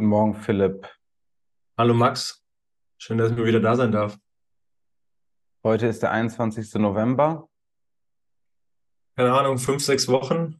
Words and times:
Guten 0.00 0.08
Morgen, 0.08 0.34
Philipp. 0.34 0.88
Hallo 1.76 1.92
Max, 1.92 2.42
schön, 2.96 3.18
dass 3.18 3.32
ich 3.32 3.36
mal 3.36 3.44
wieder 3.44 3.60
da 3.60 3.76
sein 3.76 3.92
darf. 3.92 4.18
Heute 5.62 5.88
ist 5.88 6.02
der 6.02 6.10
21. 6.10 6.76
November. 6.76 7.50
Keine 9.14 9.34
Ahnung, 9.34 9.58
fünf, 9.58 9.84
sechs 9.84 10.08
Wochen. 10.08 10.58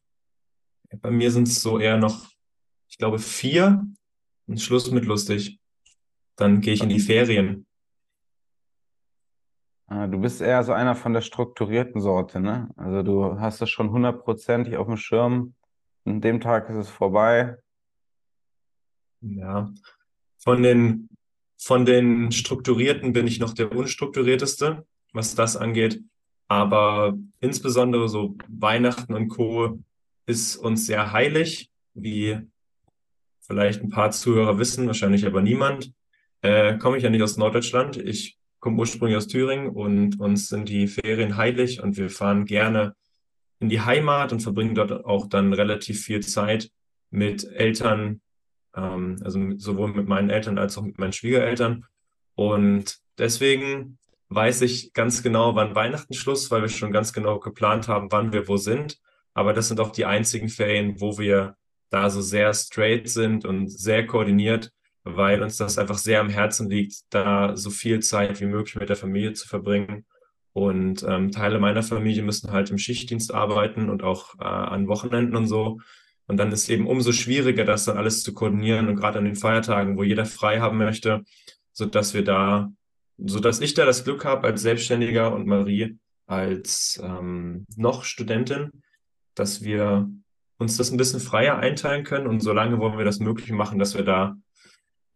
Bei 0.99 1.11
mir 1.11 1.31
sind 1.31 1.49
es 1.49 1.63
so 1.63 1.79
eher 1.79 1.97
noch, 1.97 2.29
ich 2.91 2.99
glaube, 2.99 3.19
vier 3.19 3.83
und 4.47 4.61
Schluss 4.61 4.91
mit 4.91 5.07
lustig. 5.07 5.59
Dann 6.37 6.61
gehe 6.61 6.75
ich 6.75 6.83
in 6.83 6.91
die 6.91 7.01
Ferien. 7.01 7.67
Ah, 9.87 10.07
Du 10.07 10.21
bist 10.21 10.43
eher 10.43 10.63
so 10.65 10.75
einer 10.75 10.95
von 10.95 11.15
der 11.15 11.23
strukturierten 11.23 12.03
Sorte, 12.03 12.41
ne? 12.41 12.69
Also 12.77 13.03
du 13.03 13.41
hast 13.41 13.63
das 13.63 13.71
schon 13.71 13.91
hundertprozentig 13.91 14.77
auf 14.77 14.87
dem 14.87 14.99
Schirm. 14.99 15.55
An 16.05 16.21
dem 16.21 16.43
Tag 16.43 16.69
ist 16.69 16.77
es 16.77 16.91
vorbei. 16.91 17.57
Ja, 19.21 19.73
von 20.39 20.63
den, 20.63 21.09
von 21.59 21.85
den 21.85 22.33
Strukturierten 22.33 23.13
bin 23.13 23.27
ich 23.27 23.39
noch 23.39 23.53
der 23.53 23.73
unstrukturierteste, 23.73 24.87
was 25.13 25.35
das 25.35 25.57
angeht. 25.57 26.03
Aber 26.49 27.17
insbesondere 27.41 28.09
so 28.09 28.37
Weihnachten 28.49 29.15
und 29.15 29.29
Co. 29.29 29.79
ist 30.27 30.57
uns 30.57 30.87
sehr 30.87 31.13
heilig, 31.13 31.71
wie 31.95 32.39
vielleicht 33.41 33.83
ein 33.83 33.91
paar 33.91 34.11
Zuhörer 34.11 34.59
wissen, 34.59 34.87
wahrscheinlich 34.87 35.27
aber 35.27 35.43
niemand. 35.43 35.93
Äh, 36.43 36.79
komme 36.79 36.97
ich 36.97 37.03
ja 37.03 37.11
nicht 37.11 37.23
aus 37.23 37.37
Norddeutschland. 37.37 37.99
Ich 37.99 38.39
komme 38.59 38.79
ursprünglich 38.79 39.17
aus 39.17 39.27
Thüringen 39.27 39.69
und 39.69 40.19
uns 40.19 40.49
sind 40.49 40.69
die 40.69 40.87
Ferien 40.87 41.37
heilig 41.37 41.83
und 41.83 41.97
wir 41.97 42.11
fahren 42.11 42.47
gerne 42.47 42.95
in 43.59 43.69
die 43.69 43.81
Heimat 43.81 44.33
und 44.33 44.41
verbringen 44.41 44.75
dort 44.75 45.05
auch 45.05 45.27
dann 45.29 45.53
relativ 45.53 46.03
viel 46.03 46.21
Zeit 46.21 46.71
mit 47.11 47.45
Eltern, 47.45 48.23
ähm, 48.77 49.17
also 49.25 49.39
sowohl 49.57 49.93
mit 49.93 50.09
meinen 50.09 50.31
Eltern 50.31 50.59
als 50.59 50.77
auch 50.79 50.83
mit 50.83 50.99
meinen 50.99 51.13
Schwiegereltern. 51.13 51.85
Und 52.35 52.99
deswegen 53.19 53.99
weiß 54.29 54.63
ich 54.63 54.93
ganz 54.93 55.23
genau, 55.23 55.55
wann 55.57 55.75
Weihnachten 55.75 56.15
Schluss, 56.15 56.51
weil 56.51 56.63
wir 56.63 56.69
schon 56.69 56.93
ganz 56.93 57.13
genau 57.13 57.39
geplant 57.39 57.89
haben, 57.89 58.13
wann 58.13 58.33
wir 58.33 58.49
wo 58.49 58.57
sind. 58.57 58.99
Aber 59.35 59.53
das 59.53 59.69
sind 59.69 59.81
auch 59.81 59.91
die 59.91 60.05
einzigen 60.05 60.49
Ferien, 60.49 61.01
wo 61.01 61.19
wir 61.19 61.57
da 61.91 62.09
so 62.09 62.21
sehr 62.21 62.55
straight 62.55 63.09
sind 63.09 63.45
und 63.45 63.69
sehr 63.69 64.07
koordiniert, 64.07 64.71
weil 65.03 65.43
uns 65.43 65.57
das 65.57 65.79
einfach 65.79 65.99
sehr 65.99 66.21
am 66.21 66.29
Herzen 66.29 66.71
liegt, 66.71 67.03
da 67.11 67.57
so 67.57 67.71
viel 67.71 68.01
Zeit 68.01 68.41
wie 68.41 68.47
möglich 68.47 68.77
mit 68.77 68.89
der 68.89 68.97
Familie 68.97 69.33
zu 69.33 69.49
verbringen. 69.49 70.07
Und 70.53 71.05
ähm, 71.05 71.31
Teile 71.31 71.59
meiner 71.59 71.83
Familie 71.83 72.23
müssen 72.23 72.51
halt 72.53 72.71
im 72.71 72.79
Schichtdienst 72.79 73.33
arbeiten 73.33 73.89
und 73.89 74.03
auch 74.03 74.35
äh, 74.41 74.45
an 74.45 74.89
Wochenenden 74.89 75.37
und 75.37 75.47
so. 75.47 75.81
Und 76.31 76.37
dann 76.37 76.53
ist 76.53 76.71
eben 76.71 76.87
umso 76.87 77.11
schwieriger, 77.11 77.65
das 77.65 77.87
dann 77.87 77.97
alles 77.97 78.23
zu 78.23 78.33
koordinieren 78.33 78.87
und 78.87 78.95
gerade 78.95 79.19
an 79.19 79.25
den 79.25 79.35
Feiertagen, 79.35 79.97
wo 79.97 80.05
jeder 80.05 80.25
frei 80.25 80.61
haben 80.61 80.79
möchte, 80.79 81.25
so 81.73 81.87
dass 81.87 82.15
wir 82.15 82.23
da, 82.23 82.71
so 83.19 83.41
dass 83.41 83.61
ich 83.61 83.75
da 83.75 83.85
das 83.85 84.05
Glück 84.05 84.25
habe 84.25 84.47
als 84.47 84.63
Selbstständiger 84.63 85.35
und 85.35 85.49
Marie 85.49 85.99
als 86.29 87.01
ähm, 87.03 87.67
noch 87.75 88.05
Studentin, 88.05 88.71
dass 89.35 89.65
wir 89.65 90.09
uns 90.59 90.77
das 90.77 90.93
ein 90.93 90.99
bisschen 90.99 91.19
freier 91.19 91.59
einteilen 91.59 92.05
können 92.05 92.29
und 92.29 92.39
solange 92.39 92.79
wollen 92.79 92.97
wir 92.97 93.05
das 93.05 93.19
möglich 93.19 93.51
machen, 93.51 93.81
dass 93.81 93.97
wir 93.97 94.05
da 94.05 94.37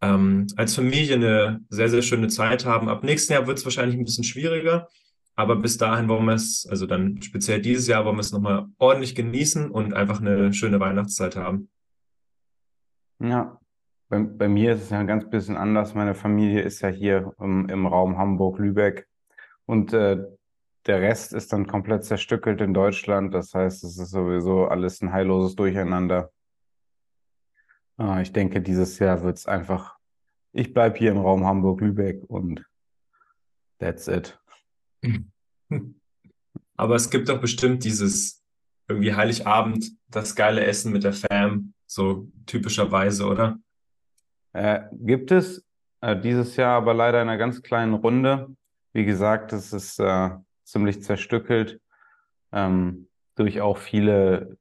ähm, 0.01 0.47
als 0.57 0.75
Familie 0.75 1.15
eine 1.15 1.61
sehr, 1.69 1.87
sehr 1.87 2.01
schöne 2.01 2.27
Zeit 2.27 2.65
haben. 2.65 2.89
Ab 2.89 3.05
nächsten 3.05 3.31
Jahr 3.31 3.47
wird 3.47 3.57
es 3.57 3.63
wahrscheinlich 3.63 3.97
ein 3.97 4.03
bisschen 4.03 4.25
schwieriger, 4.25 4.89
aber 5.35 5.57
bis 5.57 5.77
dahin 5.77 6.07
wollen 6.07 6.25
wir 6.25 6.33
es, 6.33 6.65
also 6.69 6.85
dann 6.85 7.21
speziell 7.21 7.61
dieses 7.61 7.87
Jahr, 7.87 8.05
wollen 8.05 8.15
wir 8.15 8.21
es 8.21 8.31
nochmal 8.31 8.67
ordentlich 8.77 9.15
genießen 9.15 9.69
und 9.69 9.93
einfach 9.93 10.21
eine 10.21 10.53
schöne 10.53 10.79
Weihnachtszeit 10.79 11.35
haben. 11.35 11.69
Ja, 13.19 13.59
bei, 14.09 14.19
bei 14.19 14.47
mir 14.47 14.73
ist 14.73 14.83
es 14.83 14.89
ja 14.89 14.99
ein 14.99 15.07
ganz 15.07 15.29
bisschen 15.29 15.57
anders. 15.57 15.93
Meine 15.93 16.15
Familie 16.15 16.61
ist 16.61 16.81
ja 16.81 16.89
hier 16.89 17.33
im, 17.39 17.67
im 17.69 17.85
Raum 17.85 18.17
Hamburg-Lübeck 18.17 19.07
und 19.65 19.93
äh, 19.93 20.23
der 20.85 21.01
Rest 21.01 21.33
ist 21.33 21.51
dann 21.51 21.67
komplett 21.67 22.05
zerstückelt 22.05 22.61
in 22.61 22.73
Deutschland. 22.73 23.33
Das 23.33 23.53
heißt, 23.53 23.83
es 23.83 23.97
ist 23.97 24.11
sowieso 24.11 24.67
alles 24.67 25.01
ein 25.01 25.11
heilloses 25.11 25.55
Durcheinander. 25.55 26.31
Äh, 27.99 28.21
ich 28.21 28.31
denke, 28.31 28.61
dieses 28.61 28.99
Jahr 28.99 29.23
wird 29.23 29.37
es 29.37 29.47
einfach, 29.47 29.97
ich 30.53 30.73
bleibe 30.73 30.97
hier 30.97 31.11
im 31.11 31.17
Raum 31.17 31.45
Hamburg-Lübeck 31.45 32.23
und 32.27 32.65
that's 33.79 34.07
it. 34.07 34.39
Aber 36.77 36.95
es 36.95 37.09
gibt 37.09 37.29
doch 37.29 37.39
bestimmt 37.39 37.83
dieses 37.83 38.43
irgendwie 38.87 39.13
Heiligabend, 39.13 39.91
das 40.09 40.35
geile 40.35 40.65
Essen 40.65 40.91
mit 40.91 41.03
der 41.03 41.13
Fam, 41.13 41.73
so 41.85 42.27
typischerweise, 42.45 43.25
oder? 43.25 43.57
Äh, 44.53 44.81
gibt 44.91 45.31
es 45.31 45.65
äh, 46.01 46.19
dieses 46.19 46.55
Jahr 46.55 46.77
aber 46.77 46.93
leider 46.93 47.21
in 47.21 47.29
einer 47.29 47.37
ganz 47.37 47.61
kleinen 47.61 47.93
Runde. 47.93 48.55
Wie 48.93 49.05
gesagt, 49.05 49.53
es 49.53 49.73
ist 49.73 49.99
äh, 49.99 50.29
ziemlich 50.63 51.01
zerstückelt 51.03 51.81
ähm, 52.51 53.07
durch 53.35 53.61
auch 53.61 53.77
viele, 53.77 54.57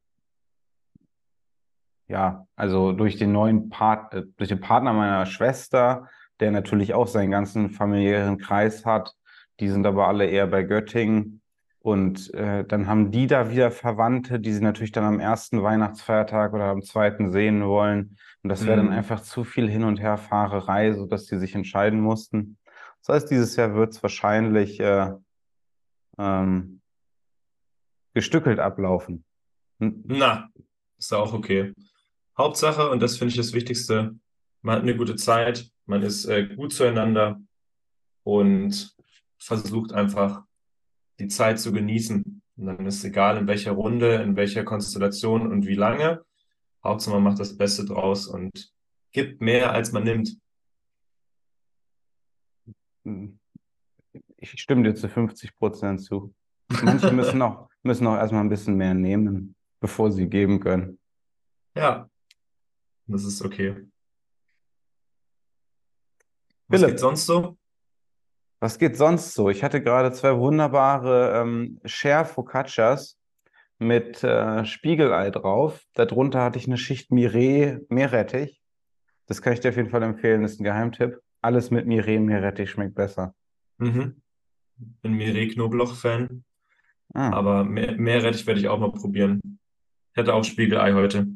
ja, 2.09 2.47
also 2.57 2.93
durch 2.93 3.17
den 3.17 3.33
neuen 3.33 3.69
Part, 3.69 4.15
äh, 4.15 4.25
durch 4.37 4.49
den 4.49 4.61
Partner 4.61 4.93
meiner 4.93 5.27
Schwester, 5.27 6.09
der 6.41 6.51
natürlich 6.51 6.95
auch 6.95 7.07
seinen 7.07 7.31
ganzen 7.31 7.71
familiären 7.71 8.39
Kreis 8.39 8.85
hat. 8.85 9.15
Die 9.61 9.69
sind 9.69 9.87
aber 9.87 10.09
alle 10.09 10.27
eher 10.27 10.47
bei 10.47 10.63
Göttingen. 10.63 11.41
Und 11.81 12.33
äh, 12.33 12.65
dann 12.65 12.87
haben 12.87 13.11
die 13.11 13.27
da 13.27 13.51
wieder 13.51 13.71
Verwandte, 13.71 14.41
die 14.41 14.53
sie 14.53 14.63
natürlich 14.63 14.93
dann 14.93 15.05
am 15.05 15.21
ersten 15.21 15.63
Weihnachtsfeiertag 15.63 16.55
oder 16.55 16.65
am 16.65 16.83
zweiten 16.83 17.31
sehen 17.31 17.67
wollen. 17.67 18.17
Und 18.43 18.49
das 18.49 18.65
wäre 18.67 18.79
dann 18.79 18.87
Mhm. 18.87 18.93
einfach 18.93 19.21
zu 19.21 19.45
viel 19.45 19.69
Hin- 19.69 19.85
und 19.85 20.01
Herfahrerei, 20.01 20.95
sodass 20.95 21.27
die 21.27 21.37
sich 21.39 21.55
entscheiden 21.55 22.01
mussten. 22.01 22.57
Das 23.07 23.15
heißt, 23.17 23.31
dieses 23.31 23.55
Jahr 23.57 23.75
wird 23.75 23.93
es 23.93 24.03
wahrscheinlich 24.03 24.81
äh, 24.81 25.13
ähm, 26.19 26.81
gestückelt 28.15 28.61
ablaufen. 28.61 29.25
Hm, 29.81 30.05
Na, 30.07 30.49
ist 30.99 31.13
auch 31.13 31.35
okay. 31.35 31.75
Hauptsache, 32.39 32.89
und 32.89 33.01
das 33.01 33.19
finde 33.19 33.33
ich 33.33 33.37
das 33.37 33.53
Wichtigste, 33.53 34.15
man 34.63 34.77
hat 34.77 34.83
eine 34.83 34.97
gute 34.97 35.17
Zeit, 35.17 35.71
man 35.85 36.03
ist 36.03 36.25
äh, 36.25 36.47
gut 36.47 36.73
zueinander 36.73 37.41
und 38.23 38.94
versucht 39.45 39.93
einfach 39.93 40.45
die 41.19 41.29
Zeit 41.29 41.61
zu 41.61 41.73
genießen. 41.73 42.43
Und 42.57 42.67
dann 42.67 42.87
ist 42.87 43.05
egal, 43.05 43.37
in 43.37 43.47
welcher 43.47 43.73
Runde, 43.73 44.17
in 44.17 44.37
welcher 44.37 44.65
Konstellation 44.65 45.51
und 45.51 45.67
wie 45.67 45.75
lange. 45.75 46.25
Hauptsache, 46.83 47.15
man 47.15 47.25
macht 47.25 47.41
das 47.41 47.57
Beste 47.57 47.85
draus 47.85 48.27
und 48.27 48.73
gibt 49.13 49.41
mehr, 49.41 49.73
als 49.73 49.93
man 49.93 50.05
nimmt. 50.05 50.39
Ich 54.37 54.51
stimme 54.61 54.83
dir 54.83 54.95
zu 54.95 55.09
50 55.09 55.57
Prozent 55.57 56.03
zu. 56.03 56.35
Manche 56.83 57.13
müssen 57.13 57.43
auch, 57.43 57.69
müssen 57.83 58.07
auch 58.07 58.17
erstmal 58.17 58.43
ein 58.43 58.49
bisschen 58.49 58.77
mehr 58.77 58.95
nehmen, 58.95 59.55
bevor 59.81 60.11
sie 60.11 60.27
geben 60.27 60.61
können. 60.61 60.99
Ja, 61.77 62.09
das 63.07 63.25
ist 63.25 63.43
okay. 63.43 63.89
Was 66.69 66.81
geht 66.81 66.89
Philipp, 66.89 66.99
sonst 66.99 67.27
so? 67.27 67.59
Was 68.65 68.79
geht 68.79 68.97
sonst 68.97 69.35
so? 69.35 69.51
Ich 69.51 69.63
hatte 69.63 69.83
gerade 69.83 70.11
zwei 70.13 70.39
wunderbare 70.39 71.39
ähm, 71.39 71.81
Share 71.85 72.25
Focaccias 72.25 73.19
mit 73.79 74.25
äh, 74.25 74.65
Spiegelei 74.65 75.31
drauf. 75.31 75.85
Darunter 75.93 76.41
hatte 76.41 76.59
ich 76.59 76.67
eine 76.67 76.79
Schicht 76.79 77.11
Miree 77.11 77.77
Meerrettich. 77.91 78.63
Das 79.27 79.43
kann 79.43 79.53
ich 79.53 79.61
dir 79.61 79.69
auf 79.69 79.77
jeden 79.77 79.91
Fall 79.91 80.03
empfehlen, 80.03 80.41
das 80.41 80.53
ist 80.53 80.61
ein 80.61 80.65
Geheimtipp. 80.65 81.21
Alles 81.43 81.71
mit 81.71 81.87
Miree 81.87 82.19
Meerrettich 82.19 82.71
schmeckt 82.71 82.95
besser. 82.95 83.35
Mhm. 83.77 84.23
Bin 84.77 85.13
Mireille-Knoblauch-Fan, 85.13 86.43
Ah, 87.13 87.33
aber 87.33 87.65
Meerrettich 87.65 88.47
werde 88.47 88.61
ich 88.61 88.69
auch 88.69 88.79
mal 88.79 88.93
probieren. 88.93 89.43
Ich 90.15 90.19
hatte 90.19 90.33
auch 90.33 90.43
Spiegelei 90.43 90.95
heute. 90.95 91.27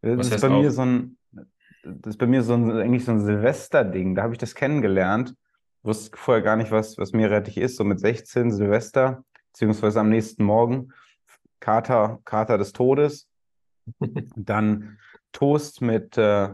das 0.00 0.18
Was 0.18 0.30
ist 0.30 0.40
bei 0.40 0.48
mir 0.48 0.70
so 0.70 0.82
ein, 0.82 1.18
das 1.84 2.14
ist 2.14 2.16
bei 2.16 2.26
mir 2.26 2.42
so 2.42 2.54
ein, 2.54 2.70
eigentlich 2.70 3.04
so 3.04 3.12
ein 3.12 3.20
Silvesterding. 3.20 4.14
Da 4.14 4.22
habe 4.22 4.32
ich 4.32 4.38
das 4.38 4.54
kennengelernt. 4.54 5.34
Wusste 5.82 6.16
vorher 6.16 6.42
gar 6.42 6.56
nicht, 6.56 6.70
was, 6.70 6.96
was 6.98 7.12
Meerrettich 7.12 7.56
ist. 7.56 7.76
So 7.76 7.84
mit 7.84 7.98
16 8.00 8.52
Silvester, 8.52 9.24
beziehungsweise 9.52 10.00
am 10.00 10.08
nächsten 10.10 10.44
Morgen 10.44 10.92
Kater, 11.60 12.20
Kater 12.24 12.58
des 12.58 12.72
Todes. 12.72 13.28
Dann 14.36 14.98
Toast 15.32 15.80
mit 15.80 16.16
äh, 16.18 16.48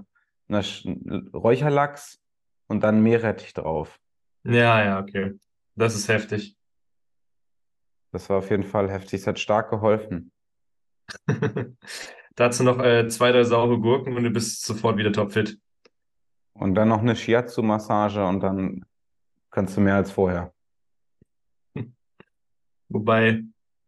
einer 0.49 0.63
Sch- 0.63 1.31
Räucherlachs 1.35 2.21
und 2.69 2.83
dann 2.83 3.03
Meerrettich 3.03 3.53
drauf. 3.53 3.99
Ja, 4.45 4.83
ja, 4.85 5.01
okay. 5.01 5.39
Das 5.75 5.95
ist 5.95 6.09
heftig. 6.09 6.57
Das 8.13 8.31
war 8.31 8.39
auf 8.39 8.51
jeden 8.51 8.63
Fall 8.65 8.91
heftig. 8.91 9.21
Es 9.21 9.27
hat 9.27 9.39
stark 9.39 9.71
geholfen. 9.71 10.33
Dazu 12.35 12.63
noch 12.63 12.79
äh, 12.79 13.09
zwei, 13.09 13.33
drei 13.33 13.45
saure 13.45 13.79
Gurken 13.81 14.17
und 14.17 14.23
du 14.23 14.31
bist 14.31 14.65
sofort 14.65 14.97
wieder 14.97 15.13
topfit. 15.13 15.59
Und 16.55 16.75
dann 16.75 16.89
noch 16.89 17.01
eine 17.01 17.17
Shiatsu-Massage 17.17 18.25
und 18.25 18.41
dann 18.41 18.85
kannst 19.59 19.77
du 19.77 19.81
mehr 19.81 19.97
als 19.97 20.13
vorher. 20.13 20.55
Wobei, 22.89 23.43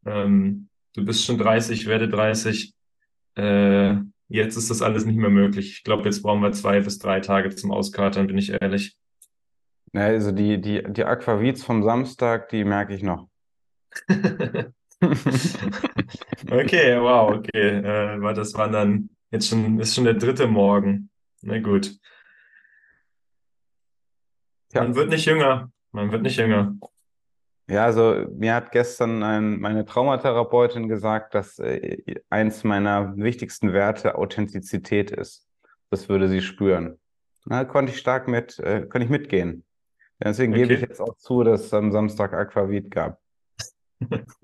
ähm, 0.05 0.69
du 0.97 1.05
bist 1.05 1.25
schon 1.25 1.39
30, 1.39 1.83
ich 1.83 1.87
werde 1.87 2.09
30. 2.09 2.75
Äh, 3.37 3.95
jetzt 4.27 4.57
ist 4.57 4.69
das 4.69 4.83
alles 4.83 5.05
nicht 5.05 5.15
mehr 5.15 5.31
möglich. 5.31 5.71
Ich 5.71 5.85
glaube, 5.85 6.03
jetzt 6.07 6.23
brauchen 6.23 6.43
wir 6.43 6.51
zwei 6.51 6.81
bis 6.81 6.99
drei 6.99 7.21
Tage 7.21 7.55
zum 7.55 7.71
Auskatern, 7.71 8.27
bin 8.27 8.37
ich 8.37 8.51
ehrlich. 8.51 8.97
Ja, 9.93 10.07
also 10.07 10.33
die, 10.33 10.61
die, 10.61 10.83
die 10.89 11.05
Aquavits 11.05 11.63
vom 11.63 11.85
Samstag, 11.85 12.49
die 12.49 12.65
merke 12.65 12.93
ich 12.95 13.05
noch. 13.05 13.29
Okay, 16.51 17.01
wow, 17.01 17.37
okay. 17.37 17.79
Äh, 17.79 18.35
das 18.35 18.53
waren 18.53 18.73
dann 18.73 19.09
jetzt 19.31 19.49
schon, 19.49 19.81
ist 19.81 19.95
schon 19.95 20.05
der 20.05 20.13
dritte 20.13 20.47
Morgen. 20.47 21.09
Na 21.41 21.59
gut. 21.59 21.99
Ja. 24.73 24.83
Man 24.83 24.95
wird 24.95 25.11
nicht 25.11 25.25
jünger. 25.27 25.71
Man 25.93 26.13
wird 26.13 26.23
nicht 26.23 26.37
jünger. 26.37 26.77
Ja, 27.69 27.85
also 27.85 28.27
mir 28.33 28.55
hat 28.55 28.73
gestern 28.73 29.23
ein, 29.23 29.61
meine 29.61 29.85
Traumatherapeutin 29.85 30.89
gesagt, 30.89 31.35
dass 31.35 31.59
äh, 31.59 32.21
eins 32.29 32.65
meiner 32.65 33.17
wichtigsten 33.17 33.73
Werte 33.73 34.17
Authentizität 34.17 35.11
ist. 35.13 35.47
Das 35.91 36.09
würde 36.09 36.29
sie 36.29 36.41
spüren. 36.41 36.99
Da 37.47 37.65
konnte 37.65 37.93
ich 37.93 37.99
stark 37.99 38.29
mit, 38.29 38.59
äh, 38.59 38.87
konnte 38.87 39.05
ich 39.05 39.11
mitgehen. 39.11 39.65
Deswegen 40.23 40.53
gebe 40.53 40.75
ich 40.75 40.81
Okay. 40.81 40.89
jetzt 40.89 41.01
auch 41.01 41.17
zu, 41.17 41.43
dass 41.45 41.63
es 41.67 41.75
am 41.75 41.93
Samstag 41.93 42.35
Aquavit 42.35 42.91
gab. 42.91 43.21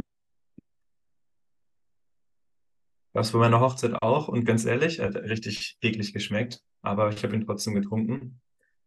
Das 3.12 3.32
bei 3.32 3.38
meiner 3.38 3.61
Hochzeit 3.61 3.94
auch. 4.02 4.28
Und 4.28 4.44
ganz 4.44 4.67
ehrlich, 4.67 4.99
er 4.99 5.06
hat 5.06 5.17
richtig 5.17 5.78
eklig 5.81 6.12
geschmeckt. 6.12 6.61
Aber 6.82 7.08
ich 7.08 7.25
habe 7.25 7.34
ihn 7.34 7.46
trotzdem 7.46 7.73
getrunken. 7.75 8.43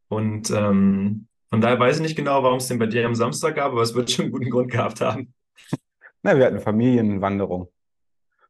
Und 0.09 0.51
ähm, 0.51 1.27
von 1.49 1.61
daher 1.61 1.79
weiß 1.79 1.97
ich 1.97 2.01
nicht 2.01 2.15
genau, 2.15 2.43
warum 2.43 2.57
es 2.57 2.67
den 2.67 2.79
bei 2.79 2.87
dir 2.87 3.05
am 3.05 3.15
Samstag 3.15 3.55
gab, 3.55 3.71
aber 3.71 3.81
es 3.81 3.95
wird 3.95 4.11
schon 4.11 4.25
einen 4.25 4.31
guten 4.31 4.49
Grund 4.49 4.71
gehabt 4.71 5.01
haben. 5.01 5.33
Na, 6.21 6.37
wir 6.37 6.45
hatten 6.45 6.59
Familienwanderung. 6.59 7.71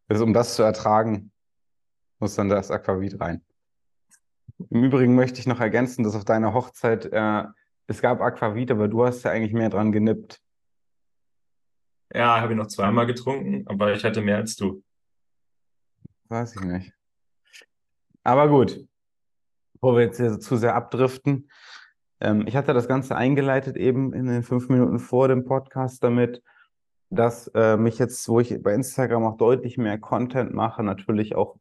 Also 0.07 0.23
um 0.23 0.33
das 0.33 0.55
zu 0.55 0.63
ertragen, 0.63 1.31
muss 2.19 2.35
dann 2.35 2.49
das 2.49 2.71
Aquavit 2.71 3.19
rein. 3.19 3.43
Im 4.69 4.83
Übrigen 4.83 5.15
möchte 5.15 5.39
ich 5.39 5.47
noch 5.47 5.59
ergänzen, 5.59 6.03
dass 6.03 6.15
auf 6.15 6.25
deiner 6.25 6.53
Hochzeit 6.53 7.05
äh, 7.05 7.43
es 7.87 8.01
gab 8.01 8.21
Aquavit, 8.21 8.71
aber 8.71 8.87
du 8.87 9.05
hast 9.05 9.23
ja 9.23 9.31
eigentlich 9.31 9.53
mehr 9.53 9.69
dran 9.69 9.91
genippt. 9.91 10.41
Ja, 12.13 12.41
habe 12.41 12.53
ich 12.53 12.57
noch 12.57 12.67
zweimal 12.67 13.05
getrunken, 13.05 13.67
aber 13.67 13.93
ich 13.93 14.03
hatte 14.03 14.21
mehr 14.21 14.37
als 14.37 14.55
du. 14.55 14.83
Weiß 16.27 16.55
ich 16.55 16.61
nicht. 16.61 16.93
Aber 18.23 18.49
gut, 18.49 18.88
bevor 19.79 19.95
wir 19.95 20.05
jetzt 20.05 20.17
hier 20.17 20.39
zu 20.39 20.57
sehr 20.57 20.75
abdriften. 20.75 21.49
Ähm, 22.19 22.45
ich 22.47 22.55
hatte 22.55 22.73
das 22.73 22.87
Ganze 22.87 23.15
eingeleitet 23.15 23.77
eben 23.77 24.13
in 24.13 24.25
den 24.25 24.43
fünf 24.43 24.69
Minuten 24.69 24.99
vor 24.99 25.27
dem 25.27 25.45
Podcast 25.45 26.03
damit, 26.03 26.43
dass 27.09 27.47
äh, 27.55 27.77
mich 27.77 27.97
jetzt, 27.97 28.27
wo 28.27 28.39
ich 28.39 28.61
bei 28.61 28.73
Instagram 28.73 29.23
auch 29.23 29.37
deutlich 29.37 29.77
mehr 29.77 29.97
Content 29.97 30.53
mache, 30.53 30.83
natürlich 30.83 31.35
auch 31.35 31.55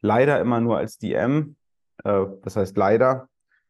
leider 0.00 0.40
immer 0.40 0.60
nur 0.60 0.78
als 0.78 0.98
DM, 0.98 1.56
äh, 2.04 2.26
das 2.42 2.56
heißt 2.56 2.76
leider, 2.76 3.28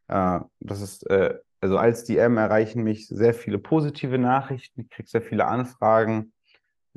äh, 0.08 0.41
das 0.61 0.81
ist, 0.81 1.08
äh, 1.11 1.38
also 1.61 1.76
als 1.76 2.05
DM 2.05 2.38
erreichen 2.38 2.82
mich 2.82 3.06
sehr 3.06 3.35
viele 3.35 3.58
positive 3.58 4.17
Nachrichten, 4.17 4.81
ich 4.81 4.91
kriege 4.91 5.08
sehr 5.08 5.23
viele 5.23 5.47
Anfragen, 5.47 6.32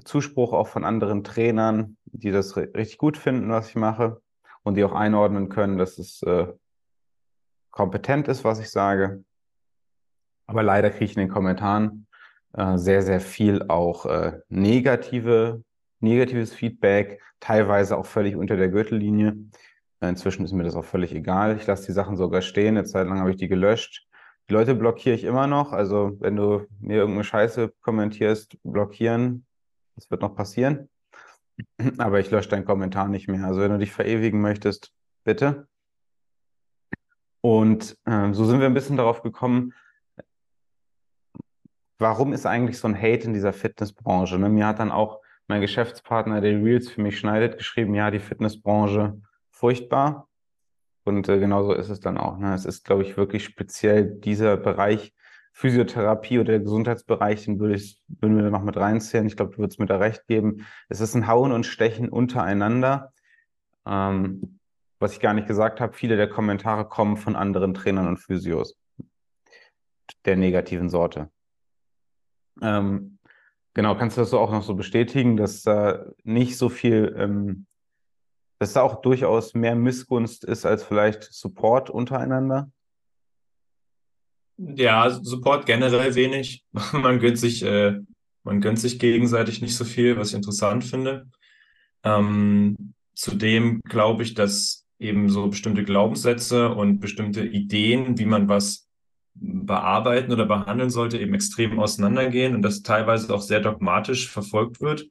Zuspruch 0.05 0.53
auch 0.53 0.67
von 0.67 0.85
anderen 0.85 1.23
Trainern, 1.23 1.97
die 2.05 2.31
das 2.31 2.55
ri- 2.55 2.75
richtig 2.75 2.97
gut 2.97 3.17
finden, 3.17 3.49
was 3.49 3.69
ich 3.69 3.75
mache 3.75 4.21
und 4.63 4.75
die 4.75 4.83
auch 4.85 4.93
einordnen 4.93 5.49
können, 5.49 5.77
dass 5.77 5.99
es 5.99 6.23
äh, 6.23 6.47
kompetent 7.73 8.27
ist, 8.27 8.43
was 8.45 8.59
ich 8.59 8.69
sage. 8.69 9.23
Aber 10.45 10.63
leider 10.63 10.89
kriege 10.91 11.05
ich 11.05 11.17
in 11.17 11.21
den 11.21 11.29
Kommentaren 11.29 12.07
äh, 12.53 12.77
sehr, 12.77 13.01
sehr 13.01 13.19
viel 13.19 13.63
auch 13.67 14.05
äh, 14.05 14.39
negative, 14.47 15.63
negatives 15.99 16.53
Feedback, 16.53 17.21
teilweise 17.39 17.97
auch 17.97 18.05
völlig 18.05 18.35
unter 18.35 18.55
der 18.55 18.69
Gürtellinie. 18.69 19.35
Äh, 19.99 20.09
Inzwischen 20.09 20.45
ist 20.45 20.53
mir 20.53 20.63
das 20.63 20.75
auch 20.75 20.85
völlig 20.85 21.13
egal. 21.13 21.57
Ich 21.57 21.65
lasse 21.65 21.87
die 21.87 21.93
Sachen 21.93 22.15
sogar 22.15 22.41
stehen. 22.41 22.77
Eine 22.77 22.85
Zeit 22.85 23.07
lang 23.07 23.19
habe 23.19 23.31
ich 23.31 23.37
die 23.37 23.47
gelöscht. 23.47 24.07
Die 24.49 24.53
Leute 24.53 24.75
blockiere 24.75 25.15
ich 25.15 25.23
immer 25.23 25.47
noch. 25.47 25.73
Also 25.73 26.15
wenn 26.19 26.35
du 26.35 26.67
mir 26.79 26.97
irgendeine 26.97 27.23
Scheiße 27.23 27.73
kommentierst, 27.81 28.57
blockieren. 28.63 29.45
Das 29.95 30.11
wird 30.11 30.21
noch 30.21 30.35
passieren. 30.35 30.89
Aber 31.97 32.19
ich 32.19 32.29
lösche 32.29 32.49
deinen 32.49 32.65
Kommentar 32.65 33.07
nicht 33.07 33.27
mehr. 33.27 33.45
Also 33.45 33.61
wenn 33.61 33.71
du 33.71 33.79
dich 33.79 33.91
verewigen 33.91 34.41
möchtest, 34.41 34.91
bitte. 35.23 35.67
Und 37.45 37.97
äh, 38.05 38.31
so 38.31 38.45
sind 38.45 38.61
wir 38.61 38.67
ein 38.67 38.73
bisschen 38.73 38.95
darauf 38.95 39.21
gekommen, 39.21 39.73
warum 41.99 42.31
ist 42.31 42.45
eigentlich 42.45 42.79
so 42.79 42.87
ein 42.87 42.95
Hate 42.95 43.25
in 43.25 43.33
dieser 43.33 43.51
Fitnessbranche? 43.51 44.39
Ne? 44.39 44.47
Mir 44.47 44.65
hat 44.65 44.79
dann 44.79 44.91
auch 44.91 45.19
mein 45.47 45.59
Geschäftspartner, 45.59 46.39
der 46.39 46.63
Reels 46.63 46.89
für 46.89 47.01
mich 47.01 47.19
schneidet, 47.19 47.57
geschrieben, 47.57 47.95
ja, 47.95 48.11
die 48.11 48.19
Fitnessbranche 48.19 49.21
furchtbar. 49.49 50.29
Und 51.03 51.27
äh, 51.27 51.37
genauso 51.37 51.73
ist 51.73 51.89
es 51.89 51.99
dann 51.99 52.17
auch. 52.17 52.37
Ne? 52.37 52.53
Es 52.53 52.63
ist, 52.63 52.85
glaube 52.85 53.03
ich, 53.03 53.17
wirklich 53.17 53.43
speziell 53.43 54.05
dieser 54.05 54.55
Bereich 54.55 55.13
Physiotherapie 55.51 56.39
oder 56.39 56.53
der 56.53 56.61
Gesundheitsbereich, 56.61 57.43
den 57.43 57.59
würde 57.59 57.75
ich, 57.75 57.99
würden 58.07 58.37
wir 58.37 58.43
da 58.43 58.51
noch 58.51 58.63
mit 58.63 58.77
reinzählen. 58.77 59.27
Ich 59.27 59.35
glaube, 59.35 59.51
du 59.51 59.57
würdest 59.57 59.81
mir 59.81 59.85
da 59.85 59.97
recht 59.97 60.27
geben. 60.27 60.65
Es 60.87 61.01
ist 61.01 61.13
ein 61.13 61.27
Hauen 61.27 61.51
und 61.51 61.65
Stechen 61.65 62.07
untereinander. 62.07 63.11
Ähm, 63.85 64.59
was 65.03 65.13
ich 65.13 65.19
gar 65.19 65.33
nicht 65.33 65.47
gesagt 65.47 65.81
habe, 65.81 65.93
viele 65.93 66.15
der 66.15 66.29
Kommentare 66.29 66.87
kommen 66.87 67.17
von 67.17 67.35
anderen 67.35 67.73
Trainern 67.73 68.07
und 68.07 68.17
Physios 68.17 68.79
der 70.25 70.37
negativen 70.37 70.89
Sorte. 70.89 71.29
Ähm, 72.61 73.19
genau, 73.73 73.95
kannst 73.95 74.15
du 74.15 74.21
das 74.21 74.33
auch 74.33 74.51
noch 74.51 74.63
so 74.63 74.75
bestätigen, 74.75 75.35
dass 75.35 75.61
da 75.61 76.05
nicht 76.23 76.57
so 76.57 76.69
viel, 76.69 77.13
ähm, 77.17 77.65
dass 78.59 78.73
da 78.73 78.81
auch 78.81 79.01
durchaus 79.01 79.53
mehr 79.53 79.75
Missgunst 79.75 80.45
ist 80.45 80.65
als 80.65 80.83
vielleicht 80.83 81.23
Support 81.33 81.89
untereinander? 81.89 82.71
Ja, 84.57 85.09
Support 85.09 85.65
generell 85.65 86.15
wenig. 86.15 86.63
Man 86.93 87.19
gönnt 87.19 87.39
sich, 87.39 87.63
äh, 87.63 87.99
man 88.45 88.61
gönnt 88.61 88.79
sich 88.79 88.99
gegenseitig 88.99 89.61
nicht 89.61 89.75
so 89.75 89.85
viel, 89.85 90.17
was 90.17 90.29
ich 90.29 90.35
interessant 90.35 90.83
finde. 90.83 91.29
Ähm, 92.03 92.93
zudem 93.15 93.81
glaube 93.83 94.23
ich, 94.23 94.33
dass 94.33 94.82
eben 95.03 95.29
so 95.29 95.47
bestimmte 95.47 95.83
Glaubenssätze 95.83 96.69
und 96.69 96.99
bestimmte 96.99 97.45
Ideen, 97.45 98.17
wie 98.17 98.25
man 98.25 98.47
was 98.47 98.87
bearbeiten 99.35 100.31
oder 100.31 100.45
behandeln 100.45 100.89
sollte, 100.89 101.17
eben 101.17 101.33
extrem 101.33 101.79
auseinandergehen 101.79 102.55
und 102.55 102.61
das 102.61 102.83
teilweise 102.83 103.33
auch 103.33 103.41
sehr 103.41 103.59
dogmatisch 103.59 104.29
verfolgt 104.29 104.81
wird. 104.81 105.07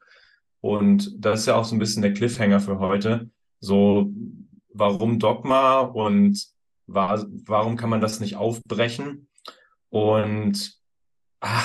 Und 0.60 1.12
das 1.18 1.40
ist 1.40 1.46
ja 1.46 1.56
auch 1.56 1.64
so 1.64 1.74
ein 1.74 1.80
bisschen 1.80 2.02
der 2.02 2.12
Cliffhanger 2.12 2.60
für 2.60 2.78
heute. 2.78 3.28
So, 3.58 4.12
warum 4.72 5.18
Dogma 5.18 5.80
und 5.80 6.46
wa 6.86 7.24
warum 7.44 7.76
kann 7.76 7.90
man 7.90 8.00
das 8.00 8.20
nicht 8.20 8.36
aufbrechen? 8.36 9.28
Und 9.90 10.78
ah, 11.40 11.64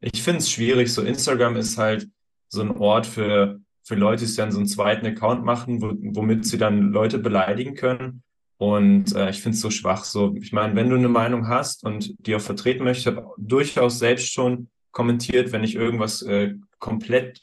ich 0.00 0.22
finde 0.22 0.40
es 0.40 0.50
schwierig. 0.50 0.92
So, 0.92 1.02
Instagram 1.02 1.56
ist 1.56 1.78
halt 1.78 2.08
so 2.48 2.62
ein 2.62 2.76
Ort 2.76 3.06
für, 3.06 3.60
für 3.84 3.94
Leute, 3.94 4.24
die 4.24 4.36
dann 4.36 4.52
so 4.52 4.58
einen 4.58 4.66
zweiten 4.66 5.06
Account 5.06 5.44
machen, 5.44 5.82
wo, 5.82 5.92
womit 6.14 6.46
sie 6.46 6.58
dann 6.58 6.92
Leute 6.92 7.18
beleidigen 7.18 7.74
können. 7.74 8.22
Und 8.58 9.14
äh, 9.16 9.30
ich 9.30 9.42
finde 9.42 9.56
es 9.56 9.60
so 9.60 9.70
schwach. 9.70 10.04
So, 10.04 10.34
ich 10.36 10.52
meine, 10.52 10.76
wenn 10.76 10.88
du 10.88 10.96
eine 10.96 11.08
Meinung 11.08 11.48
hast 11.48 11.84
und 11.84 12.14
die 12.26 12.34
auch 12.36 12.40
vertreten 12.40 12.84
möchtest, 12.84 13.08
ich 13.08 13.16
habe 13.16 13.28
durchaus 13.36 13.98
selbst 13.98 14.32
schon 14.32 14.68
kommentiert, 14.92 15.50
wenn 15.50 15.64
ich 15.64 15.74
irgendwas 15.74 16.22
äh, 16.22 16.54
komplett, 16.78 17.40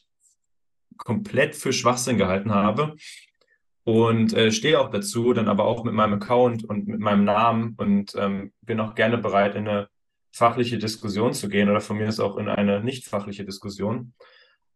komplett 0.98 1.56
für 1.56 1.74
Schwachsinn 1.74 2.18
gehalten 2.18 2.54
habe. 2.54 2.96
Und 3.84 4.34
äh, 4.34 4.52
stehe 4.52 4.80
auch 4.80 4.92
dazu, 4.92 5.34
dann 5.34 5.48
aber 5.48 5.66
auch 5.66 5.84
mit 5.84 5.94
meinem 5.94 6.14
Account 6.14 6.64
und 6.64 6.88
mit 6.88 7.00
meinem 7.00 7.24
Namen 7.24 7.74
und 7.78 8.14
ähm, 8.16 8.54
bin 8.62 8.80
auch 8.80 8.94
gerne 8.94 9.18
bereit, 9.18 9.56
in 9.56 9.68
eine 9.68 9.90
fachliche 10.32 10.78
Diskussion 10.78 11.34
zu 11.34 11.50
gehen 11.50 11.70
oder 11.70 11.82
von 11.82 11.98
mir 11.98 12.08
ist 12.08 12.20
auch 12.20 12.38
in 12.38 12.48
eine 12.48 12.84
nicht 12.84 13.06
fachliche 13.06 13.46
Diskussion. 13.46 14.14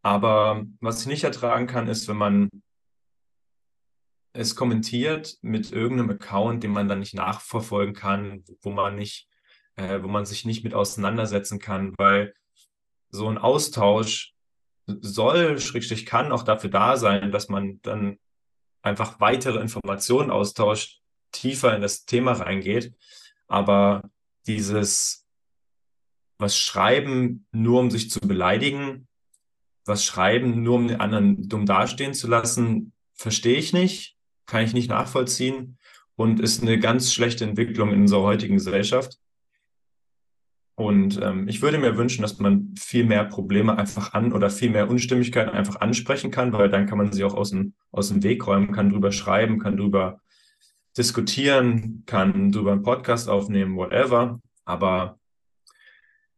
Aber 0.03 0.65
was 0.81 1.01
ich 1.01 1.07
nicht 1.07 1.23
ertragen 1.23 1.65
kann, 1.65 1.87
ist, 1.87 2.07
wenn 2.07 2.17
man 2.17 2.49
es 4.33 4.55
kommentiert 4.55 5.37
mit 5.41 5.71
irgendeinem 5.71 6.11
Account, 6.11 6.63
den 6.63 6.71
man 6.71 6.87
dann 6.87 6.99
nicht 6.99 7.13
nachverfolgen 7.13 7.95
kann, 7.95 8.43
wo 8.61 8.71
man 8.71 8.95
nicht, 8.95 9.29
äh, 9.75 10.01
wo 10.03 10.07
man 10.07 10.25
sich 10.25 10.43
nicht 10.43 10.63
mit 10.63 10.73
auseinandersetzen 10.73 11.59
kann, 11.59 11.93
weil 11.97 12.33
so 13.09 13.29
ein 13.29 13.37
Austausch 13.37 14.33
soll, 14.87 15.59
schrägstrich 15.59 16.05
kann 16.05 16.31
auch 16.31 16.43
dafür 16.43 16.69
da 16.69 16.97
sein, 16.97 17.31
dass 17.31 17.47
man 17.47 17.79
dann 17.83 18.19
einfach 18.81 19.19
weitere 19.21 19.59
Informationen 19.59 20.31
austauscht, 20.31 21.01
tiefer 21.31 21.75
in 21.75 21.81
das 21.81 22.05
Thema 22.05 22.33
reingeht. 22.33 22.93
Aber 23.47 24.09
dieses, 24.47 25.25
was 26.37 26.57
schreiben, 26.57 27.47
nur 27.51 27.79
um 27.79 27.91
sich 27.91 28.09
zu 28.09 28.19
beleidigen, 28.19 29.07
was 29.85 30.05
schreiben, 30.05 30.63
nur 30.63 30.75
um 30.75 30.87
den 30.87 30.99
anderen 30.99 31.47
dumm 31.47 31.65
dastehen 31.65 32.13
zu 32.13 32.27
lassen, 32.27 32.93
verstehe 33.13 33.57
ich 33.57 33.73
nicht, 33.73 34.15
kann 34.45 34.63
ich 34.63 34.73
nicht 34.73 34.89
nachvollziehen 34.89 35.77
und 36.15 36.39
ist 36.39 36.61
eine 36.61 36.79
ganz 36.79 37.13
schlechte 37.13 37.43
Entwicklung 37.43 37.91
in 37.91 38.01
unserer 38.01 38.23
heutigen 38.23 38.55
Gesellschaft. 38.55 39.17
Und 40.75 41.21
ähm, 41.21 41.47
ich 41.47 41.61
würde 41.61 41.77
mir 41.77 41.97
wünschen, 41.97 42.23
dass 42.23 42.39
man 42.39 42.73
viel 42.79 43.05
mehr 43.05 43.25
Probleme 43.25 43.77
einfach 43.77 44.13
an 44.13 44.33
oder 44.33 44.49
viel 44.49 44.71
mehr 44.71 44.89
Unstimmigkeiten 44.89 45.51
einfach 45.51 45.81
ansprechen 45.81 46.31
kann, 46.31 46.51
weil 46.53 46.69
dann 46.69 46.87
kann 46.87 46.97
man 46.97 47.11
sie 47.11 47.23
auch 47.23 47.35
aus 47.35 47.51
dem, 47.51 47.75
aus 47.91 48.09
dem 48.09 48.23
Weg 48.23 48.47
räumen, 48.47 48.71
kann 48.71 48.89
drüber 48.89 49.11
schreiben, 49.11 49.59
kann 49.59 49.77
drüber 49.77 50.19
diskutieren, 50.97 52.03
kann 52.05 52.51
drüber 52.51 52.71
einen 52.71 52.83
Podcast 52.83 53.29
aufnehmen, 53.29 53.75
whatever. 53.75 54.39
Aber 54.65 55.19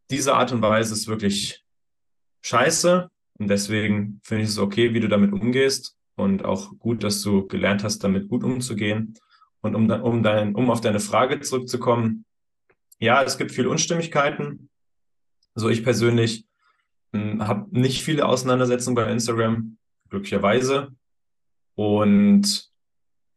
diese 0.09 0.35
Art 0.35 0.51
und 0.51 0.61
Weise 0.61 0.93
ist 0.93 1.07
wirklich 1.07 1.63
scheiße. 2.41 3.09
Und 3.37 3.47
deswegen 3.49 4.21
finde 4.23 4.43
ich 4.43 4.49
es 4.49 4.57
okay, 4.57 4.93
wie 4.93 4.99
du 4.99 5.07
damit 5.07 5.33
umgehst. 5.33 5.97
Und 6.15 6.45
auch 6.45 6.77
gut, 6.79 7.03
dass 7.03 7.21
du 7.21 7.45
gelernt 7.47 7.83
hast, 7.83 8.03
damit 8.03 8.29
gut 8.29 8.43
umzugehen. 8.43 9.15
Und 9.61 9.75
um, 9.75 9.89
um, 9.89 10.23
dein, 10.23 10.55
um 10.55 10.69
auf 10.69 10.81
deine 10.81 10.99
Frage 10.99 11.41
zurückzukommen, 11.41 12.25
ja, 12.99 13.23
es 13.23 13.37
gibt 13.37 13.51
viele 13.51 13.69
Unstimmigkeiten. 13.69 14.69
So, 15.55 15.69
ich 15.69 15.83
persönlich 15.83 16.45
hm, 17.13 17.45
habe 17.45 17.67
nicht 17.77 18.03
viele 18.03 18.25
Auseinandersetzungen 18.25 18.95
bei 18.95 19.11
Instagram, 19.11 19.77
glücklicherweise. 20.09 20.95
Und 21.75 22.69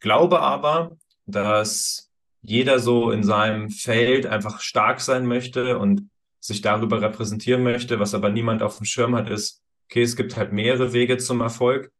glaube 0.01 0.41
aber, 0.41 0.97
dass 1.27 2.11
jeder 2.43 2.79
so 2.79 3.11
in 3.11 3.25
seinem 3.25 3.69
Feld 3.69 4.27
einfach 4.27 4.61
stark 4.61 5.01
sein 5.01 5.27
möchte 5.27 5.79
und 5.79 6.09
sich 6.41 6.61
darüber 6.61 7.03
repräsentieren 7.03 7.63
möchte. 7.63 7.99
Was 7.99 8.15
aber 8.15 8.31
niemand 8.31 8.63
auf 8.63 8.77
dem 8.77 8.87
Schirm 8.87 9.17
hat, 9.17 9.29
ist, 9.29 9.63
okay, 9.91 10.03
es 10.03 10.17
gibt 10.17 10.37
halt 10.37 10.53
mehrere 10.53 10.93
Wege 10.93 11.17
zum 11.17 11.41
Erfolg 11.41 11.91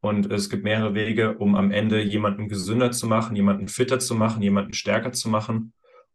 und 0.00 0.30
es 0.32 0.48
gibt 0.50 0.64
mehrere 0.64 0.94
Wege, 0.94 1.36
um 1.38 1.54
am 1.54 1.70
Ende 1.70 2.02
jemanden 2.02 2.48
gesünder 2.48 2.90
zu 2.90 3.06
machen, 3.06 3.36
jemanden 3.36 3.68
fitter 3.68 3.98
zu 3.98 4.14
machen, 4.14 4.42
jemanden 4.42 4.72
stärker 4.72 5.12
zu 5.12 5.28
machen. 5.28 5.72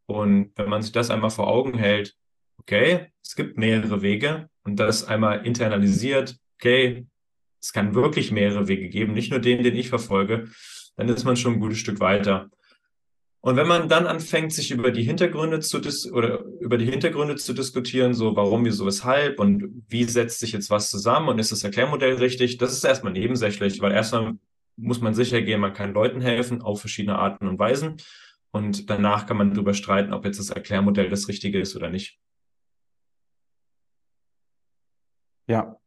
Und 0.08 0.52
wenn 0.56 0.70
man 0.70 0.82
sich 0.82 0.92
das 0.92 1.12
einmal 1.12 1.30
vor 1.30 1.48
Augen 1.48 1.78
hält, 1.78 2.16
okay, 2.58 3.08
es 3.24 3.36
gibt 3.36 3.58
mehrere 3.58 4.02
Wege 4.02 4.50
und 4.64 4.80
das 4.80 5.08
einmal 5.08 5.46
internalisiert, 5.46 6.38
okay, 6.56 7.06
es 7.62 7.74
kann 7.74 7.94
wirklich 7.94 8.32
mehrere 8.32 8.68
Wege 8.68 8.90
geben, 8.90 9.14
nicht 9.14 9.32
nur 9.32 9.40
den, 9.40 9.64
den 9.64 9.76
ich 9.76 9.90
verfolge, 9.90 10.48
dann 10.96 11.10
ist 11.10 11.26
man 11.26 11.36
schon 11.36 11.54
ein 11.54 11.60
gutes 11.60 11.78
Stück 11.78 12.00
weiter. 12.00 12.50
Und 13.42 13.56
wenn 13.56 13.68
man 13.68 13.88
dann 13.88 14.06
anfängt, 14.06 14.52
sich 14.52 14.72
über 14.72 14.92
die 14.92 15.04
Hintergründe 15.04 15.62
zu 15.62 15.80
dis 15.80 16.12
oder 16.12 16.44
über 16.60 16.78
die 16.78 16.90
Hintergründe 16.90 17.38
zu 17.38 17.54
diskutieren, 17.54 18.14
so 18.14 18.36
warum, 18.36 18.66
wieso, 18.66 18.86
weshalb 18.86 19.40
und 19.40 19.84
wie 19.88 20.04
setzt 20.04 20.40
sich 20.40 20.52
jetzt 20.52 20.70
was 20.70 20.90
zusammen 20.90 21.30
und 21.30 21.40
ist 21.40 21.52
das 21.54 21.64
Erklärmodell 21.64 22.16
richtig, 22.16 22.58
das 22.58 22.74
ist 22.74 22.84
erstmal 22.84 23.14
nebensächlich, 23.14 23.82
weil 23.82 23.94
erstmal 23.94 24.34
muss 24.76 25.00
man 25.00 25.14
sicher 25.14 25.42
gehen, 25.42 25.62
man 25.62 25.74
kann 25.74 25.94
Leuten 25.94 26.20
helfen 26.20 26.62
auf 26.62 26.82
verschiedene 26.82 27.18
Arten 27.18 27.48
und 27.48 27.60
Weisen. 27.60 27.98
Und 28.52 28.90
danach 28.90 29.26
kann 29.26 29.38
man 29.38 29.54
darüber 29.54 29.74
streiten, 29.74 30.14
ob 30.14 30.26
jetzt 30.26 30.40
das 30.40 30.50
Erklärmodell 30.50 31.10
das 31.10 31.28
Richtige 31.28 31.60
ist 31.60 31.76
oder 31.76 31.90
nicht. 31.90 32.20
Ja, 35.48 35.78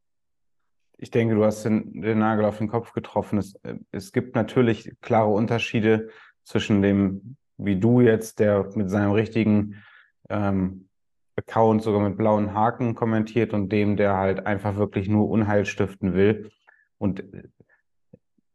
ich 0.96 1.10
denke, 1.10 1.34
du 1.34 1.44
hast 1.44 1.64
den, 1.64 2.00
den 2.00 2.20
Nagel 2.20 2.44
auf 2.44 2.58
den 2.58 2.68
Kopf 2.68 2.92
getroffen. 2.92 3.38
Es, 3.38 3.54
es 3.90 4.12
gibt 4.12 4.36
natürlich 4.36 4.92
klare 5.00 5.30
Unterschiede 5.30 6.10
zwischen 6.44 6.80
dem 6.80 7.36
wie 7.56 7.78
du 7.78 8.00
jetzt, 8.00 8.38
der 8.38 8.70
mit 8.74 8.90
seinem 8.90 9.12
richtigen 9.12 9.82
ähm, 10.28 10.88
Account 11.36 11.82
sogar 11.82 12.00
mit 12.00 12.16
blauen 12.16 12.54
Haken 12.54 12.94
kommentiert 12.94 13.54
und 13.54 13.70
dem, 13.70 13.96
der 13.96 14.16
halt 14.16 14.46
einfach 14.46 14.76
wirklich 14.76 15.08
nur 15.08 15.28
Unheil 15.28 15.64
stiften 15.64 16.14
will. 16.14 16.50
Und 16.98 17.20
äh, 17.20 17.48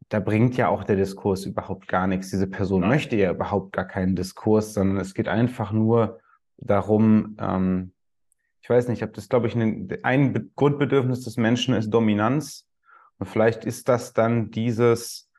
da 0.09 0.19
bringt 0.19 0.55
ja 0.55 0.69
auch 0.69 0.83
der 0.83 0.95
Diskurs 0.95 1.45
überhaupt 1.45 1.87
gar 1.87 2.07
nichts. 2.07 2.29
Diese 2.29 2.47
Person 2.47 2.83
ja. 2.83 2.87
möchte 2.87 3.15
ja 3.15 3.31
überhaupt 3.31 3.73
gar 3.73 3.85
keinen 3.85 4.15
Diskurs, 4.15 4.73
sondern 4.73 4.97
es 4.97 5.13
geht 5.13 5.27
einfach 5.27 5.71
nur 5.71 6.19
darum, 6.57 7.35
ähm, 7.39 7.91
ich 8.61 8.69
weiß 8.69 8.87
nicht, 8.89 9.03
ob 9.03 9.13
das, 9.13 9.29
glaube 9.29 9.47
ich, 9.47 9.55
ein, 9.55 9.87
ein 10.03 10.51
Grundbedürfnis 10.55 11.23
des 11.23 11.37
Menschen 11.37 11.73
ist 11.73 11.89
Dominanz. 11.89 12.67
Und 13.17 13.27
vielleicht 13.27 13.65
ist 13.65 13.87
das 13.89 14.13
dann 14.13 14.51
dieses, 14.51 15.29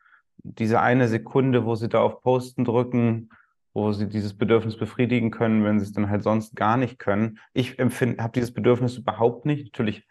diese 0.42 0.80
eine 0.80 1.08
Sekunde, 1.08 1.64
wo 1.64 1.74
sie 1.74 1.88
da 1.88 2.00
auf 2.00 2.22
Posten 2.22 2.64
drücken, 2.64 3.30
wo 3.78 3.92
sie 3.92 4.08
dieses 4.08 4.36
Bedürfnis 4.36 4.76
befriedigen 4.76 5.30
können, 5.30 5.64
wenn 5.64 5.78
sie 5.78 5.86
es 5.86 5.92
dann 5.92 6.10
halt 6.10 6.24
sonst 6.24 6.56
gar 6.56 6.76
nicht 6.76 6.98
können. 6.98 7.38
Ich 7.52 7.78
empfinde, 7.78 8.22
habe 8.22 8.32
dieses 8.32 8.52
Bedürfnis 8.52 8.98
überhaupt 8.98 9.46
nicht. 9.46 9.66
Natürlich 9.66 10.06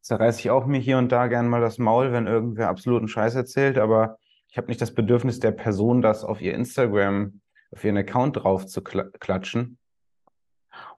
zerreiße 0.00 0.40
ich 0.40 0.50
auch 0.50 0.66
mir 0.66 0.80
hier 0.80 0.98
und 0.98 1.12
da 1.12 1.28
gern 1.28 1.48
mal 1.48 1.60
das 1.60 1.78
Maul, 1.78 2.12
wenn 2.12 2.26
irgendwer 2.26 2.68
absoluten 2.68 3.08
Scheiß 3.08 3.36
erzählt, 3.36 3.78
aber 3.78 4.18
ich 4.48 4.58
habe 4.58 4.68
nicht 4.68 4.80
das 4.80 4.94
Bedürfnis 4.94 5.38
der 5.38 5.52
Person, 5.52 6.02
das 6.02 6.24
auf 6.24 6.40
ihr 6.40 6.54
Instagram, 6.54 7.40
auf 7.70 7.84
ihren 7.84 7.96
Account 7.96 8.36
drauf 8.36 8.66
zu 8.66 8.82
klatschen. 8.82 9.78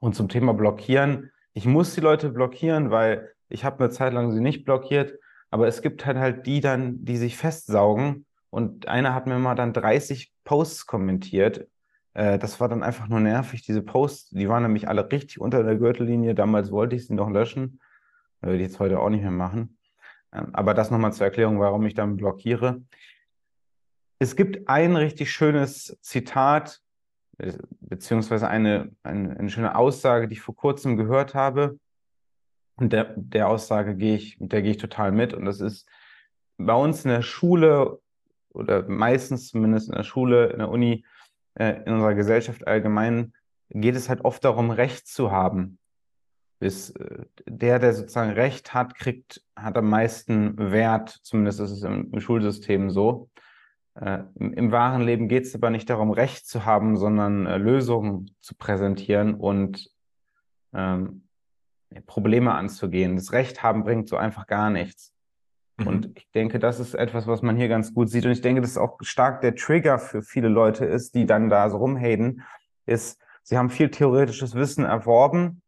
Und 0.00 0.14
zum 0.14 0.28
Thema 0.28 0.54
Blockieren, 0.54 1.30
ich 1.52 1.66
muss 1.66 1.94
die 1.94 2.00
Leute 2.00 2.30
blockieren, 2.30 2.90
weil 2.90 3.32
ich 3.48 3.64
habe 3.64 3.80
eine 3.80 3.90
Zeit 3.90 4.12
lang 4.14 4.32
sie 4.32 4.40
nicht 4.40 4.64
blockiert, 4.64 5.18
aber 5.50 5.68
es 5.68 5.82
gibt 5.82 6.06
halt 6.06 6.16
halt 6.16 6.46
die 6.46 6.60
dann, 6.60 7.04
die 7.04 7.16
sich 7.16 7.36
festsaugen 7.36 8.24
und 8.50 8.88
einer 8.88 9.14
hat 9.14 9.26
mir 9.26 9.38
mal 9.38 9.54
dann 9.54 9.72
30 9.72 10.32
Posts 10.44 10.86
kommentiert 10.86 11.68
äh, 12.18 12.36
das 12.36 12.58
war 12.58 12.68
dann 12.68 12.82
einfach 12.82 13.06
nur 13.06 13.20
nervig. 13.20 13.62
Diese 13.62 13.80
Posts, 13.80 14.30
die 14.30 14.48
waren 14.48 14.64
nämlich 14.64 14.88
alle 14.88 15.10
richtig 15.10 15.40
unter 15.40 15.62
der 15.62 15.76
Gürtellinie. 15.76 16.34
Damals 16.34 16.72
wollte 16.72 16.96
ich 16.96 17.06
sie 17.06 17.14
noch 17.14 17.30
löschen. 17.30 17.80
Würde 18.40 18.56
ich 18.56 18.62
jetzt 18.62 18.80
heute 18.80 18.98
auch 18.98 19.08
nicht 19.08 19.22
mehr 19.22 19.30
machen. 19.30 19.78
Ähm, 20.32 20.48
aber 20.52 20.74
das 20.74 20.90
nochmal 20.90 21.12
zur 21.12 21.26
Erklärung, 21.26 21.60
warum 21.60 21.86
ich 21.86 21.94
dann 21.94 22.16
blockiere. 22.16 22.82
Es 24.18 24.34
gibt 24.34 24.68
ein 24.68 24.96
richtig 24.96 25.30
schönes 25.30 25.96
Zitat, 26.00 26.80
äh, 27.38 27.52
beziehungsweise 27.80 28.48
eine, 28.48 28.90
eine, 29.04 29.38
eine 29.38 29.48
schöne 29.48 29.76
Aussage, 29.76 30.26
die 30.26 30.34
ich 30.34 30.40
vor 30.40 30.56
kurzem 30.56 30.96
gehört 30.96 31.36
habe. 31.36 31.78
Und 32.74 32.92
der, 32.92 33.14
der 33.16 33.48
Aussage 33.48 33.94
gehe 33.94 34.16
ich, 34.16 34.36
der 34.40 34.62
gehe 34.62 34.72
ich 34.72 34.78
total 34.78 35.12
mit. 35.12 35.34
Und 35.34 35.44
das 35.44 35.60
ist 35.60 35.88
bei 36.56 36.74
uns 36.74 37.04
in 37.04 37.12
der 37.12 37.22
Schule 37.22 38.00
oder 38.50 38.88
meistens 38.88 39.50
zumindest 39.50 39.88
in 39.88 39.94
der 39.94 40.02
Schule, 40.02 40.48
in 40.48 40.58
der 40.58 40.68
Uni, 40.68 41.04
äh, 41.54 41.82
in 41.84 41.94
unserer 41.94 42.14
Gesellschaft 42.14 42.66
allgemein 42.66 43.32
geht 43.70 43.96
es 43.96 44.08
halt 44.08 44.24
oft 44.24 44.44
darum, 44.44 44.70
Recht 44.70 45.06
zu 45.06 45.30
haben. 45.30 45.78
Bis, 46.58 46.90
äh, 46.90 47.24
der, 47.46 47.78
der 47.78 47.92
sozusagen 47.94 48.32
Recht 48.32 48.74
hat, 48.74 48.94
kriegt, 48.94 49.42
hat 49.56 49.76
am 49.76 49.88
meisten 49.88 50.56
Wert, 50.58 51.10
zumindest 51.22 51.60
ist 51.60 51.70
es 51.70 51.82
im, 51.82 52.12
im 52.12 52.20
Schulsystem 52.20 52.90
so. 52.90 53.30
Äh, 53.94 54.24
im, 54.36 54.52
im, 54.54 54.72
wahren 54.72 55.02
Leben 55.02 55.28
geht 55.28 55.44
es 55.44 55.54
aber 55.54 55.70
nicht 55.70 55.90
darum, 55.90 56.10
Recht 56.10 56.46
zu 56.46 56.64
haben, 56.64 56.96
sondern 56.96 57.46
äh, 57.46 57.58
Lösungen 57.58 58.30
zu 58.40 58.54
präsentieren 58.54 59.34
und 59.34 59.90
ähm, 60.72 61.28
Probleme 62.06 62.54
anzugehen. 62.54 63.16
Das 63.16 63.32
Recht 63.32 63.62
haben 63.62 63.84
bringt 63.84 64.08
so 64.08 64.16
einfach 64.16 64.46
gar 64.46 64.70
nichts. 64.70 65.14
Und 65.84 66.08
mhm. 66.08 66.12
ich 66.16 66.30
denke, 66.32 66.58
das 66.58 66.80
ist 66.80 66.94
etwas, 66.94 67.26
was 67.26 67.42
man 67.42 67.56
hier 67.56 67.68
ganz 67.68 67.94
gut 67.94 68.10
sieht. 68.10 68.24
Und 68.26 68.32
ich 68.32 68.40
denke, 68.40 68.60
dass 68.60 68.76
auch 68.76 68.98
stark 69.00 69.40
der 69.40 69.54
Trigger 69.54 69.98
für 69.98 70.22
viele 70.22 70.48
Leute 70.48 70.84
ist, 70.84 71.14
die 71.14 71.26
dann 71.26 71.48
da 71.48 71.70
so 71.70 71.76
rumhaten, 71.78 72.42
ist, 72.86 73.20
sie 73.42 73.56
haben 73.56 73.70
viel 73.70 73.90
theoretisches 73.90 74.54
Wissen 74.54 74.84
erworben 74.84 75.62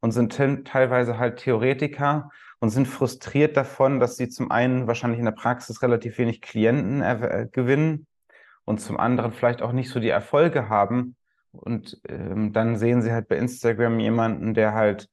und 0.00 0.12
sind 0.12 0.32
teilweise 0.32 1.18
halt 1.18 1.38
Theoretiker 1.38 2.30
und 2.60 2.70
sind 2.70 2.88
frustriert 2.88 3.56
davon, 3.56 4.00
dass 4.00 4.16
sie 4.16 4.28
zum 4.28 4.50
einen 4.50 4.86
wahrscheinlich 4.86 5.18
in 5.18 5.24
der 5.26 5.32
Praxis 5.32 5.82
relativ 5.82 6.18
wenig 6.18 6.40
Klienten 6.40 7.02
äh, 7.02 7.48
gewinnen 7.50 8.06
und 8.64 8.80
zum 8.80 8.98
anderen 8.98 9.32
vielleicht 9.32 9.62
auch 9.62 9.72
nicht 9.72 9.90
so 9.90 10.00
die 10.00 10.08
Erfolge 10.08 10.68
haben. 10.68 11.16
Und 11.52 12.00
ähm, 12.08 12.52
dann 12.52 12.76
sehen 12.76 13.02
sie 13.02 13.12
halt 13.12 13.28
bei 13.28 13.36
Instagram 13.36 13.98
jemanden, 13.98 14.54
der 14.54 14.74
halt 14.74 15.08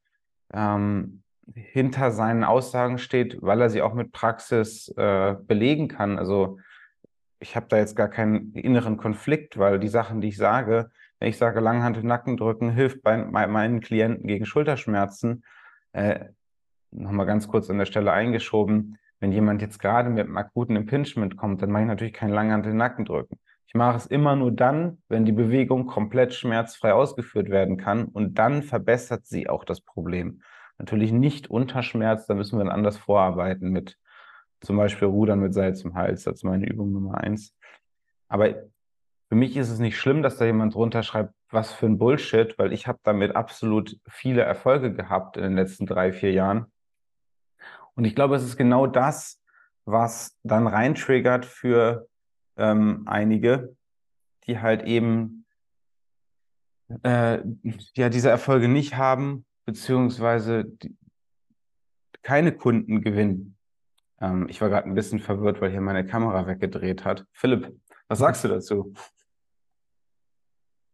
ähm, 0.53 1.23
hinter 1.53 2.11
seinen 2.11 2.43
Aussagen 2.43 2.97
steht, 2.97 3.37
weil 3.41 3.61
er 3.61 3.69
sie 3.69 3.81
auch 3.81 3.93
mit 3.93 4.11
Praxis 4.11 4.89
äh, 4.97 5.35
belegen 5.47 5.87
kann. 5.87 6.17
Also 6.19 6.59
ich 7.39 7.55
habe 7.55 7.67
da 7.69 7.77
jetzt 7.77 7.95
gar 7.95 8.09
keinen 8.09 8.53
inneren 8.53 8.97
Konflikt, 8.97 9.57
weil 9.57 9.79
die 9.79 9.87
Sachen, 9.87 10.21
die 10.21 10.29
ich 10.29 10.37
sage, 10.37 10.91
wenn 11.19 11.29
ich 11.29 11.37
sage, 11.37 11.59
Langhand 11.59 12.03
Nacken 12.03 12.37
drücken 12.37 12.69
hilft 12.71 13.01
bei, 13.01 13.17
bei 13.17 13.47
meinen 13.47 13.81
Klienten 13.81 14.27
gegen 14.27 14.45
Schulterschmerzen, 14.45 15.43
äh, 15.93 16.25
nochmal 16.91 17.25
ganz 17.25 17.47
kurz 17.47 17.69
an 17.69 17.77
der 17.77 17.85
Stelle 17.85 18.11
eingeschoben, 18.11 18.97
wenn 19.19 19.31
jemand 19.31 19.61
jetzt 19.61 19.79
gerade 19.79 20.09
mit 20.09 20.25
einem 20.25 20.37
akuten 20.37 20.75
Impingement 20.75 21.37
kommt, 21.37 21.61
dann 21.61 21.71
mache 21.71 21.83
ich 21.83 21.87
natürlich 21.87 22.13
kein 22.13 22.29
Langhand 22.29 22.65
den 22.65 22.77
Nacken 22.77 23.05
drücken. 23.05 23.39
Ich 23.65 23.73
mache 23.73 23.97
es 23.97 24.05
immer 24.05 24.35
nur 24.35 24.51
dann, 24.51 24.99
wenn 25.09 25.25
die 25.25 25.31
Bewegung 25.31 25.87
komplett 25.87 26.33
schmerzfrei 26.33 26.93
ausgeführt 26.93 27.49
werden 27.49 27.77
kann 27.77 28.05
und 28.05 28.35
dann 28.35 28.63
verbessert 28.63 29.25
sie 29.25 29.49
auch 29.49 29.65
das 29.65 29.81
Problem. 29.81 30.41
Natürlich 30.77 31.11
nicht 31.11 31.49
unter 31.49 31.81
Schmerz, 31.83 32.27
da 32.27 32.35
müssen 32.35 32.57
wir 32.57 32.65
dann 32.65 32.73
anders 32.73 32.97
vorarbeiten 32.97 33.69
mit 33.69 33.97
zum 34.61 34.77
Beispiel 34.77 35.07
Rudern 35.07 35.39
mit 35.39 35.53
Seil 35.53 35.75
zum 35.75 35.95
Hals. 35.95 36.23
Das 36.23 36.35
ist 36.35 36.43
meine 36.43 36.67
Übung 36.67 36.91
Nummer 36.91 37.17
eins. 37.17 37.55
Aber 38.27 38.49
für 39.29 39.35
mich 39.35 39.57
ist 39.57 39.69
es 39.69 39.79
nicht 39.79 39.97
schlimm, 39.97 40.23
dass 40.23 40.37
da 40.37 40.45
jemand 40.45 40.73
drunter 40.73 41.03
schreibt, 41.03 41.33
was 41.49 41.73
für 41.73 41.85
ein 41.85 41.97
Bullshit, 41.97 42.57
weil 42.57 42.73
ich 42.73 42.87
habe 42.87 42.99
damit 43.03 43.35
absolut 43.35 43.97
viele 44.07 44.41
Erfolge 44.41 44.93
gehabt 44.93 45.37
in 45.37 45.43
den 45.43 45.55
letzten 45.55 45.85
drei, 45.85 46.11
vier 46.13 46.31
Jahren. 46.31 46.71
Und 47.95 48.05
ich 48.05 48.15
glaube, 48.15 48.35
es 48.35 48.43
ist 48.43 48.57
genau 48.57 48.87
das, 48.87 49.41
was 49.85 50.37
dann 50.43 50.67
reintriggert 50.67 51.45
für 51.45 52.07
ähm, 52.57 53.03
einige, 53.05 53.75
die 54.45 54.59
halt 54.59 54.83
eben 54.83 55.45
äh, 57.03 57.39
ja 57.95 58.09
diese 58.09 58.29
Erfolge 58.29 58.67
nicht 58.67 58.95
haben, 58.95 59.45
beziehungsweise 59.67 60.63
die, 60.65 60.95
keine 62.23 62.53
Kunden 62.53 63.01
gewinnen. 63.01 63.57
Ähm, 64.19 64.47
ich 64.49 64.61
war 64.61 64.69
gerade 64.69 64.87
ein 64.87 64.95
bisschen 64.95 65.19
verwirrt, 65.19 65.61
weil 65.61 65.71
hier 65.71 65.81
meine 65.81 66.05
Kamera 66.05 66.47
weggedreht 66.47 67.05
hat. 67.05 67.25
Philipp, 67.33 67.77
was 68.07 68.19
sagst 68.19 68.43
du 68.43 68.47
dazu? 68.47 68.93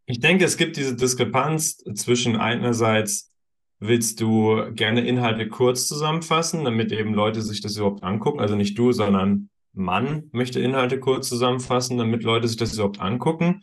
Ich 0.06 0.20
denke, 0.20 0.44
es 0.44 0.58
gibt 0.58 0.76
diese 0.76 0.96
Diskrepanz 0.96 1.78
zwischen 1.94 2.36
einerseits 2.36 3.32
willst 3.80 4.20
du 4.22 4.72
gerne 4.74 5.06
Inhalte 5.06 5.48
kurz 5.48 5.88
zusammenfassen, 5.88 6.64
damit 6.66 6.92
eben 6.92 7.14
Leute 7.14 7.42
sich 7.42 7.62
das 7.62 7.78
überhaupt 7.78 8.04
angucken. 8.04 8.40
Also 8.40 8.56
nicht 8.56 8.78
du, 8.78 8.92
sondern 8.92 9.50
Mann 9.74 10.30
möchte 10.32 10.60
Inhalte 10.60 11.00
kurz 11.00 11.30
zusammenfassen, 11.30 11.98
damit 11.98 12.24
Leute 12.24 12.48
sich 12.48 12.58
das 12.58 12.74
überhaupt 12.74 13.00
angucken. 13.00 13.62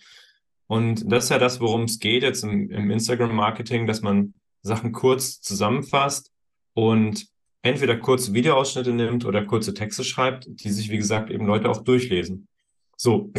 Und 0.67 1.11
das 1.11 1.25
ist 1.25 1.31
ja 1.31 1.38
das, 1.38 1.61
worum 1.61 1.83
es 1.83 1.99
geht 1.99 2.23
jetzt 2.23 2.45
im, 2.45 2.71
im 2.71 2.90
Instagram-Marketing, 2.90 3.87
dass 3.87 4.02
man 4.02 4.35
Sachen 4.62 4.93
kurz 4.93 5.40
zusammenfasst 5.40 6.33
und 6.75 7.26
entweder 7.62 7.97
kurze 7.97 8.33
Videoausschnitte 8.33 8.93
nimmt 8.93 9.25
oder 9.25 9.45
kurze 9.45 9.75
Texte 9.75 10.05
schreibt, 10.05 10.47
die 10.49 10.71
sich, 10.71 10.90
wie 10.90 10.97
gesagt, 10.97 11.31
eben 11.31 11.47
Leute 11.47 11.69
auch 11.69 11.83
durchlesen. 11.83 12.49
So, 12.97 13.33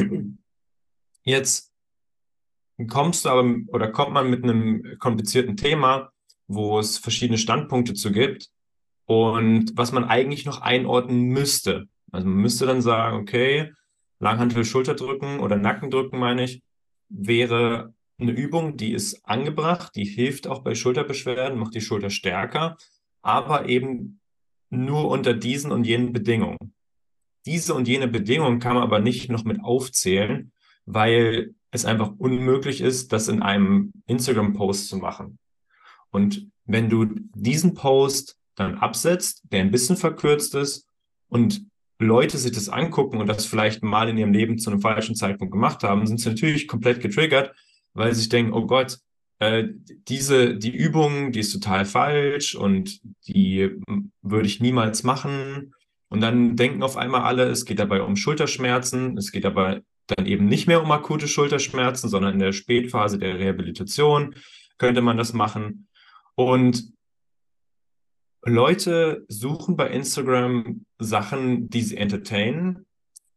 jetzt 1.23 1.71
kommst 2.87 3.25
du 3.25 3.29
aber 3.29 3.55
oder 3.67 3.91
kommt 3.91 4.13
man 4.13 4.29
mit 4.29 4.43
einem 4.43 4.97
komplizierten 4.99 5.57
Thema, 5.57 6.11
wo 6.47 6.79
es 6.79 6.97
verschiedene 6.97 7.37
Standpunkte 7.37 7.93
zu 7.93 8.11
gibt 8.11 8.49
und 9.05 9.71
was 9.75 9.91
man 9.91 10.05
eigentlich 10.05 10.45
noch 10.45 10.61
einordnen 10.61 11.23
müsste. 11.23 11.87
Also 12.11 12.27
man 12.27 12.37
müsste 12.37 12.65
dann 12.65 12.81
sagen, 12.81 13.17
okay, 13.17 13.71
Langhantel 14.19 14.65
Schulterdrücken 14.65 15.39
oder 15.39 15.55
Nackendrücken 15.55 16.19
meine 16.19 16.43
ich, 16.43 16.61
wäre 17.09 17.93
eine 18.21 18.31
Übung, 18.31 18.77
die 18.77 18.93
ist 18.93 19.25
angebracht, 19.25 19.95
die 19.95 20.05
hilft 20.05 20.47
auch 20.47 20.59
bei 20.59 20.75
Schulterbeschwerden, 20.75 21.59
macht 21.59 21.75
die 21.75 21.81
Schulter 21.81 22.09
stärker, 22.09 22.77
aber 23.21 23.67
eben 23.67 24.19
nur 24.69 25.09
unter 25.09 25.33
diesen 25.33 25.71
und 25.71 25.85
jenen 25.85 26.13
Bedingungen. 26.13 26.73
Diese 27.45 27.73
und 27.73 27.87
jene 27.87 28.07
Bedingungen 28.07 28.59
kann 28.59 28.75
man 28.75 28.83
aber 28.83 28.99
nicht 28.99 29.29
noch 29.29 29.43
mit 29.43 29.63
aufzählen, 29.63 30.51
weil 30.85 31.55
es 31.71 31.85
einfach 31.85 32.11
unmöglich 32.17 32.81
ist, 32.81 33.11
das 33.11 33.27
in 33.27 33.41
einem 33.41 33.91
Instagram-Post 34.05 34.89
zu 34.89 34.97
machen. 34.97 35.39
Und 36.11 36.47
wenn 36.65 36.89
du 36.89 37.05
diesen 37.33 37.73
Post 37.73 38.37
dann 38.55 38.75
absetzt, 38.75 39.43
der 39.51 39.61
ein 39.61 39.71
bisschen 39.71 39.97
verkürzt 39.97 40.53
ist 40.55 40.87
und 41.27 41.65
Leute 41.97 42.37
sich 42.37 42.51
das 42.51 42.69
angucken 42.69 43.17
und 43.17 43.27
das 43.27 43.45
vielleicht 43.45 43.83
mal 43.83 44.09
in 44.09 44.17
ihrem 44.17 44.33
Leben 44.33 44.57
zu 44.57 44.69
einem 44.69 44.81
falschen 44.81 45.15
Zeitpunkt 45.15 45.51
gemacht 45.51 45.83
haben, 45.83 46.05
sind 46.05 46.19
sie 46.19 46.29
natürlich 46.29 46.67
komplett 46.67 46.99
getriggert, 46.99 47.55
weil 47.93 48.13
sie 48.13 48.21
sich 48.21 48.29
denken, 48.29 48.53
oh 48.53 48.65
Gott, 48.65 48.99
äh, 49.39 49.69
diese, 50.07 50.55
die 50.55 50.75
Übung, 50.75 51.31
die 51.31 51.39
ist 51.39 51.51
total 51.51 51.85
falsch 51.85 52.55
und 52.55 53.01
die 53.27 53.71
würde 54.21 54.47
ich 54.47 54.59
niemals 54.59 55.03
machen. 55.03 55.73
Und 56.09 56.21
dann 56.21 56.55
denken 56.55 56.83
auf 56.83 56.97
einmal 56.97 57.21
alle, 57.21 57.45
es 57.45 57.65
geht 57.65 57.79
dabei 57.79 58.01
um 58.01 58.15
Schulterschmerzen, 58.15 59.17
es 59.17 59.31
geht 59.31 59.45
dabei 59.45 59.81
dann 60.07 60.25
eben 60.25 60.45
nicht 60.45 60.67
mehr 60.67 60.83
um 60.83 60.91
akute 60.91 61.27
Schulterschmerzen, 61.27 62.09
sondern 62.09 62.33
in 62.33 62.39
der 62.39 62.51
Spätphase 62.51 63.17
der 63.17 63.39
Rehabilitation 63.39 64.35
könnte 64.77 65.01
man 65.01 65.17
das 65.17 65.33
machen. 65.33 65.87
Und 66.35 66.91
Leute 68.43 69.25
suchen 69.27 69.75
bei 69.75 69.89
Instagram 69.89 70.85
Sachen, 70.97 71.69
die 71.69 71.81
sie 71.81 71.97
entertainen 71.97 72.85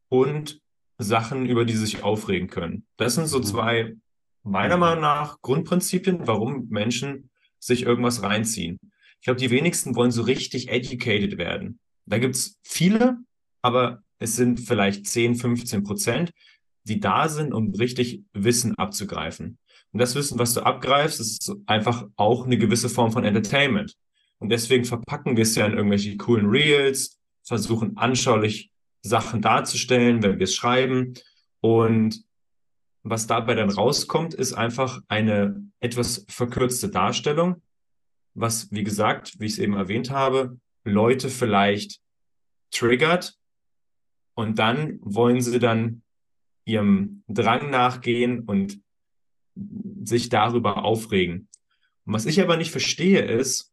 und 0.08 0.60
Sachen, 0.98 1.46
über 1.46 1.64
die 1.64 1.74
sie 1.74 1.84
sich 1.84 2.02
aufregen 2.02 2.48
können. 2.48 2.86
Das 2.96 3.14
sind 3.14 3.26
so 3.26 3.38
mhm. 3.38 3.42
zwei, 3.44 3.96
meiner 4.44 4.76
Meinung 4.76 5.02
nach, 5.02 5.40
Grundprinzipien, 5.42 6.26
warum 6.26 6.68
Menschen 6.68 7.30
sich 7.58 7.82
irgendwas 7.82 8.22
reinziehen. 8.22 8.78
Ich 9.18 9.24
glaube, 9.24 9.40
die 9.40 9.50
wenigsten 9.50 9.96
wollen 9.96 10.10
so 10.10 10.22
richtig 10.22 10.68
educated 10.68 11.38
werden. 11.38 11.78
Da 12.06 12.18
gibt 12.18 12.36
es 12.36 12.58
viele, 12.62 13.18
aber 13.62 14.02
es 14.18 14.36
sind 14.36 14.60
vielleicht 14.60 15.06
10, 15.06 15.36
15 15.36 15.82
Prozent, 15.82 16.32
die 16.84 17.00
da 17.00 17.28
sind, 17.28 17.54
um 17.54 17.72
richtig 17.74 18.22
Wissen 18.34 18.74
abzugreifen. 18.76 19.58
Und 19.92 20.00
das 20.00 20.14
Wissen, 20.14 20.38
was 20.38 20.54
du 20.54 20.60
abgreifst, 20.60 21.20
ist 21.20 21.52
einfach 21.66 22.06
auch 22.16 22.44
eine 22.44 22.58
gewisse 22.58 22.88
Form 22.88 23.12
von 23.12 23.24
Entertainment. 23.24 23.96
Und 24.38 24.50
deswegen 24.50 24.84
verpacken 24.84 25.36
wir 25.36 25.44
es 25.44 25.54
ja 25.54 25.66
in 25.66 25.72
irgendwelche 25.74 26.16
coolen 26.16 26.46
Reels, 26.46 27.18
versuchen 27.42 27.96
anschaulich 27.96 28.70
Sachen 29.02 29.40
darzustellen, 29.40 30.22
wenn 30.22 30.38
wir 30.38 30.44
es 30.44 30.54
schreiben. 30.54 31.14
Und 31.60 32.24
was 33.04 33.26
dabei 33.26 33.54
dann 33.54 33.70
rauskommt, 33.70 34.34
ist 34.34 34.54
einfach 34.54 35.00
eine 35.08 35.62
etwas 35.78 36.24
verkürzte 36.28 36.88
Darstellung, 36.88 37.62
was, 38.32 38.72
wie 38.72 38.82
gesagt, 38.82 39.38
wie 39.38 39.46
ich 39.46 39.52
es 39.52 39.58
eben 39.58 39.74
erwähnt 39.74 40.10
habe, 40.10 40.58
Leute 40.84 41.28
vielleicht 41.28 42.00
triggert. 42.70 43.36
Und 44.34 44.58
dann 44.58 44.98
wollen 45.02 45.40
sie 45.42 45.58
dann 45.58 46.02
ihrem 46.64 47.22
Drang 47.28 47.70
nachgehen 47.70 48.40
und 48.40 48.80
sich 50.02 50.30
darüber 50.30 50.84
aufregen. 50.84 51.48
Und 52.06 52.14
was 52.14 52.26
ich 52.26 52.40
aber 52.40 52.56
nicht 52.56 52.70
verstehe 52.70 53.20
ist, 53.20 53.70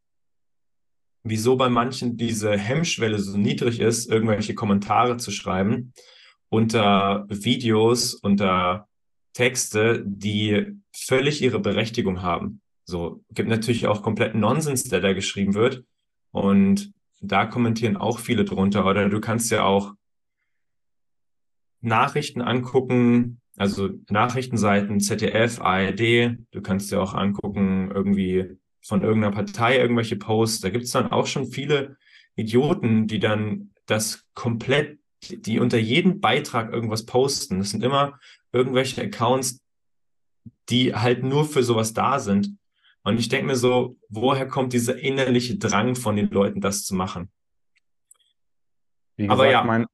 wieso 1.23 1.55
bei 1.55 1.69
manchen 1.69 2.17
diese 2.17 2.57
Hemmschwelle 2.57 3.17
so 3.17 3.37
niedrig 3.37 3.79
ist, 3.79 4.09
irgendwelche 4.09 4.55
Kommentare 4.55 5.17
zu 5.17 5.31
schreiben 5.31 5.93
unter 6.49 7.25
Videos, 7.29 8.13
unter 8.13 8.89
Texte, 9.33 10.03
die 10.05 10.67
völlig 10.93 11.41
ihre 11.41 11.59
Berechtigung 11.59 12.21
haben. 12.21 12.61
So 12.83 13.23
gibt 13.31 13.49
natürlich 13.49 13.87
auch 13.87 14.03
kompletten 14.03 14.39
Nonsens, 14.39 14.83
der 14.83 14.99
da 14.99 15.13
geschrieben 15.13 15.53
wird. 15.53 15.83
Und 16.31 16.93
da 17.21 17.45
kommentieren 17.45 17.97
auch 17.97 18.19
viele 18.19 18.45
drunter. 18.45 18.85
Oder 18.85 19.09
du 19.09 19.21
kannst 19.21 19.51
ja 19.51 19.63
auch 19.63 19.93
Nachrichten 21.81 22.41
angucken, 22.41 23.41
also 23.57 23.89
Nachrichtenseiten, 24.09 24.99
ZDF, 24.99 25.61
ARD, 25.61 26.37
du 26.51 26.61
kannst 26.61 26.91
dir 26.91 27.01
auch 27.01 27.13
angucken, 27.13 27.91
irgendwie 27.93 28.57
von 28.81 29.03
irgendeiner 29.03 29.35
Partei 29.35 29.77
irgendwelche 29.77 30.15
Posts. 30.15 30.61
Da 30.61 30.69
gibt 30.69 30.85
es 30.85 30.91
dann 30.91 31.11
auch 31.11 31.27
schon 31.27 31.47
viele 31.47 31.97
Idioten, 32.35 33.07
die 33.07 33.19
dann 33.19 33.71
das 33.85 34.25
komplett, 34.33 34.99
die 35.29 35.59
unter 35.59 35.77
jedem 35.77 36.19
Beitrag 36.19 36.71
irgendwas 36.71 37.05
posten. 37.05 37.59
Das 37.59 37.71
sind 37.71 37.83
immer 37.83 38.19
irgendwelche 38.51 39.01
Accounts, 39.01 39.61
die 40.69 40.95
halt 40.95 41.23
nur 41.23 41.45
für 41.45 41.63
sowas 41.63 41.93
da 41.93 42.19
sind. 42.19 42.57
Und 43.03 43.19
ich 43.19 43.29
denke 43.29 43.47
mir 43.47 43.55
so, 43.55 43.97
woher 44.09 44.47
kommt 44.47 44.73
dieser 44.73 44.97
innerliche 44.97 45.57
Drang 45.57 45.95
von 45.95 46.15
den 46.15 46.29
Leuten, 46.29 46.61
das 46.61 46.83
zu 46.83 46.95
machen? 46.95 47.31
Wie 49.17 49.23
gesagt, 49.23 49.39
Aber 49.39 49.51
ja. 49.51 49.63
Mein, 49.63 49.87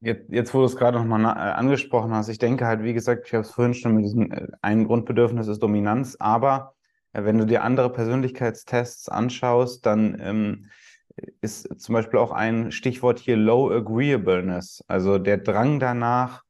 Jetzt, 0.00 0.30
jetzt, 0.30 0.52
wo 0.52 0.58
du 0.58 0.66
es 0.66 0.76
gerade 0.76 0.98
nochmal 0.98 1.24
äh, 1.24 1.52
angesprochen 1.52 2.12
hast, 2.12 2.28
ich 2.28 2.38
denke 2.38 2.66
halt, 2.66 2.82
wie 2.82 2.92
gesagt, 2.92 3.26
ich 3.26 3.32
habe 3.32 3.42
es 3.42 3.50
vorhin 3.50 3.74
schon 3.74 3.94
mit 3.94 4.04
diesem, 4.04 4.30
äh, 4.30 4.46
ein 4.60 4.84
Grundbedürfnis 4.84 5.48
ist 5.48 5.62
Dominanz, 5.62 6.16
aber 6.20 6.74
äh, 7.12 7.24
wenn 7.24 7.38
du 7.38 7.46
dir 7.46 7.64
andere 7.64 7.90
Persönlichkeitstests 7.90 9.08
anschaust, 9.08 9.86
dann 9.86 10.18
ähm, 10.20 10.66
ist 11.40 11.80
zum 11.80 11.92
Beispiel 11.94 12.18
auch 12.18 12.32
ein 12.32 12.72
Stichwort 12.72 13.18
hier 13.18 13.36
Low 13.36 13.70
Agreeableness, 13.70 14.84
also 14.86 15.18
der 15.18 15.38
Drang 15.38 15.80
danach, 15.80 16.42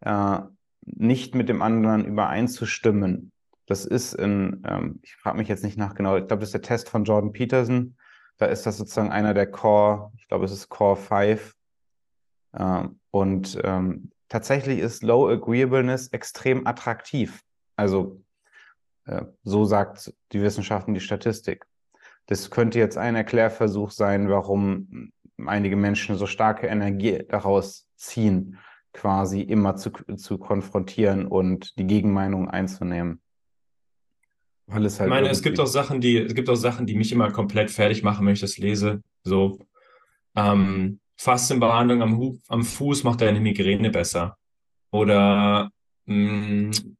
äh, 0.00 0.38
nicht 0.84 1.34
mit 1.34 1.48
dem 1.48 1.62
anderen 1.62 2.04
übereinzustimmen. 2.04 3.32
Das 3.66 3.84
ist 3.84 4.14
in, 4.14 4.62
ähm, 4.66 5.00
ich 5.02 5.16
frage 5.16 5.38
mich 5.38 5.48
jetzt 5.48 5.64
nicht 5.64 5.78
nach 5.78 5.94
genau, 5.94 6.16
ich 6.16 6.26
glaube, 6.26 6.40
das 6.40 6.48
ist 6.48 6.54
der 6.54 6.62
Test 6.62 6.88
von 6.88 7.04
Jordan 7.04 7.32
Peterson. 7.32 7.96
Da 8.38 8.46
ist 8.46 8.66
das 8.66 8.76
sozusagen 8.76 9.12
einer 9.12 9.34
der 9.34 9.50
Core, 9.50 10.10
ich 10.16 10.26
glaube, 10.28 10.44
es 10.44 10.52
ist 10.52 10.68
Core 10.68 10.96
5. 10.96 11.54
Ähm, 12.54 13.00
und 13.10 13.58
ähm, 13.62 14.10
tatsächlich 14.28 14.80
ist 14.80 15.02
Low 15.02 15.28
Agreeableness 15.28 16.08
extrem 16.08 16.66
attraktiv. 16.66 17.42
Also 17.76 18.22
äh, 19.04 19.24
so 19.44 19.64
sagt 19.64 20.12
die 20.32 20.42
Wissenschaft 20.42 20.88
und 20.88 20.94
die 20.94 21.00
Statistik. 21.00 21.66
Das 22.26 22.50
könnte 22.50 22.78
jetzt 22.78 22.96
ein 22.96 23.16
Erklärversuch 23.16 23.90
sein, 23.90 24.28
warum 24.28 25.12
einige 25.46 25.76
Menschen 25.76 26.16
so 26.16 26.26
starke 26.26 26.66
Energie 26.66 27.24
daraus 27.28 27.88
ziehen, 27.96 28.58
quasi 28.92 29.40
immer 29.40 29.76
zu, 29.76 29.90
zu 30.16 30.38
konfrontieren 30.38 31.26
und 31.26 31.76
die 31.78 31.86
Gegenmeinung 31.86 32.48
einzunehmen. 32.48 33.20
Weil 34.66 34.86
es 34.86 35.00
halt 35.00 35.08
ich 35.08 35.14
meine, 35.14 35.28
es 35.28 35.42
gibt 35.42 35.58
auch 35.58 35.66
Sachen, 35.66 36.00
die, 36.00 36.16
es 36.18 36.34
gibt 36.34 36.48
auch 36.48 36.54
Sachen, 36.56 36.86
die 36.86 36.94
mich 36.94 37.12
immer 37.12 37.30
komplett 37.30 37.70
fertig 37.70 38.02
machen, 38.02 38.24
wenn 38.26 38.34
ich 38.34 38.40
das 38.40 38.58
lese. 38.58 39.02
So, 39.24 39.58
ähm, 40.36 41.00
Faszienbehandlung 41.18 42.02
am, 42.02 42.38
am 42.48 42.64
Fuß 42.64 43.04
macht 43.04 43.20
deine 43.20 43.40
Migräne 43.40 43.90
besser. 43.90 44.36
Oder 44.90 45.70
mh, 46.06 46.70
mm, 46.70 46.96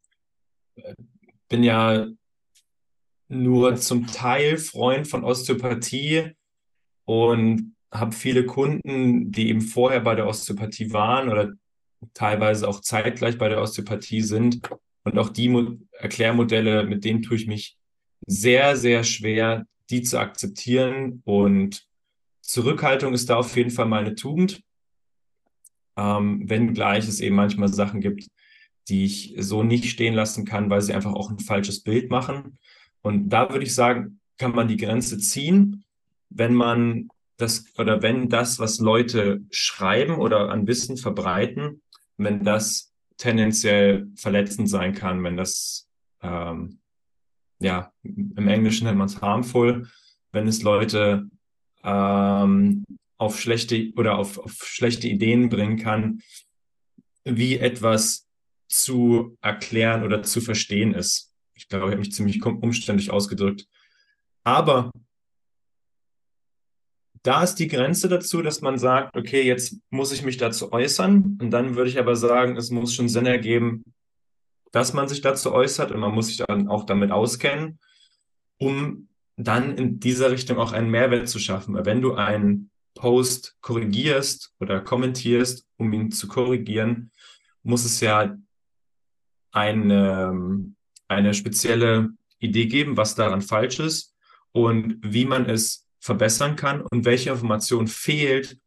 bin 1.48 1.62
ja 1.62 2.06
nur 3.32 3.76
zum 3.76 4.06
Teil 4.06 4.58
Freund 4.58 5.08
von 5.08 5.24
Osteopathie 5.24 6.32
und 7.04 7.74
habe 7.90 8.12
viele 8.12 8.46
Kunden, 8.46 9.32
die 9.32 9.48
eben 9.48 9.60
vorher 9.60 10.00
bei 10.00 10.14
der 10.14 10.26
Osteopathie 10.26 10.92
waren 10.92 11.28
oder 11.28 11.52
teilweise 12.14 12.68
auch 12.68 12.80
zeitgleich 12.80 13.38
bei 13.38 13.48
der 13.48 13.60
Osteopathie 13.60 14.22
sind. 14.22 14.60
Und 15.04 15.18
auch 15.18 15.30
die 15.30 15.48
Mo 15.48 15.78
Erklärmodelle, 15.92 16.84
mit 16.84 17.04
denen 17.04 17.22
tue 17.22 17.36
ich 17.36 17.46
mich 17.46 17.76
sehr, 18.26 18.76
sehr 18.76 19.04
schwer, 19.04 19.66
die 19.90 20.02
zu 20.02 20.18
akzeptieren. 20.18 21.22
Und 21.24 21.86
Zurückhaltung 22.40 23.14
ist 23.14 23.30
da 23.30 23.36
auf 23.36 23.56
jeden 23.56 23.70
Fall 23.70 23.86
meine 23.86 24.14
Tugend. 24.14 24.62
Ähm, 25.96 26.48
wenngleich 26.48 27.06
es 27.08 27.20
eben 27.20 27.36
manchmal 27.36 27.68
Sachen 27.68 28.00
gibt, 28.00 28.28
die 28.88 29.04
ich 29.04 29.34
so 29.38 29.62
nicht 29.62 29.90
stehen 29.90 30.14
lassen 30.14 30.44
kann, 30.44 30.70
weil 30.70 30.80
sie 30.80 30.94
einfach 30.94 31.12
auch 31.12 31.30
ein 31.30 31.38
falsches 31.38 31.82
Bild 31.82 32.10
machen. 32.10 32.58
Und 33.02 33.28
da 33.30 33.50
würde 33.50 33.64
ich 33.64 33.74
sagen, 33.74 34.20
kann 34.38 34.54
man 34.54 34.68
die 34.68 34.76
Grenze 34.76 35.18
ziehen, 35.18 35.84
wenn 36.30 36.54
man 36.54 37.08
das 37.36 37.64
oder 37.76 38.02
wenn 38.02 38.28
das, 38.28 38.58
was 38.58 38.78
Leute 38.78 39.42
schreiben 39.50 40.16
oder 40.16 40.50
an 40.50 40.66
Wissen 40.66 40.96
verbreiten, 40.96 41.82
wenn 42.16 42.44
das 42.44 42.92
tendenziell 43.16 44.08
verletzend 44.16 44.68
sein 44.68 44.94
kann, 44.94 45.22
wenn 45.24 45.36
das 45.36 45.88
ähm, 46.22 46.78
ja 47.60 47.92
im 48.02 48.48
Englischen 48.48 48.86
nennt 48.86 48.98
man 48.98 49.06
es 49.06 49.20
harmful, 49.20 49.88
wenn 50.30 50.46
es 50.46 50.62
Leute 50.62 51.28
ähm, 51.84 52.84
auf 53.18 53.40
schlechte 53.40 53.92
oder 53.96 54.18
auf, 54.18 54.38
auf 54.38 54.52
schlechte 54.64 55.08
Ideen 55.08 55.48
bringen 55.48 55.78
kann, 55.78 56.22
wie 57.24 57.58
etwas 57.58 58.26
zu 58.68 59.36
erklären 59.40 60.02
oder 60.02 60.22
zu 60.22 60.40
verstehen 60.40 60.94
ist. 60.94 61.31
Ich 61.54 61.68
glaube, 61.68 61.86
ich 61.86 61.90
habe 61.92 62.00
mich 62.00 62.12
ziemlich 62.12 62.44
umständlich 62.44 63.10
ausgedrückt. 63.10 63.66
Aber 64.44 64.90
da 67.22 67.42
ist 67.42 67.56
die 67.56 67.68
Grenze 67.68 68.08
dazu, 68.08 68.42
dass 68.42 68.60
man 68.60 68.78
sagt, 68.78 69.16
okay, 69.16 69.42
jetzt 69.42 69.76
muss 69.90 70.12
ich 70.12 70.24
mich 70.24 70.38
dazu 70.38 70.72
äußern. 70.72 71.38
Und 71.40 71.50
dann 71.50 71.76
würde 71.76 71.90
ich 71.90 71.98
aber 71.98 72.16
sagen, 72.16 72.56
es 72.56 72.70
muss 72.70 72.94
schon 72.94 73.08
Sinn 73.08 73.26
ergeben, 73.26 73.84
dass 74.72 74.92
man 74.92 75.08
sich 75.08 75.20
dazu 75.20 75.52
äußert 75.52 75.92
und 75.92 76.00
man 76.00 76.12
muss 76.12 76.28
sich 76.28 76.38
dann 76.38 76.68
auch 76.68 76.84
damit 76.84 77.12
auskennen, 77.12 77.78
um 78.58 79.08
dann 79.36 79.76
in 79.76 80.00
dieser 80.00 80.30
Richtung 80.30 80.58
auch 80.58 80.72
einen 80.72 80.90
Mehrwert 80.90 81.28
zu 81.28 81.38
schaffen. 81.38 81.74
Weil 81.74 81.84
wenn 81.84 82.02
du 82.02 82.14
einen 82.14 82.70
Post 82.94 83.56
korrigierst 83.60 84.54
oder 84.60 84.80
kommentierst, 84.80 85.66
um 85.76 85.92
ihn 85.92 86.10
zu 86.10 86.26
korrigieren, 86.26 87.10
muss 87.62 87.84
es 87.84 88.00
ja 88.00 88.36
eine, 89.52 90.74
eine 91.14 91.34
spezielle 91.34 92.10
Idee 92.38 92.66
geben, 92.66 92.96
was 92.96 93.14
daran 93.14 93.42
falsch 93.42 93.78
ist 93.78 94.14
und 94.52 94.98
wie 95.02 95.24
man 95.24 95.48
es 95.48 95.86
verbessern 96.00 96.56
kann 96.56 96.82
und 96.82 97.04
welche 97.04 97.30
Information 97.30 97.86
fehlt, 97.86 98.58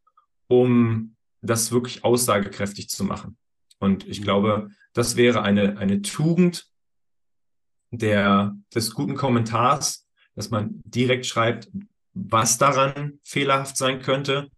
um 0.48 1.16
das 1.42 1.70
wirklich 1.70 2.04
aussagekräftig 2.04 2.88
zu 2.88 3.04
machen. 3.04 3.36
Und 3.78 4.06
ich 4.08 4.20
mhm. 4.20 4.24
glaube, 4.24 4.70
das 4.94 5.16
wäre 5.16 5.42
eine, 5.42 5.78
eine 5.78 6.02
Tugend 6.02 6.66
der, 7.90 8.56
des 8.74 8.94
guten 8.94 9.14
Kommentars, 9.14 10.06
dass 10.34 10.50
man 10.50 10.80
direkt 10.84 11.26
schreibt, 11.26 11.68
was 12.14 12.58
daran 12.58 13.20
fehlerhaft 13.22 13.76
sein 13.76 14.00
könnte, 14.00 14.50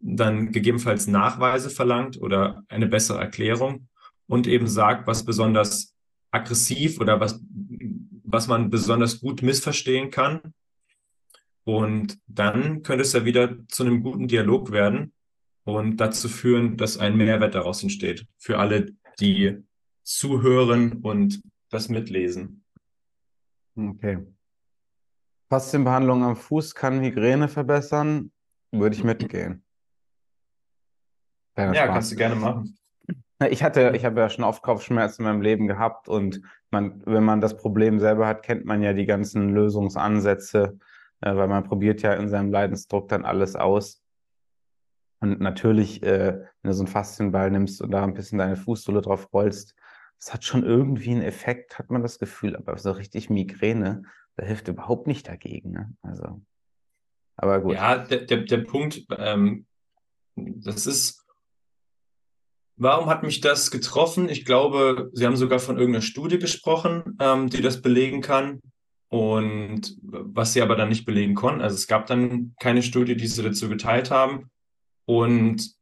dann 0.00 0.52
gegebenenfalls 0.52 1.06
Nachweise 1.06 1.70
verlangt 1.70 2.20
oder 2.20 2.64
eine 2.68 2.86
bessere 2.86 3.18
Erklärung 3.18 3.88
und 4.26 4.46
eben 4.46 4.66
sagt, 4.66 5.06
was 5.06 5.24
besonders 5.24 5.95
aggressiv 6.30 7.00
oder 7.00 7.20
was, 7.20 7.40
was 8.24 8.48
man 8.48 8.70
besonders 8.70 9.20
gut 9.20 9.42
missverstehen 9.42 10.10
kann. 10.10 10.40
Und 11.64 12.18
dann 12.26 12.82
könnte 12.82 13.02
es 13.02 13.12
ja 13.12 13.24
wieder 13.24 13.56
zu 13.68 13.84
einem 13.84 14.02
guten 14.02 14.28
Dialog 14.28 14.70
werden 14.70 15.12
und 15.64 15.96
dazu 15.96 16.28
führen, 16.28 16.76
dass 16.76 16.96
ein 16.96 17.16
Mehrwert 17.16 17.54
daraus 17.54 17.82
entsteht 17.82 18.26
für 18.38 18.58
alle, 18.58 18.94
die 19.18 19.64
zuhören 20.02 21.02
und 21.02 21.42
das 21.70 21.88
mitlesen. 21.88 22.64
Okay. 23.76 24.24
Faszienbehandlung 25.48 26.22
am 26.24 26.36
Fuß 26.36 26.74
kann 26.74 27.00
Migräne 27.00 27.48
verbessern, 27.48 28.30
würde 28.70 28.96
ich 28.96 29.04
mitgehen. 29.04 29.64
Ja, 31.56 31.72
ja 31.72 31.86
kannst 31.86 32.12
du 32.12 32.16
gerne 32.16 32.36
machen. 32.36 32.78
Ich 33.50 33.62
hatte, 33.62 33.92
ich 33.94 34.04
habe 34.04 34.20
ja 34.20 34.30
schon 34.30 34.44
oft 34.44 34.62
Kopfschmerzen 34.62 35.22
in 35.22 35.28
meinem 35.28 35.42
Leben 35.42 35.66
gehabt 35.66 36.08
und 36.08 36.40
man, 36.70 37.02
wenn 37.04 37.24
man 37.24 37.42
das 37.42 37.56
Problem 37.56 38.00
selber 38.00 38.26
hat, 38.26 38.42
kennt 38.42 38.64
man 38.64 38.82
ja 38.82 38.94
die 38.94 39.04
ganzen 39.04 39.50
Lösungsansätze, 39.50 40.78
äh, 41.20 41.36
weil 41.36 41.48
man 41.48 41.64
probiert 41.64 42.00
ja 42.00 42.14
in 42.14 42.28
seinem 42.28 42.50
Leidensdruck 42.50 43.08
dann 43.08 43.26
alles 43.26 43.54
aus. 43.54 44.02
Und 45.20 45.40
natürlich, 45.40 46.02
äh, 46.02 46.38
wenn 46.62 46.70
du 46.70 46.72
so 46.72 46.82
einen 46.82 46.92
Faszienball 46.92 47.50
nimmst 47.50 47.82
und 47.82 47.90
da 47.90 48.04
ein 48.04 48.14
bisschen 48.14 48.38
deine 48.38 48.56
Fußsohle 48.56 49.02
drauf 49.02 49.32
rollst, 49.32 49.74
das 50.18 50.32
hat 50.32 50.44
schon 50.44 50.64
irgendwie 50.64 51.10
einen 51.10 51.22
Effekt, 51.22 51.78
hat 51.78 51.90
man 51.90 52.02
das 52.02 52.18
Gefühl, 52.18 52.56
aber 52.56 52.78
so 52.78 52.90
richtig 52.92 53.28
Migräne, 53.28 54.02
da 54.36 54.46
hilft 54.46 54.68
überhaupt 54.68 55.06
nicht 55.06 55.28
dagegen. 55.28 55.72
Ne? 55.72 55.94
Also, 56.02 56.40
aber 57.36 57.60
gut. 57.60 57.74
Ja, 57.74 57.98
der, 57.98 58.22
der, 58.22 58.38
der 58.42 58.58
Punkt, 58.58 59.06
ähm, 59.18 59.66
das 60.36 60.86
ist, 60.86 61.25
warum 62.76 63.06
hat 63.06 63.22
mich 63.22 63.40
das 63.40 63.70
getroffen? 63.70 64.28
Ich 64.28 64.44
glaube, 64.44 65.10
Sie 65.12 65.26
haben 65.26 65.36
sogar 65.36 65.58
von 65.58 65.78
irgendeiner 65.78 66.02
Studie 66.02 66.38
gesprochen, 66.38 67.16
ähm, 67.20 67.48
die 67.48 67.62
das 67.62 67.82
belegen 67.82 68.20
kann. 68.20 68.60
Und 69.08 69.96
was 70.02 70.52
sie 70.52 70.62
aber 70.62 70.74
dann 70.74 70.88
nicht 70.88 71.06
belegen 71.06 71.36
konnten. 71.36 71.60
Also 71.60 71.76
es 71.76 71.86
gab 71.86 72.06
dann 72.06 72.54
keine 72.58 72.82
Studie, 72.82 73.16
die 73.16 73.28
sie 73.28 73.42
dazu 73.42 73.68
geteilt 73.68 74.10
haben. 74.10 74.50
Und 75.04 75.76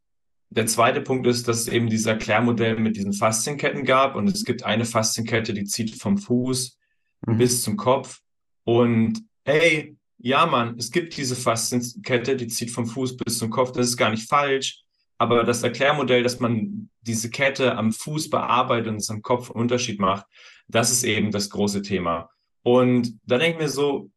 der 0.50 0.66
zweite 0.66 1.00
Punkt 1.00 1.26
ist, 1.26 1.48
dass 1.48 1.60
es 1.60 1.68
eben 1.68 1.88
dieses 1.88 2.06
Erklärmodell 2.06 2.78
mit 2.78 2.96
diesen 2.96 3.12
Faszienketten 3.12 3.84
gab 3.84 4.14
und 4.14 4.28
es 4.28 4.44
gibt 4.44 4.62
eine 4.62 4.84
Faszienkette, 4.84 5.52
die 5.52 5.64
zieht 5.64 6.00
vom 6.00 6.18
Fuß 6.18 6.78
mhm. 7.26 7.38
bis 7.38 7.62
zum 7.62 7.76
Kopf. 7.76 8.20
Und 8.64 9.24
hey, 9.44 9.96
ja, 10.18 10.46
Mann, 10.46 10.76
es 10.78 10.90
gibt 10.90 11.16
diese 11.16 11.34
Faszienkette, 11.34 12.36
die 12.36 12.46
zieht 12.46 12.70
vom 12.70 12.86
Fuß 12.86 13.16
bis 13.16 13.38
zum 13.38 13.50
Kopf. 13.50 13.72
Das 13.72 13.88
ist 13.88 13.96
gar 13.96 14.10
nicht 14.10 14.28
falsch. 14.28 14.83
Aber 15.24 15.42
das 15.42 15.62
Erklärmodell, 15.62 16.22
dass 16.22 16.38
man 16.38 16.90
diese 17.00 17.30
Kette 17.30 17.78
am 17.78 17.94
Fuß 17.94 18.28
bearbeitet 18.28 18.88
und 18.88 18.96
es 18.96 19.08
am 19.08 19.22
Kopf 19.22 19.50
einen 19.50 19.62
Unterschied 19.62 19.98
macht, 19.98 20.26
das 20.68 20.90
ist 20.90 21.02
eben 21.02 21.30
das 21.30 21.48
große 21.48 21.80
Thema. 21.80 22.28
Und 22.62 23.18
da 23.24 23.38
denke 23.38 23.56
ich 23.56 23.62
mir 23.64 23.70
so, 23.70 24.10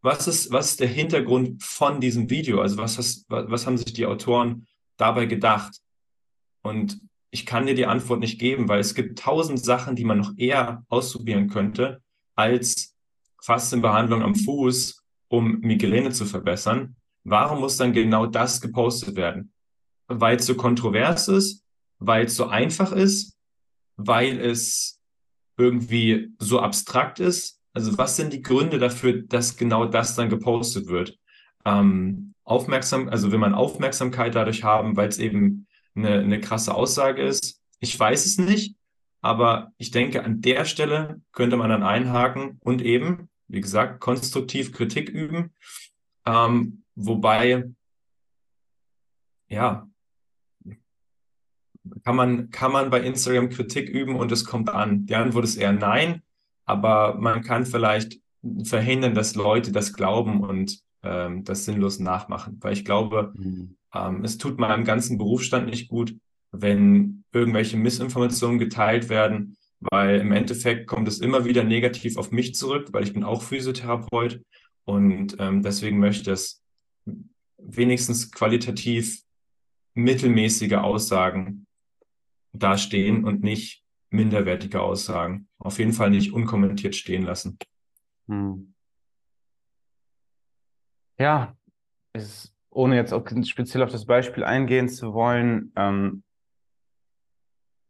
was 0.00 0.26
ist, 0.26 0.50
was 0.50 0.70
ist 0.70 0.80
der 0.80 0.88
Hintergrund 0.88 1.62
von 1.62 2.00
diesem 2.00 2.30
Video? 2.30 2.62
Also 2.62 2.78
was, 2.78 2.96
was, 2.96 3.26
was 3.28 3.66
haben 3.66 3.76
sich 3.76 3.92
die 3.92 4.06
Autoren 4.06 4.66
dabei 4.96 5.26
gedacht? 5.26 5.82
Und 6.62 6.98
ich 7.30 7.44
kann 7.44 7.66
dir 7.66 7.74
die 7.74 7.84
Antwort 7.84 8.20
nicht 8.20 8.40
geben, 8.40 8.66
weil 8.66 8.80
es 8.80 8.94
gibt 8.94 9.18
tausend 9.18 9.62
Sachen, 9.62 9.96
die 9.96 10.04
man 10.04 10.16
noch 10.16 10.32
eher 10.38 10.82
ausprobieren 10.88 11.50
könnte, 11.50 12.00
als 12.36 12.96
Faszienbehandlung 13.42 14.22
am 14.22 14.34
Fuß, 14.34 15.04
um 15.28 15.60
Migräne 15.60 16.12
zu 16.12 16.24
verbessern. 16.24 16.96
Warum 17.22 17.60
muss 17.60 17.76
dann 17.76 17.92
genau 17.92 18.24
das 18.24 18.62
gepostet 18.62 19.16
werden? 19.16 19.53
Weil 20.06 20.36
es 20.36 20.46
so 20.46 20.54
kontrovers 20.54 21.28
ist, 21.28 21.64
weil 21.98 22.26
es 22.26 22.36
so 22.36 22.46
einfach 22.46 22.92
ist, 22.92 23.36
weil 23.96 24.40
es 24.40 25.00
irgendwie 25.56 26.32
so 26.38 26.60
abstrakt 26.60 27.20
ist. 27.20 27.60
Also 27.72 27.96
was 27.98 28.16
sind 28.16 28.32
die 28.32 28.42
Gründe 28.42 28.78
dafür, 28.78 29.22
dass 29.22 29.56
genau 29.56 29.86
das 29.86 30.14
dann 30.14 30.28
gepostet 30.28 30.86
wird? 30.86 31.18
Ähm, 31.64 32.34
aufmerksam, 32.44 33.08
also 33.08 33.32
will 33.32 33.38
man 33.38 33.54
Aufmerksamkeit 33.54 34.34
dadurch 34.34 34.62
haben, 34.64 34.96
weil 34.96 35.08
es 35.08 35.18
eben 35.18 35.66
eine, 35.94 36.20
eine 36.20 36.40
krasse 36.40 36.74
Aussage 36.74 37.22
ist. 37.22 37.60
Ich 37.80 37.98
weiß 37.98 38.26
es 38.26 38.38
nicht, 38.38 38.76
aber 39.20 39.72
ich 39.78 39.90
denke, 39.90 40.24
an 40.24 40.40
der 40.40 40.64
Stelle 40.64 41.20
könnte 41.32 41.56
man 41.56 41.70
dann 41.70 41.82
einhaken 41.82 42.58
und 42.60 42.82
eben, 42.82 43.28
wie 43.48 43.60
gesagt, 43.60 44.00
konstruktiv 44.00 44.72
Kritik 44.72 45.08
üben. 45.08 45.54
Ähm, 46.26 46.84
wobei, 46.94 47.70
ja, 49.48 49.88
kann 52.02 52.16
man, 52.16 52.50
kann 52.50 52.72
man 52.72 52.90
bei 52.90 53.00
Instagram 53.00 53.50
Kritik 53.50 53.88
üben 53.88 54.16
und 54.16 54.32
es 54.32 54.44
kommt 54.44 54.70
an? 54.70 55.06
Die 55.06 55.14
Antwort 55.14 55.44
ist 55.44 55.56
eher 55.56 55.72
nein, 55.72 56.22
aber 56.64 57.16
man 57.18 57.42
kann 57.42 57.66
vielleicht 57.66 58.20
verhindern, 58.64 59.14
dass 59.14 59.34
Leute 59.34 59.72
das 59.72 59.92
glauben 59.92 60.42
und 60.42 60.80
ähm, 61.02 61.44
das 61.44 61.64
sinnlos 61.64 61.98
nachmachen. 61.98 62.58
Weil 62.60 62.72
ich 62.72 62.84
glaube, 62.84 63.32
mhm. 63.36 63.76
Ähm, 63.94 64.24
es 64.24 64.38
tut 64.38 64.58
meinem 64.58 64.84
ganzen 64.84 65.18
Berufsstand 65.18 65.70
nicht 65.70 65.88
gut, 65.88 66.16
wenn 66.50 67.24
irgendwelche 67.32 67.76
Missinformationen 67.76 68.58
geteilt 68.58 69.08
werden, 69.08 69.56
weil 69.80 70.20
im 70.20 70.32
Endeffekt 70.32 70.86
kommt 70.86 71.08
es 71.08 71.20
immer 71.20 71.44
wieder 71.44 71.64
negativ 71.64 72.16
auf 72.16 72.30
mich 72.30 72.54
zurück, 72.54 72.88
weil 72.92 73.04
ich 73.04 73.12
bin 73.12 73.24
auch 73.24 73.42
Physiotherapeut 73.42 74.42
und 74.84 75.36
ähm, 75.38 75.62
deswegen 75.62 75.98
möchte 75.98 76.32
es 76.32 76.62
wenigstens 77.58 78.30
qualitativ 78.30 79.22
mittelmäßige 79.94 80.74
Aussagen 80.74 81.63
dastehen 82.54 83.24
und 83.24 83.42
nicht 83.42 83.84
minderwertige 84.10 84.80
Aussagen. 84.80 85.48
Auf 85.58 85.78
jeden 85.78 85.92
Fall 85.92 86.10
nicht 86.10 86.32
unkommentiert 86.32 86.94
stehen 86.94 87.24
lassen. 87.24 87.58
Hm. 88.28 88.74
Ja, 91.18 91.56
es 92.12 92.54
ohne 92.70 92.96
jetzt 92.96 93.12
auch 93.12 93.24
speziell 93.44 93.82
auf 93.82 93.90
das 93.90 94.06
Beispiel 94.06 94.44
eingehen 94.44 94.88
zu 94.88 95.14
wollen, 95.14 95.72
ähm, 95.76 96.24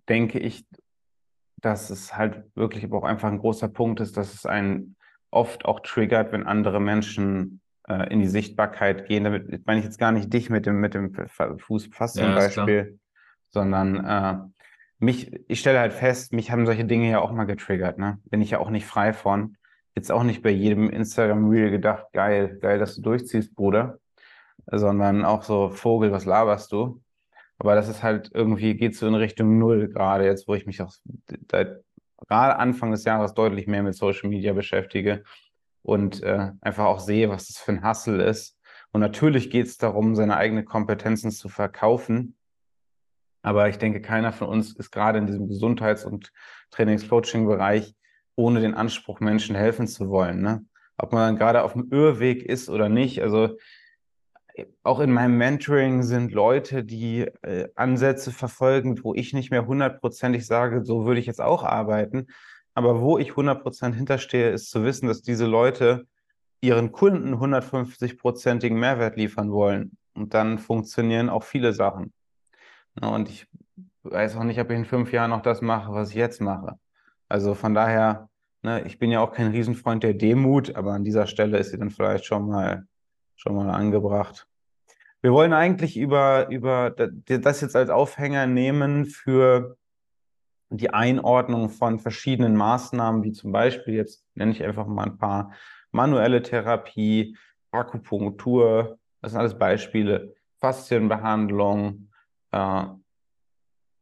denke 0.09 0.39
ich, 0.39 0.67
dass 1.57 1.89
es 1.89 2.15
halt 2.17 2.45
wirklich 2.55 2.85
aber 2.85 2.99
auch 2.99 3.05
einfach 3.05 3.31
ein 3.31 3.39
großer 3.39 3.69
Punkt 3.69 4.01
ist, 4.01 4.17
dass 4.19 4.35
es 4.35 4.45
einen 4.45 4.97
oft 5.31 5.65
auch 5.65 5.81
triggert, 5.81 6.33
wenn 6.33 6.47
andere 6.47 6.81
Menschen 6.81 7.63
äh, 7.89 8.13
in 8.13 8.21
die 8.21 8.29
Sichtbarkeit 8.29 9.07
gehen. 9.09 9.25
Damit 9.25 9.67
meine 9.67 9.81
ich 9.81 9.87
jetzt 9.87 9.99
gar 9.99 10.13
nicht 10.13 10.33
dich 10.33 10.51
mit 10.51 10.67
dem, 10.67 10.81
mit 10.81 10.93
dem 10.93 11.15
Fuß 11.15 11.89
fast 11.93 12.17
zum 12.17 12.29
ja, 12.29 12.35
Beispiel, 12.35 12.99
sondern 13.49 14.05
äh, 14.05 14.37
mich, 15.05 15.33
ich 15.49 15.61
stelle 15.61 15.81
halt 15.81 15.93
fest, 15.93 16.33
mich 16.33 16.51
haben 16.51 16.67
solche 16.67 16.85
Dinge 16.85 17.11
ja 17.11 17.21
auch 17.21 17.33
mal 17.33 17.45
getriggert, 17.45 17.99
ne? 17.99 18.19
Bin 18.25 18.43
ich 18.43 18.51
ja 18.51 18.59
auch 18.59 18.71
nicht 18.71 18.87
frei 18.87 19.13
von. 19.13 19.57
Jetzt 19.95 20.11
auch 20.11 20.25
nicht 20.25 20.43
bei 20.43 20.51
jedem 20.51 20.91
Instagram-Reel 20.91 21.71
gedacht, 21.71 22.07
geil, 22.13 22.59
geil, 22.61 22.79
dass 22.79 22.97
du 22.97 23.03
durchziehst, 23.03 23.55
Bruder. 23.55 23.99
Sondern 24.67 25.25
auch 25.25 25.43
so, 25.43 25.69
Vogel, 25.71 26.11
was 26.11 26.25
laberst 26.25 26.73
du? 26.73 27.01
Aber 27.59 27.75
das 27.75 27.89
ist 27.89 28.03
halt 28.03 28.31
irgendwie, 28.35 28.75
geht 28.75 28.97
so 28.97 29.07
in 29.07 29.15
Richtung 29.15 29.59
Null 29.59 29.89
gerade 29.89 30.25
jetzt, 30.25 30.49
wo 30.49 30.55
ich 30.55 30.67
mich 30.67 30.83
auch 30.83 30.93
seit 31.51 31.85
gerade 32.27 32.57
Anfang 32.59 32.91
des 32.91 33.05
Jahres 33.05 33.35
deutlich 33.35 33.67
mehr 33.67 33.83
mit 33.83 33.95
Social 33.95 34.29
Media 34.29 34.53
beschäftige 34.53 35.23
und 35.83 36.23
äh, 36.23 36.51
einfach 36.61 36.87
auch 36.87 37.01
sehe, 37.01 37.29
was 37.29 37.47
das 37.47 37.59
für 37.59 37.73
ein 37.73 37.87
Hustle 37.87 38.25
ist. 38.25 38.59
Und 38.93 39.01
natürlich 39.01 39.51
geht 39.51 39.67
es 39.67 39.77
darum, 39.77 40.15
seine 40.15 40.37
eigenen 40.37 40.65
Kompetenzen 40.65 41.31
zu 41.31 41.49
verkaufen. 41.49 42.37
Aber 43.45 43.69
ich 43.69 43.77
denke, 43.77 44.01
keiner 44.01 44.33
von 44.33 44.49
uns 44.49 44.73
ist 44.73 44.91
gerade 44.91 45.19
in 45.19 45.27
diesem 45.27 45.49
Gesundheits- 45.49 46.07
und 46.07 46.33
Trainings-Coaching-Bereich 46.71 47.95
ohne 48.37 48.61
den 48.61 48.75
Anspruch, 48.75 49.21
Menschen 49.21 49.55
helfen 49.55 49.87
zu 49.87 50.09
wollen. 50.09 50.41
Ne? 50.41 50.65
Ob 50.97 51.13
man 51.13 51.21
dann 51.29 51.37
gerade 51.37 51.63
auf 51.63 51.75
dem 51.75 51.93
Irrweg 51.93 52.43
ist 52.43 52.71
oder 52.71 52.89
nicht. 52.89 53.21
Also 53.21 53.59
auch 54.83 54.99
in 54.99 55.13
meinem 55.13 55.37
Mentoring 55.37 56.03
sind 56.03 56.33
Leute, 56.33 56.85
die 56.85 57.27
äh, 57.43 57.69
Ansätze 57.75 58.33
verfolgen, 58.33 58.99
wo 59.05 59.15
ich 59.15 59.35
nicht 59.35 59.51
mehr 59.51 59.67
hundertprozentig 59.67 60.47
sage, 60.47 60.83
so 60.83 61.05
würde 61.05 61.21
ich 61.21 61.27
jetzt 61.27 61.43
auch 61.43 61.65
arbeiten. 61.65 62.29
Aber 62.73 63.03
wo 63.03 63.19
ich 63.19 63.37
hundertprozentig 63.37 63.99
hinterstehe, 63.99 64.51
ist 64.51 64.71
zu 64.71 64.85
wissen, 64.85 65.07
dass 65.07 65.21
diese 65.21 65.45
Leute 65.45 66.07
ihren 66.63 66.93
Kunden 66.93 67.35
150-prozentigen 67.35 68.79
Mehrwert 68.79 69.17
liefern 69.17 69.53
wollen. 69.53 69.99
Und 70.15 70.33
dann 70.33 70.59
funktionieren 70.59 71.29
auch 71.29 71.45
viele 71.45 71.75
Sachen. 71.75 72.15
Und 73.01 73.29
ich 73.29 73.47
weiß 74.03 74.37
auch 74.37 74.45
nicht, 74.45 74.61
ob 74.61 74.71
ich 74.71 74.77
in 74.77 74.85
fünf 74.85 75.13
Jahren 75.13 75.31
noch 75.31 75.43
das 75.43 75.61
mache, 75.61 75.93
was 75.93 76.11
ich 76.11 76.17
jetzt 76.17 76.41
mache. 76.41 76.79
Also 77.29 77.55
von 77.55 77.75
daher, 77.75 78.29
ne, 78.63 78.85
ich 78.87 78.99
bin 78.99 79.11
ja 79.11 79.21
auch 79.21 79.33
kein 79.33 79.51
Riesenfreund 79.51 80.03
der 80.03 80.15
Demut, 80.15 80.77
aber 80.77 80.93
an 80.93 81.05
dieser 81.05 81.27
Stelle 81.27 81.59
ist 81.59 81.71
sie 81.71 81.79
dann 81.79 81.91
vielleicht 81.91 82.25
schon 82.25 82.49
mal 82.49 82.87
schon 83.37 83.55
mal 83.55 83.71
angebracht. 83.71 84.47
Wir 85.21 85.33
wollen 85.33 85.53
eigentlich 85.53 85.97
über, 85.97 86.49
über 86.51 86.91
das 86.91 87.61
jetzt 87.61 87.77
als 87.77 87.91
Aufhänger 87.91 88.47
nehmen 88.47 89.07
für 89.07 89.77
die 90.71 90.91
Einordnung 90.91 91.71
von 91.71 91.99
verschiedenen 91.99 92.57
Maßnahmen, 92.57 93.23
wie 93.23 93.33
zum 93.33 93.53
Beispiel, 93.53 93.95
jetzt 93.95 94.25
nenne 94.35 94.53
ich 94.53 94.63
einfach 94.63 94.87
mal 94.87 95.05
ein 95.05 95.19
paar, 95.19 95.53
manuelle 95.93 96.43
Therapie, 96.43 97.37
Akupunktur, 97.71 98.99
das 99.21 99.33
sind 99.33 99.41
alles 99.41 99.59
Beispiele, 99.59 100.35
Faszienbehandlung, 100.61 102.09
äh, 102.55 102.85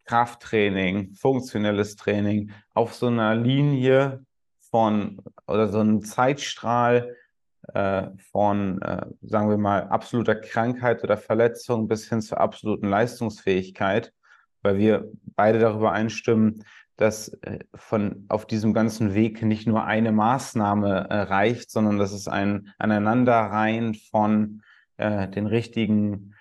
Krafttraining, 0.05 1.15
funktionelles 1.15 1.97
Training, 1.97 2.53
auf 2.75 2.95
so 2.95 3.07
einer 3.07 3.35
Linie 3.35 4.25
von 4.71 5.23
oder 5.47 5.69
so 5.69 5.79
einem 5.79 6.03
Zeitstrahl 6.03 7.17
äh, 7.75 8.09
von, 8.31 8.83
äh, 8.83 9.07
sagen 9.23 9.49
wir 9.49 9.59
mal, 9.59 9.85
absoluter 9.85 10.35
Krankheit 10.35 11.05
oder 11.05 11.17
Verletzung 11.17 11.89
bis 11.89 12.09
hin 12.09 12.21
zur 12.21 12.41
absoluten 12.41 12.89
Leistungsfähigkeit, 12.89 14.13
weil 14.63 14.79
wir 14.79 15.09
beide 15.37 15.61
darüber 15.61 15.93
einstimmen, 15.93 16.65
dass 16.97 17.29
äh, 17.29 17.61
von 17.75 18.25
auf 18.29 18.47
diesem 18.47 18.75
ganzen 18.75 19.15
Weg 19.15 19.43
nicht 19.43 19.67
nur 19.67 19.85
eine 19.85 20.13
Maßnahme 20.13 21.07
äh, 21.09 21.21
reicht, 21.23 21.71
sondern 21.71 21.99
dass 21.99 22.13
es 22.13 22.29
ein 22.29 22.73
Aneinanderreihen 22.79 23.95
von 23.95 24.63
äh, 24.97 25.29
den 25.29 25.47
richtigen 25.47 26.35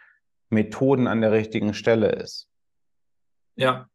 Methoden 0.51 1.07
an 1.07 1.21
der 1.21 1.31
richtigen 1.31 1.73
Stelle 1.73 2.11
ist. 2.11 2.47
Ja, 3.55 3.89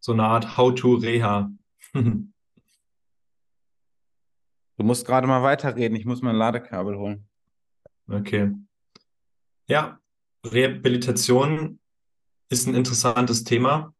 so 0.00 0.12
eine 0.12 0.24
Art 0.24 0.56
How-to-Reha. 0.56 1.50
Du 1.92 2.32
musst 4.76 5.06
gerade 5.06 5.26
mal 5.26 5.42
weiterreden, 5.42 5.96
ich 5.96 6.04
muss 6.04 6.22
mein 6.22 6.36
Ladekabel 6.36 6.96
holen. 6.96 7.26
Okay. 8.08 8.52
Ja, 9.66 9.98
Rehabilitation 10.44 11.80
ist 12.48 12.68
ein 12.68 12.74
interessantes 12.74 13.42
Thema, 13.42 13.94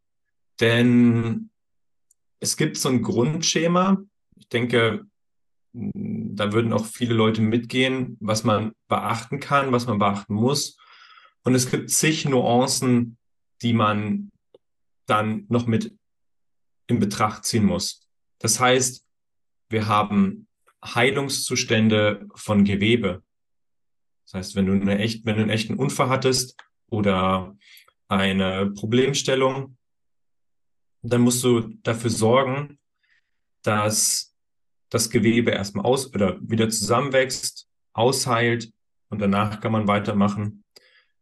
denn 0.61 1.51
es 2.39 2.57
gibt 2.57 2.77
so 2.77 2.89
ein 2.89 3.03
Grundschema. 3.03 3.99
Ich 4.37 4.49
denke, 4.49 5.07
da 5.73 6.53
würden 6.53 6.73
auch 6.73 6.87
viele 6.87 7.15
Leute 7.15 7.43
mitgehen, 7.43 8.17
was 8.21 8.45
man 8.45 8.73
beachten 8.87 9.41
kann, 9.41 9.73
was 9.73 9.87
man 9.87 9.99
beachten 9.99 10.35
muss. 10.35 10.79
Und 11.47 11.55
es 11.55 11.71
gibt 11.71 11.91
zig 11.91 12.25
Nuancen, 12.25 13.19
die 13.63 13.73
man 13.73 14.33
dann 15.07 15.47
noch 15.49 15.69
mit 15.69 15.97
in 16.89 16.99
Betracht 16.99 17.45
ziehen 17.45 17.65
muss. 17.65 18.05
Das 18.41 18.59
heißt, 18.59 19.07
wir 19.69 19.87
haben 19.87 20.49
Heilungszustände 20.85 22.27
von 22.35 22.65
Gewebe. 22.65 23.23
Das 24.25 24.35
heißt, 24.35 24.57
wenn 24.57 24.67
du, 24.67 24.73
eine 24.73 24.99
echt, 24.99 25.25
wenn 25.25 25.37
du 25.37 25.43
einen 25.43 25.51
echten 25.51 25.75
Unfall 25.75 26.09
hattest 26.09 26.57
oder 26.89 27.57
eine 28.09 28.73
Problemstellung, 28.73 29.77
dann 31.03 31.21
musst 31.21 31.45
du 31.45 31.61
dafür 31.85 32.11
sorgen, 32.11 32.81
dass 33.63 34.35
das 34.89 35.11
Gewebe 35.11 35.53
erstmal 35.53 35.87
aus 35.87 36.13
oder 36.13 36.41
wieder 36.41 36.69
zusammenwächst, 36.69 37.69
ausheilt 37.93 38.73
und 39.11 39.21
danach 39.21 39.61
kann 39.61 39.71
man 39.71 39.87
weitermachen. 39.87 40.65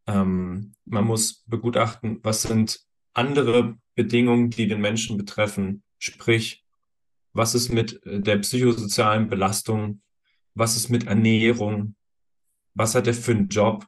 Ähm, 0.07 0.75
man 0.85 1.05
muss 1.05 1.45
begutachten, 1.47 2.21
was 2.23 2.43
sind 2.43 2.81
andere 3.15 3.79
Bedingungen, 3.95 4.51
die 4.51 4.67
den 4.69 4.81
Menschen 4.81 5.17
betreffen, 5.17 5.83
sprich 5.99 6.65
was 7.35 7.55
ist 7.55 7.69
mit 7.71 8.05
äh, 8.07 8.21
der 8.21 8.39
psychosozialen 8.39 9.29
Belastung? 9.29 10.01
Was 10.55 10.77
ist 10.77 10.89
mit 10.89 11.07
Ernährung? 11.07 11.97
Was 12.75 12.95
hat 12.95 13.07
er 13.07 13.15
für 13.15 13.33
einen 13.33 13.49
Job? 13.49 13.87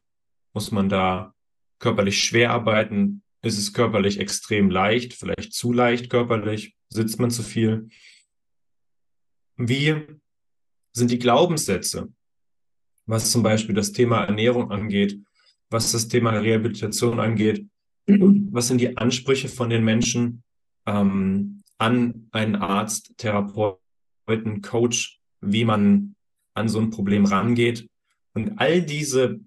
Muss 0.52 0.72
man 0.72 0.88
da 0.88 1.34
körperlich 1.78 2.22
schwer 2.22 2.50
arbeiten? 2.50 3.22
Ist 3.42 3.58
es 3.58 3.72
körperlich 3.72 4.18
extrem 4.18 4.70
leicht, 4.70 5.14
vielleicht 5.14 5.52
zu 5.52 5.72
leicht 5.72 6.10
körperlich? 6.10 6.76
Sitzt 6.88 7.20
man 7.20 7.30
zu 7.30 7.42
viel? 7.42 7.88
Wie 9.56 10.02
sind 10.92 11.10
die 11.10 11.18
Glaubenssätze, 11.18 12.12
was 13.06 13.30
zum 13.30 13.42
Beispiel 13.42 13.74
das 13.74 13.92
Thema 13.92 14.24
Ernährung 14.24 14.72
angeht, 14.72 15.20
was 15.70 15.92
das 15.92 16.08
Thema 16.08 16.30
Rehabilitation 16.30 17.20
angeht? 17.20 17.66
Was 18.06 18.68
sind 18.68 18.80
die 18.80 18.96
Ansprüche 18.96 19.48
von 19.48 19.70
den 19.70 19.84
Menschen? 19.84 20.42
Ähm, 20.86 21.62
an 21.78 22.28
einen 22.30 22.56
Arzt, 22.56 23.12
Therapeuten, 23.18 24.62
Coach, 24.62 25.20
wie 25.40 25.64
man 25.64 26.14
an 26.54 26.68
so 26.68 26.78
ein 26.78 26.90
Problem 26.90 27.24
rangeht. 27.24 27.88
Und 28.34 28.58
all 28.58 28.82
diese 28.82 29.40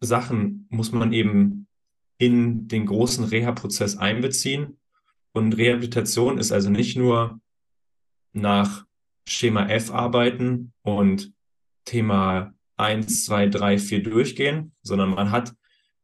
Sachen 0.00 0.66
muss 0.70 0.92
man 0.92 1.12
eben 1.12 1.66
in 2.18 2.68
den 2.68 2.86
großen 2.86 3.24
Reha-Prozess 3.24 3.96
einbeziehen. 3.96 4.78
Und 5.32 5.56
Rehabilitation 5.56 6.38
ist 6.38 6.52
also 6.52 6.70
nicht 6.70 6.96
nur 6.96 7.40
nach 8.32 8.84
Schema 9.28 9.68
F 9.68 9.90
arbeiten 9.90 10.72
und 10.82 11.32
Thema 11.84 12.54
1, 12.78 13.24
2, 13.26 13.48
3, 13.48 13.78
4 13.78 14.02
durchgehen, 14.02 14.72
sondern 14.82 15.10
man 15.10 15.30
hat 15.30 15.54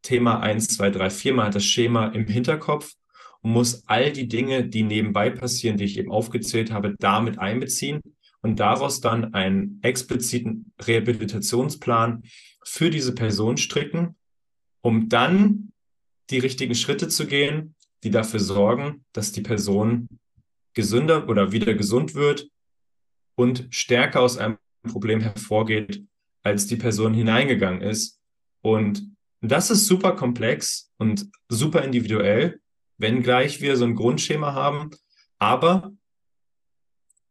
Thema 0.03 0.41
1, 0.41 0.69
2, 0.69 0.91
3, 0.91 1.11
4, 1.11 1.35
man 1.35 1.47
hat 1.47 1.55
das 1.55 1.65
Schema 1.65 2.09
im 2.09 2.27
Hinterkopf 2.27 2.93
und 3.41 3.53
muss 3.53 3.85
all 3.87 4.13
die 4.13 4.29
Dinge, 4.29 4.67
die 4.67 4.83
nebenbei 4.83 5.31
passieren, 5.31 5.77
die 5.77 5.85
ich 5.85 5.99
eben 5.99 6.11
aufgezählt 6.11 6.71
habe, 6.73 6.95
damit 6.99 7.39
einbeziehen 7.39 8.01
und 8.43 8.61
daraus 8.61 9.01
dann 9.01 9.33
einen 9.35 9.79
expliziten 9.83 10.73
Rehabilitationsplan 10.83 12.23
für 12.65 12.91
diese 12.91 13.15
Person 13.15 13.57
stricken, 13.57 14.17
um 14.83 15.09
dann 15.09 15.73
die 16.31 16.39
richtigen 16.39 16.75
Schritte 16.75 17.09
zu 17.09 17.27
gehen, 17.27 17.75
die 18.03 18.11
dafür 18.11 18.41
sorgen, 18.41 19.05
dass 19.13 19.33
die 19.33 19.41
Person 19.41 20.09
gesünder 20.75 21.29
oder 21.29 21.53
wieder 21.53 21.75
gesund 21.75 22.15
wird 22.15 22.49
und 23.35 23.67
stärker 23.71 24.21
aus 24.21 24.37
einem 24.37 24.59
Problem 24.83 25.21
hervorgeht, 25.21 26.05
als 26.45 26.69
die 26.69 26.77
Person 26.77 27.13
hineingegangen 27.15 27.83
ist. 27.83 28.21
Und 28.63 29.11
das 29.41 29.71
ist 29.71 29.87
super 29.87 30.13
komplex 30.13 30.93
und 30.99 31.29
super 31.49 31.83
individuell 31.83 32.61
wenngleich 32.99 33.61
wir 33.61 33.77
so 33.77 33.85
ein 33.85 33.95
Grundschema 33.95 34.55
haben. 34.55 34.91
Aber 35.39 35.93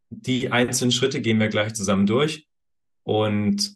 die 0.10 0.52
einzelnen 0.52 0.92
Schritte 0.92 1.22
gehen 1.22 1.40
wir 1.40 1.48
gleich 1.48 1.74
zusammen 1.74 2.06
durch. 2.06 2.48
Und 3.04 3.76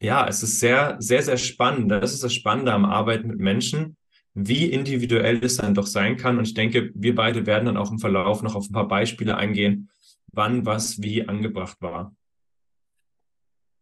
ja, 0.00 0.26
es 0.28 0.42
ist 0.42 0.60
sehr, 0.60 0.96
sehr, 1.00 1.22
sehr 1.22 1.36
spannend. 1.36 1.90
Das 1.90 2.14
ist 2.14 2.22
das 2.22 2.34
Spannende 2.34 2.72
am 2.72 2.84
Arbeiten 2.84 3.28
mit 3.28 3.40
Menschen, 3.40 3.96
wie 4.34 4.66
individuell 4.66 5.44
es 5.44 5.56
dann 5.56 5.74
doch 5.74 5.86
sein 5.86 6.16
kann. 6.16 6.38
Und 6.38 6.46
ich 6.46 6.54
denke, 6.54 6.92
wir 6.94 7.14
beide 7.14 7.46
werden 7.46 7.66
dann 7.66 7.76
auch 7.76 7.90
im 7.90 7.98
Verlauf 7.98 8.42
noch 8.42 8.54
auf 8.54 8.68
ein 8.68 8.72
paar 8.72 8.88
Beispiele 8.88 9.36
eingehen, 9.36 9.90
wann 10.32 10.64
was 10.64 11.02
wie 11.02 11.26
angebracht 11.26 11.78
war. 11.80 12.14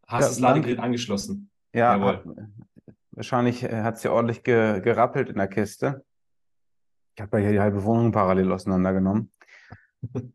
Hast 0.07 0.23
ja, 0.23 0.29
das 0.29 0.41
Ladegerät 0.41 0.79
angeschlossen? 0.79 1.51
Ja, 1.73 2.01
hat, 2.01 2.25
wahrscheinlich 3.11 3.63
äh, 3.65 3.83
hat 3.83 3.97
es 3.97 4.03
ja 4.03 4.13
ordentlich 4.13 4.43
ge, 4.43 4.81
gerappelt 4.81 5.29
in 5.29 5.37
der 5.37 5.49
Kiste. 5.49 6.05
Ich 7.15 7.23
habe 7.23 7.39
ja 7.39 7.45
hier 7.45 7.53
die 7.53 7.61
halbe 7.61 7.85
Wohnung 7.85 8.13
parallel 8.13 8.53
auseinandergenommen. 8.53 9.33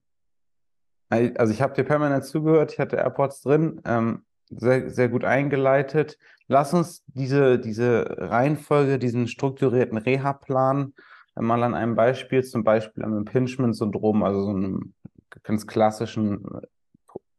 also 1.09 1.53
ich 1.53 1.61
habe 1.61 1.73
dir 1.73 1.83
permanent 1.83 2.25
zugehört, 2.25 2.73
ich 2.73 2.79
hatte 2.79 2.97
AirPods 2.97 3.41
drin, 3.41 3.81
ähm, 3.85 4.25
sehr, 4.49 4.89
sehr 4.89 5.09
gut 5.09 5.23
eingeleitet. 5.23 6.17
Lass 6.47 6.73
uns 6.73 7.03
diese, 7.07 7.59
diese 7.59 8.05
Reihenfolge, 8.17 8.99
diesen 8.99 9.27
strukturierten 9.27 9.97
Reha-Plan 9.97 10.93
mal 11.35 11.63
an 11.63 11.73
einem 11.73 11.95
Beispiel, 11.95 12.43
zum 12.43 12.63
Beispiel 12.63 13.03
am 13.03 13.17
Impingement-Syndrom, 13.17 14.23
also 14.23 14.43
so 14.43 14.49
einem 14.49 14.93
ganz 15.43 15.65
klassischen, 15.65 16.43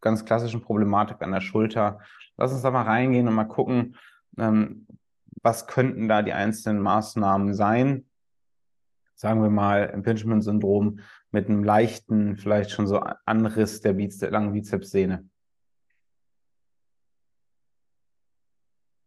ganz 0.01 0.25
klassischen 0.25 0.63
Problematik 0.63 1.21
an 1.21 1.33
der 1.33 1.41
Schulter. 1.41 2.01
Lass 2.37 2.53
uns 2.53 2.63
da 2.63 2.71
mal 2.71 2.83
reingehen 2.83 3.29
und 3.29 3.35
mal 3.35 3.45
gucken, 3.45 3.97
ähm, 4.39 4.87
was 5.43 5.67
könnten 5.67 6.09
da 6.09 6.23
die 6.23 6.33
einzelnen 6.33 6.81
Maßnahmen 6.81 7.55
sein? 7.55 8.07
Sagen 9.15 9.43
wir 9.43 9.51
mal, 9.51 9.85
Impingement-Syndrom 9.85 11.01
mit 11.31 11.49
einem 11.49 11.65
leichten, 11.65 12.37
vielleicht 12.37 12.71
schon 12.71 12.87
so 12.87 12.99
Anriss 13.25 13.81
der, 13.81 13.95
Biz 13.95 14.19
der 14.19 14.31
langen 14.31 14.53
Bizepssehne. 14.53 15.29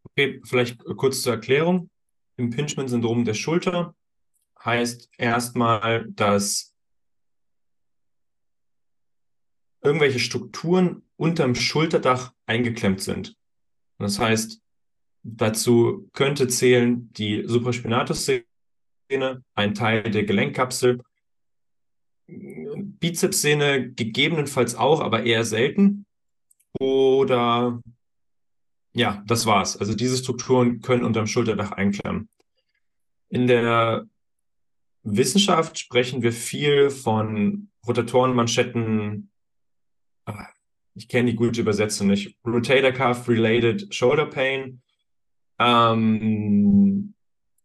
Okay, 0.04 0.40
vielleicht 0.44 0.82
kurz 0.96 1.22
zur 1.22 1.34
Erklärung. 1.34 1.90
Impingement-Syndrom 2.36 3.24
der 3.24 3.34
Schulter 3.34 3.94
heißt 4.64 5.10
erstmal, 5.18 6.06
dass 6.10 6.74
irgendwelche 9.82 10.18
Strukturen 10.18 11.05
unterm 11.16 11.54
Schulterdach 11.54 12.32
eingeklemmt 12.46 13.00
sind. 13.00 13.36
Das 13.98 14.18
heißt, 14.18 14.60
dazu 15.22 16.08
könnte 16.12 16.48
zählen 16.48 17.10
die 17.12 17.44
Supraspinatus-Sehne, 17.46 19.42
ein 19.54 19.74
Teil 19.74 20.02
der 20.02 20.24
Gelenkkapsel, 20.24 21.00
Bizepssehne 22.28 23.92
gegebenenfalls 23.92 24.74
auch, 24.74 25.00
aber 25.00 25.22
eher 25.22 25.44
selten. 25.44 26.06
Oder 26.78 27.80
ja, 28.92 29.22
das 29.26 29.46
war's. 29.46 29.76
Also 29.76 29.94
diese 29.94 30.16
Strukturen 30.16 30.80
können 30.80 31.04
unterm 31.04 31.26
Schulterdach 31.26 31.72
einklemmen. 31.72 32.28
In 33.28 33.46
der 33.46 34.06
Wissenschaft 35.02 35.78
sprechen 35.78 36.22
wir 36.22 36.32
viel 36.32 36.90
von 36.90 37.70
Rotatorenmanschetten. 37.86 39.30
Ah, 40.24 40.48
ich 40.96 41.08
kenne 41.08 41.30
die 41.30 41.36
gute 41.36 41.60
Übersetzung 41.60 42.08
nicht. 42.08 42.36
Rotator 42.44 42.90
Cuff 42.90 43.28
Related 43.28 43.94
Shoulder 43.94 44.26
Pain. 44.26 44.80
Ähm, 45.58 47.14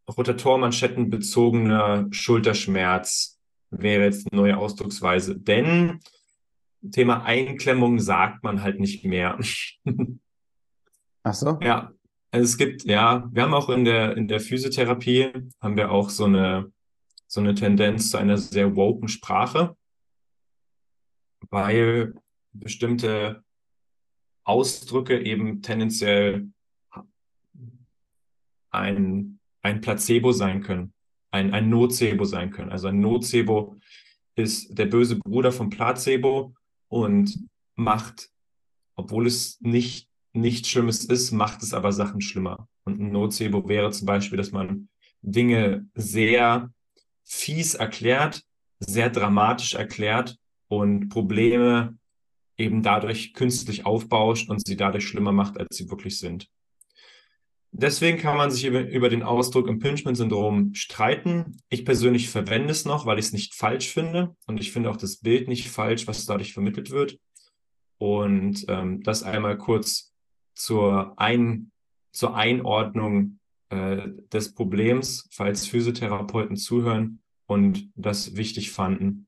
Rotatormanschetten 0.07 1.09
bezogener 1.09 2.07
Schulterschmerz 2.11 3.39
wäre 3.69 4.03
jetzt 4.03 4.31
eine 4.31 4.41
neue 4.41 4.57
Ausdrucksweise. 4.57 5.39
Denn 5.39 5.99
Thema 6.91 7.23
Einklemmung 7.23 7.99
sagt 7.99 8.43
man 8.43 8.61
halt 8.61 8.79
nicht 8.79 9.05
mehr. 9.05 9.39
Ach 11.23 11.33
so? 11.33 11.57
Ja, 11.61 11.91
also 12.31 12.43
es 12.43 12.57
gibt, 12.57 12.83
ja, 12.83 13.29
wir 13.31 13.43
haben 13.43 13.53
auch 13.53 13.69
in 13.69 13.85
der, 13.85 14.17
in 14.17 14.27
der 14.27 14.41
Physiotherapie, 14.41 15.31
haben 15.61 15.77
wir 15.77 15.91
auch 15.91 16.09
so 16.09 16.25
eine, 16.25 16.71
so 17.27 17.39
eine 17.39 17.53
Tendenz 17.53 18.09
zu 18.09 18.17
einer 18.17 18.37
sehr 18.37 18.75
woken 18.75 19.07
Sprache, 19.07 19.77
weil 21.49 22.13
bestimmte 22.53 23.43
Ausdrücke 24.43 25.21
eben 25.21 25.61
tendenziell 25.61 26.47
ein, 28.69 29.39
ein 29.61 29.81
Placebo 29.81 30.31
sein 30.31 30.61
können, 30.61 30.93
ein, 31.31 31.53
ein 31.53 31.69
Nocebo 31.69 32.25
sein 32.25 32.51
können. 32.51 32.71
Also 32.71 32.87
ein 32.87 32.99
Nocebo 32.99 33.77
ist 34.35 34.77
der 34.77 34.85
böse 34.85 35.17
Bruder 35.17 35.51
vom 35.51 35.69
Placebo 35.69 36.53
und 36.87 37.47
macht, 37.75 38.29
obwohl 38.95 39.27
es 39.27 39.59
nicht 39.61 40.07
nichts 40.33 40.69
Schlimmes 40.69 41.03
ist, 41.05 41.31
macht 41.31 41.61
es 41.61 41.73
aber 41.73 41.91
Sachen 41.91 42.21
schlimmer. 42.21 42.67
Und 42.83 42.99
ein 42.99 43.11
Nocebo 43.11 43.67
wäre 43.67 43.91
zum 43.91 44.05
Beispiel, 44.05 44.37
dass 44.37 44.51
man 44.51 44.89
Dinge 45.21 45.87
sehr 45.93 46.71
fies 47.23 47.75
erklärt, 47.75 48.43
sehr 48.79 49.09
dramatisch 49.09 49.75
erklärt 49.75 50.37
und 50.67 51.09
Probleme 51.09 51.97
eben 52.61 52.83
dadurch 52.83 53.33
künstlich 53.33 53.85
aufbauscht 53.85 54.49
und 54.49 54.65
sie 54.65 54.77
dadurch 54.77 55.07
schlimmer 55.07 55.31
macht, 55.31 55.57
als 55.57 55.75
sie 55.75 55.89
wirklich 55.89 56.19
sind. 56.19 56.49
Deswegen 57.73 58.17
kann 58.17 58.35
man 58.35 58.51
sich 58.51 58.65
über, 58.65 59.09
den 59.09 59.23
Ausdruck 59.23 59.67
Impingement-Syndrom 59.69 60.73
streiten. 60.73 61.57
Ich 61.69 61.85
persönlich 61.85 62.29
verwende 62.29 62.71
es 62.71 62.83
noch, 62.83 63.05
weil 63.05 63.17
ich 63.17 63.27
es 63.27 63.33
nicht 63.33 63.55
falsch 63.55 63.89
finde 63.89 64.35
und 64.45 64.59
ich 64.59 64.73
finde 64.73 64.89
auch 64.89 64.97
das 64.97 65.17
Bild 65.17 65.47
nicht 65.47 65.69
falsch, 65.69 66.05
was 66.05 66.25
dadurch 66.25 66.53
vermittelt 66.53 66.91
wird. 66.91 67.17
Und 67.97 68.65
ähm, 68.67 69.01
das 69.03 69.23
einmal 69.23 69.57
kurz 69.57 70.13
zur, 70.53 71.13
Ein 71.17 71.71
zur 72.11 72.35
Einordnung 72.35 73.39
äh, 73.69 74.09
des 74.33 74.53
Problems, 74.53 75.29
falls 75.31 75.65
Physiotherapeuten 75.65 76.57
zuhören 76.57 77.21
und 77.45 77.89
das 77.95 78.35
wichtig 78.35 78.71
fanden. 78.71 79.27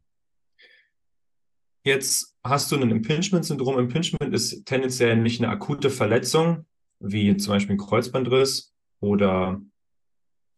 Jetzt 1.86 2.38
hast 2.44 2.72
du 2.72 2.78
ein 2.78 2.90
Impingement-Syndrom. 2.90 3.78
Impingement 3.78 4.34
ist 4.34 4.66
tendenziell 4.66 5.18
nicht 5.18 5.42
eine 5.42 5.52
akute 5.52 5.90
Verletzung, 5.90 6.66
wie 7.00 7.36
zum 7.36 7.54
Beispiel 7.54 7.76
ein 7.76 7.80
Kreuzbandriss 7.80 8.74
oder 9.02 9.62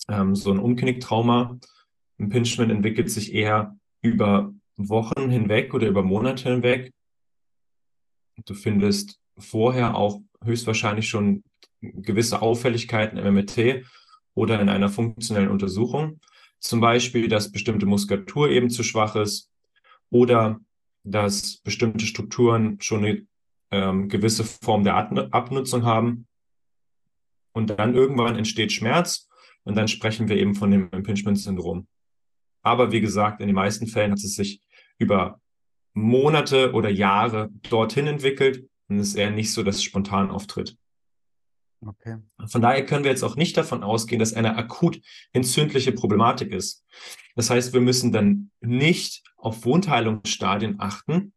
ähm, 0.07 0.35
so 0.35 0.51
ein 0.51 0.59
Umknicktrauma. 0.59 1.57
Impingement 2.19 2.71
entwickelt 2.71 3.09
sich 3.09 3.33
eher 3.33 3.75
über 4.01 4.53
Wochen 4.77 5.31
hinweg 5.31 5.73
oder 5.73 5.87
über 5.87 6.03
Monate 6.03 6.49
hinweg. 6.49 6.93
Du 8.45 8.53
findest 8.53 9.19
vorher 9.37 9.95
auch 9.95 10.21
höchstwahrscheinlich 10.43 11.09
schon 11.09 11.43
gewisse 11.81 12.43
Auffälligkeiten 12.43 13.17
im 13.17 13.33
MRT 13.33 13.83
oder 14.35 14.61
in 14.61 14.69
einer 14.69 14.89
funktionellen 14.89 15.49
Untersuchung. 15.49 16.19
Zum 16.59 16.81
Beispiel, 16.81 17.27
dass 17.29 17.51
bestimmte 17.51 17.87
Muskulatur 17.87 18.49
eben 18.49 18.69
zu 18.69 18.83
schwach 18.83 19.15
ist 19.15 19.49
oder 20.11 20.59
dass 21.05 21.57
bestimmte 21.57 22.05
Strukturen 22.05 22.77
schon 22.81 23.05
eine 23.05 23.27
ähm, 23.71 24.09
gewisse 24.09 24.43
Form 24.43 24.83
der 24.83 24.95
Abnutzung 24.95 25.85
haben. 25.85 26.27
Und 27.53 27.69
dann 27.69 27.95
irgendwann 27.95 28.35
entsteht 28.35 28.73
Schmerz 28.73 29.29
und 29.63 29.75
dann 29.75 29.87
sprechen 29.87 30.27
wir 30.27 30.37
eben 30.37 30.55
von 30.55 30.71
dem 30.71 30.89
Impingement-Syndrom. 30.91 31.87
Aber 32.63 32.91
wie 32.91 33.01
gesagt, 33.01 33.39
in 33.39 33.47
den 33.47 33.55
meisten 33.55 33.87
Fällen 33.87 34.11
hat 34.11 34.19
es 34.19 34.35
sich 34.35 34.61
über 34.97 35.39
Monate 35.93 36.73
oder 36.73 36.89
Jahre 36.89 37.49
dorthin 37.69 38.07
entwickelt 38.07 38.67
und 38.89 38.99
es 38.99 39.09
ist 39.09 39.15
eher 39.15 39.31
nicht 39.31 39.53
so, 39.53 39.63
dass 39.63 39.77
es 39.77 39.83
spontan 39.83 40.31
auftritt. 40.31 40.75
Okay. 41.81 42.17
Von 42.47 42.61
daher 42.61 42.85
können 42.85 43.03
wir 43.03 43.11
jetzt 43.11 43.23
auch 43.23 43.35
nicht 43.35 43.57
davon 43.57 43.83
ausgehen, 43.83 44.19
dass 44.19 44.33
eine 44.33 44.57
akut 44.57 45.01
entzündliche 45.33 45.91
Problematik 45.91 46.51
ist. 46.51 46.83
Das 47.35 47.49
heißt, 47.49 47.73
wir 47.73 47.81
müssen 47.81 48.11
dann 48.11 48.51
nicht 48.61 49.23
auf 49.37 49.65
Wundheilungsstadien 49.65 50.75
achten, 50.79 51.33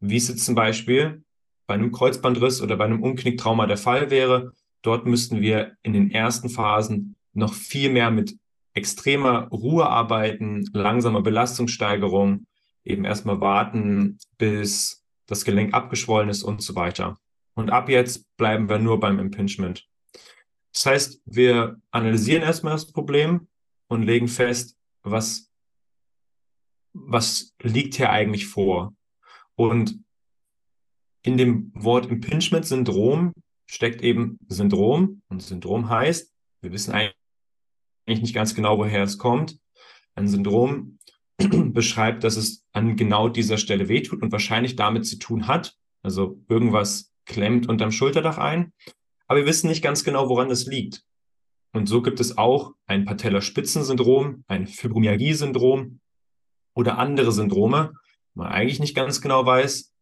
wie 0.00 0.16
es 0.16 0.28
jetzt 0.28 0.44
zum 0.44 0.54
Beispiel 0.54 1.22
bei 1.66 1.74
einem 1.74 1.92
Kreuzbandriss 1.92 2.60
oder 2.60 2.76
bei 2.76 2.84
einem 2.84 3.02
Umknicktrauma 3.02 3.66
der 3.66 3.76
Fall 3.76 4.10
wäre. 4.10 4.52
Dort 4.82 5.06
müssten 5.06 5.40
wir 5.40 5.76
in 5.82 5.92
den 5.92 6.10
ersten 6.10 6.48
Phasen 6.48 7.16
noch 7.32 7.54
viel 7.54 7.90
mehr 7.90 8.10
mit 8.10 8.36
extremer 8.74 9.48
Ruhe 9.48 9.88
arbeiten, 9.88 10.68
langsamer 10.72 11.22
Belastungssteigerung, 11.22 12.46
eben 12.84 13.04
erstmal 13.04 13.40
warten, 13.40 14.18
bis 14.36 15.04
das 15.26 15.44
Gelenk 15.44 15.72
abgeschwollen 15.72 16.28
ist 16.28 16.42
und 16.42 16.60
so 16.60 16.74
weiter. 16.74 17.16
Und 17.54 17.70
ab 17.70 17.88
jetzt 17.88 18.26
bleiben 18.36 18.68
wir 18.68 18.78
nur 18.78 19.00
beim 19.00 19.18
Impingement. 19.18 19.86
Das 20.72 20.86
heißt, 20.86 21.22
wir 21.24 21.80
analysieren 21.90 22.42
erstmal 22.42 22.72
das 22.72 22.90
Problem 22.90 23.48
und 23.86 24.02
legen 24.02 24.28
fest, 24.28 24.76
was, 25.02 25.50
was 26.92 27.54
liegt 27.62 27.94
hier 27.94 28.10
eigentlich 28.10 28.46
vor. 28.46 28.94
Und 29.54 30.00
in 31.22 31.38
dem 31.38 31.70
Wort 31.74 32.06
Impingement-Syndrom 32.06 33.32
steckt 33.66 34.02
eben 34.02 34.38
Syndrom. 34.48 35.22
Und 35.28 35.42
Syndrom 35.42 35.88
heißt, 35.88 36.32
wir 36.60 36.72
wissen 36.72 36.92
eigentlich 36.92 37.14
nicht 38.06 38.34
ganz 38.34 38.54
genau, 38.54 38.78
woher 38.78 39.02
es 39.02 39.16
kommt. 39.16 39.58
Ein 40.14 40.28
Syndrom 40.28 40.98
beschreibt, 41.38 42.24
dass 42.24 42.36
es 42.36 42.64
an 42.72 42.96
genau 42.96 43.28
dieser 43.28 43.58
Stelle 43.58 43.88
wehtut 43.88 44.22
und 44.22 44.32
wahrscheinlich 44.32 44.76
damit 44.76 45.06
zu 45.06 45.18
tun 45.18 45.46
hat. 45.46 45.76
Also 46.02 46.42
irgendwas 46.48 47.13
klemmt 47.26 47.68
unterm 47.68 47.92
Schulterdach 47.92 48.38
ein. 48.38 48.72
Aber 49.26 49.40
wir 49.40 49.46
wissen 49.46 49.68
nicht 49.68 49.82
ganz 49.82 50.04
genau, 50.04 50.28
woran 50.28 50.48
das 50.48 50.66
liegt. 50.66 51.04
Und 51.72 51.86
so 51.88 52.02
gibt 52.02 52.20
es 52.20 52.38
auch 52.38 52.72
ein 52.86 53.04
Patellaspitzensyndrom, 53.04 54.44
ein 54.46 54.66
Fibromyalgie-Syndrom 54.66 56.00
oder 56.74 56.98
andere 56.98 57.32
Syndrome, 57.32 57.92
man 58.34 58.48
eigentlich 58.48 58.80
nicht 58.80 58.94
ganz 58.94 59.20
genau 59.20 59.44
weiß, 59.46 59.92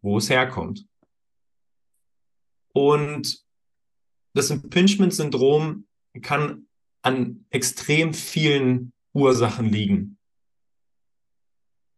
wo 0.00 0.18
es 0.18 0.30
herkommt. 0.30 0.86
Und 2.72 3.44
das 4.34 4.50
Impingement-Syndrom 4.50 5.86
kann 6.22 6.66
an 7.02 7.46
extrem 7.50 8.14
vielen 8.14 8.92
Ursachen 9.12 9.66
liegen. 9.66 10.18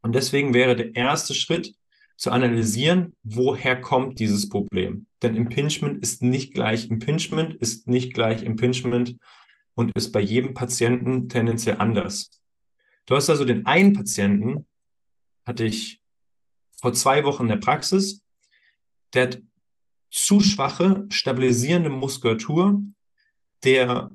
Und 0.03 0.15
deswegen 0.15 0.53
wäre 0.53 0.77
der 0.77 0.95
erste 0.95 1.35
Schritt 1.35 1.75
zu 2.17 2.31
analysieren, 2.31 3.15
woher 3.23 3.81
kommt 3.81 4.19
dieses 4.19 4.49
Problem. 4.49 5.07
Denn 5.23 5.35
Impingement 5.35 6.03
ist 6.03 6.23
nicht 6.23 6.55
gleich 6.55 6.91
Impingement, 6.91 7.55
ist 7.55 7.89
nicht 7.89 8.15
gleich 8.15 8.43
Impingement 8.43 9.17
und 9.75 9.93
ist 9.97 10.13
bei 10.13 10.21
jedem 10.21 10.55
Patienten 10.55 11.29
tendenziell 11.29 11.77
anders. 11.79 12.31
Du 13.07 13.17
hast 13.17 13.29
also 13.29 13.45
den 13.45 13.67
einen 13.67 13.93
Patienten, 13.93 14.67
hatte 15.45 15.65
ich 15.65 16.01
vor 16.81 16.93
zwei 16.93 17.25
Wochen 17.25 17.43
in 17.45 17.49
der 17.49 17.57
Praxis, 17.57 18.23
der 19.13 19.25
hat 19.25 19.43
zu 20.11 20.41
schwache, 20.41 21.07
stabilisierende 21.11 21.91
Muskulatur 21.91 22.83
der, 23.65 24.11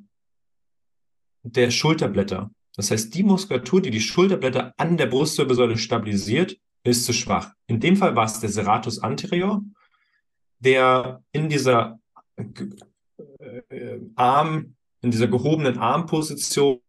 der 1.43 1.71
Schulterblätter. 1.71 2.51
Das 2.75 2.91
heißt, 2.91 3.13
die 3.13 3.23
Muskulatur, 3.23 3.81
die 3.81 3.91
die 3.91 3.99
Schulterblätter 3.99 4.73
an 4.77 4.95
der 4.95 5.07
Brustwirbelsäule 5.07 5.77
stabilisiert, 5.77 6.57
ist 6.83 7.05
zu 7.05 7.13
schwach. 7.13 7.53
In 7.67 7.79
dem 7.79 7.97
Fall 7.97 8.15
war 8.15 8.25
es 8.25 8.39
der 8.39 8.49
Serratus 8.49 8.99
anterior, 8.99 9.61
der 10.59 11.23
in 11.31 11.49
dieser 11.49 11.99
äh, 13.69 13.99
Arm, 14.15 14.75
in 15.01 15.11
dieser 15.11 15.27
gehobenen 15.27 15.77
Armposition 15.77 16.79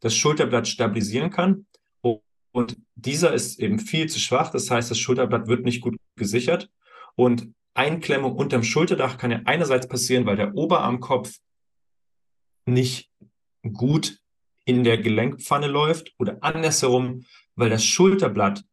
das 0.00 0.14
Schulterblatt 0.14 0.68
stabilisieren 0.68 1.30
kann. 1.30 1.66
Und 2.52 2.76
dieser 2.94 3.32
ist 3.34 3.60
eben 3.60 3.78
viel 3.78 4.08
zu 4.08 4.18
schwach. 4.18 4.50
Das 4.50 4.70
heißt, 4.70 4.90
das 4.90 4.98
Schulterblatt 4.98 5.46
wird 5.46 5.64
nicht 5.64 5.80
gut 5.80 5.96
gesichert. 6.16 6.70
Und 7.14 7.52
Einklemmung 7.74 8.34
unterm 8.34 8.64
Schulterdach 8.64 9.18
kann 9.18 9.30
ja 9.30 9.42
einerseits 9.44 9.86
passieren, 9.86 10.26
weil 10.26 10.36
der 10.36 10.54
Oberarmkopf 10.54 11.38
nicht 12.66 13.10
gut 13.72 14.18
in 14.64 14.84
der 14.84 14.98
Gelenkpfanne 14.98 15.68
läuft 15.68 16.12
oder 16.18 16.38
andersherum, 16.42 17.24
weil 17.58 17.70
das 17.70 17.84
Schulterblatt 17.84 18.64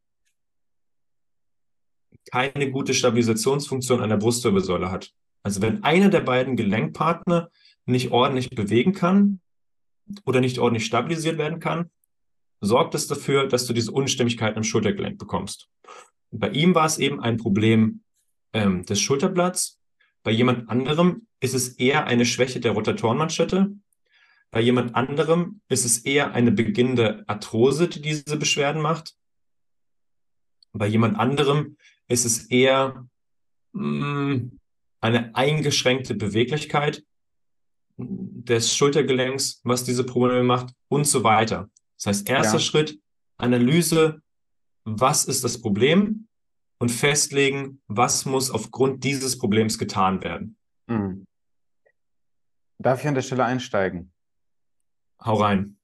keine 2.31 2.69
gute 2.71 2.93
Stabilisationsfunktion 2.93 3.99
an 3.99 4.09
der 4.09 4.17
Brustwirbelsäule 4.17 4.91
hat. 4.91 5.11
Also 5.41 5.61
wenn 5.61 5.83
einer 5.83 6.09
der 6.09 6.21
beiden 6.21 6.55
Gelenkpartner 6.55 7.49
nicht 7.85 8.11
ordentlich 8.11 8.49
bewegen 8.51 8.93
kann 8.93 9.41
oder 10.23 10.39
nicht 10.39 10.59
ordentlich 10.59 10.85
stabilisiert 10.85 11.37
werden 11.39 11.59
kann, 11.59 11.89
sorgt 12.61 12.93
es 12.95 13.07
dafür, 13.07 13.47
dass 13.47 13.65
du 13.65 13.73
diese 13.73 13.91
Unstimmigkeiten 13.91 14.57
im 14.57 14.63
Schultergelenk 14.63 15.17
bekommst. 15.17 15.67
Und 16.29 16.39
bei 16.39 16.49
ihm 16.49 16.75
war 16.75 16.85
es 16.85 16.99
eben 16.99 17.19
ein 17.19 17.37
Problem 17.37 18.01
ähm, 18.53 18.85
des 18.85 19.01
Schulterblatts. 19.01 19.79
Bei 20.23 20.31
jemand 20.31 20.69
anderem 20.69 21.27
ist 21.39 21.55
es 21.55 21.69
eher 21.69 22.05
eine 22.05 22.25
Schwäche 22.25 22.59
der 22.59 22.73
Rotatorenmanschette. 22.73 23.71
Bei 24.51 24.61
jemand 24.61 24.95
anderem 24.95 25.61
ist 25.67 25.85
es 25.85 25.99
eher 25.99 26.33
eine 26.33 26.51
beginnende 26.51 27.23
Arthrose, 27.27 27.87
die 27.87 28.01
diese 28.01 28.37
Beschwerden 28.37 28.81
macht. 28.81 29.15
Bei 30.71 30.87
jemand 30.87 31.17
anderem 31.17 31.77
ist 32.07 32.25
es 32.25 32.45
eher 32.47 33.07
mh, 33.73 34.35
mm, 34.35 34.59
eine 35.01 35.35
eingeschränkte 35.35 36.15
Beweglichkeit 36.15 37.03
des 37.97 38.75
Schultergelenks, 38.75 39.61
was 39.63 39.83
diese 39.83 40.03
Probleme 40.03 40.43
macht 40.43 40.73
und 40.89 41.05
so 41.05 41.23
weiter. 41.23 41.69
Das 41.97 42.07
heißt, 42.07 42.29
erster 42.29 42.57
ja. 42.57 42.59
Schritt, 42.59 42.99
Analyse, 43.37 44.21
was 44.83 45.25
ist 45.25 45.43
das 45.43 45.61
Problem 45.61 46.27
und 46.79 46.89
festlegen, 46.89 47.81
was 47.87 48.25
muss 48.25 48.51
aufgrund 48.51 49.03
dieses 49.03 49.37
Problems 49.37 49.77
getan 49.77 50.23
werden. 50.23 50.57
Mhm. 50.87 51.25
Darf 52.77 53.01
ich 53.01 53.07
an 53.07 53.15
der 53.15 53.21
Stelle 53.21 53.45
einsteigen? 53.45 54.11
Hau 55.25 55.35
rein. 55.35 55.77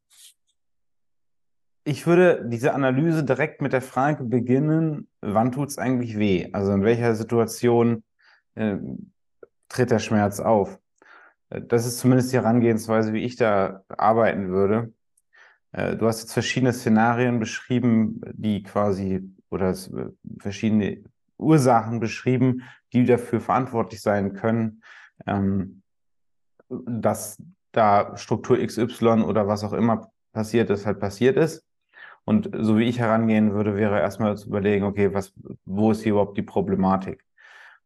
Ich 1.83 2.05
würde 2.05 2.47
diese 2.47 2.75
Analyse 2.75 3.23
direkt 3.23 3.61
mit 3.61 3.73
der 3.73 3.81
Frage 3.81 4.23
beginnen, 4.23 5.09
wann 5.19 5.51
tut 5.51 5.69
es 5.69 5.79
eigentlich 5.79 6.19
weh? 6.19 6.49
Also 6.53 6.71
in 6.73 6.83
welcher 6.83 7.15
Situation 7.15 8.03
äh, 8.53 8.77
tritt 9.67 9.89
der 9.89 9.97
Schmerz 9.97 10.39
auf? 10.39 10.79
Das 11.49 11.87
ist 11.87 11.97
zumindest 11.97 12.31
die 12.31 12.37
Herangehensweise, 12.37 13.13
wie 13.13 13.23
ich 13.23 13.35
da 13.35 13.83
arbeiten 13.89 14.49
würde. 14.49 14.93
Äh, 15.71 15.97
du 15.97 16.05
hast 16.05 16.21
jetzt 16.21 16.33
verschiedene 16.33 16.71
Szenarien 16.71 17.39
beschrieben, 17.39 18.21
die 18.33 18.61
quasi, 18.61 19.27
oder 19.49 19.71
äh, 19.71 20.09
verschiedene 20.39 21.03
Ursachen 21.37 21.99
beschrieben, 21.99 22.61
die 22.93 23.05
dafür 23.05 23.41
verantwortlich 23.41 24.01
sein 24.01 24.33
können, 24.33 24.83
ähm, 25.25 25.81
dass 26.69 27.41
da 27.71 28.15
Struktur 28.17 28.57
XY 28.57 29.23
oder 29.23 29.47
was 29.47 29.63
auch 29.63 29.73
immer 29.73 30.11
passiert 30.33 30.69
ist, 30.69 30.85
halt 30.85 30.99
passiert 30.99 31.37
ist. 31.37 31.65
Und 32.23 32.49
so 32.57 32.77
wie 32.77 32.83
ich 32.83 32.99
herangehen 32.99 33.53
würde, 33.53 33.75
wäre 33.75 33.99
erstmal 33.99 34.37
zu 34.37 34.49
überlegen, 34.49 34.85
okay, 34.85 35.13
was, 35.13 35.33
wo 35.65 35.91
ist 35.91 36.03
hier 36.03 36.13
überhaupt 36.13 36.37
die 36.37 36.43
Problematik? 36.43 37.23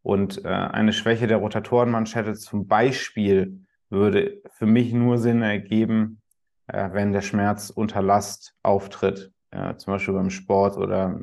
Und 0.01 0.43
äh, 0.45 0.49
eine 0.49 0.93
Schwäche 0.93 1.27
der 1.27 1.38
Rotatorenmanschette 1.38 2.36
zum 2.36 2.67
Beispiel 2.67 3.65
würde 3.89 4.41
für 4.51 4.65
mich 4.65 4.93
nur 4.93 5.17
Sinn 5.17 5.41
ergeben, 5.41 6.21
äh, 6.67 6.89
wenn 6.91 7.11
der 7.11 7.21
Schmerz 7.21 7.69
unter 7.69 8.01
Last 8.01 8.55
auftritt, 8.61 9.31
ja, 9.53 9.77
zum 9.77 9.93
Beispiel 9.93 10.13
beim 10.13 10.29
Sport 10.29 10.77
oder 10.77 11.19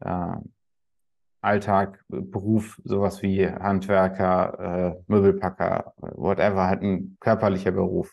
äh, 0.00 0.36
Alltag, 1.44 2.04
Beruf, 2.08 2.80
sowas 2.84 3.22
wie 3.22 3.46
Handwerker, 3.46 4.96
äh, 4.96 5.02
Möbelpacker, 5.06 5.94
whatever, 5.96 6.66
halt 6.66 6.82
ein 6.82 7.16
körperlicher 7.20 7.72
Beruf. 7.72 8.12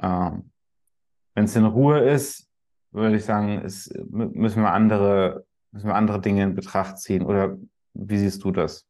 Ähm, 0.00 0.50
wenn 1.34 1.44
es 1.44 1.56
in 1.56 1.64
Ruhe 1.64 2.00
ist, 2.00 2.48
würde 2.92 3.16
ich 3.16 3.24
sagen, 3.24 3.62
ist, 3.62 3.92
müssen 4.10 4.62
wir 4.62 4.72
andere, 4.72 5.46
müssen 5.70 5.88
wir 5.88 5.94
andere 5.94 6.20
Dinge 6.20 6.42
in 6.42 6.54
Betracht 6.54 6.98
ziehen. 6.98 7.24
Oder 7.24 7.58
wie 7.94 8.18
siehst 8.18 8.42
du 8.42 8.50
das? 8.50 8.86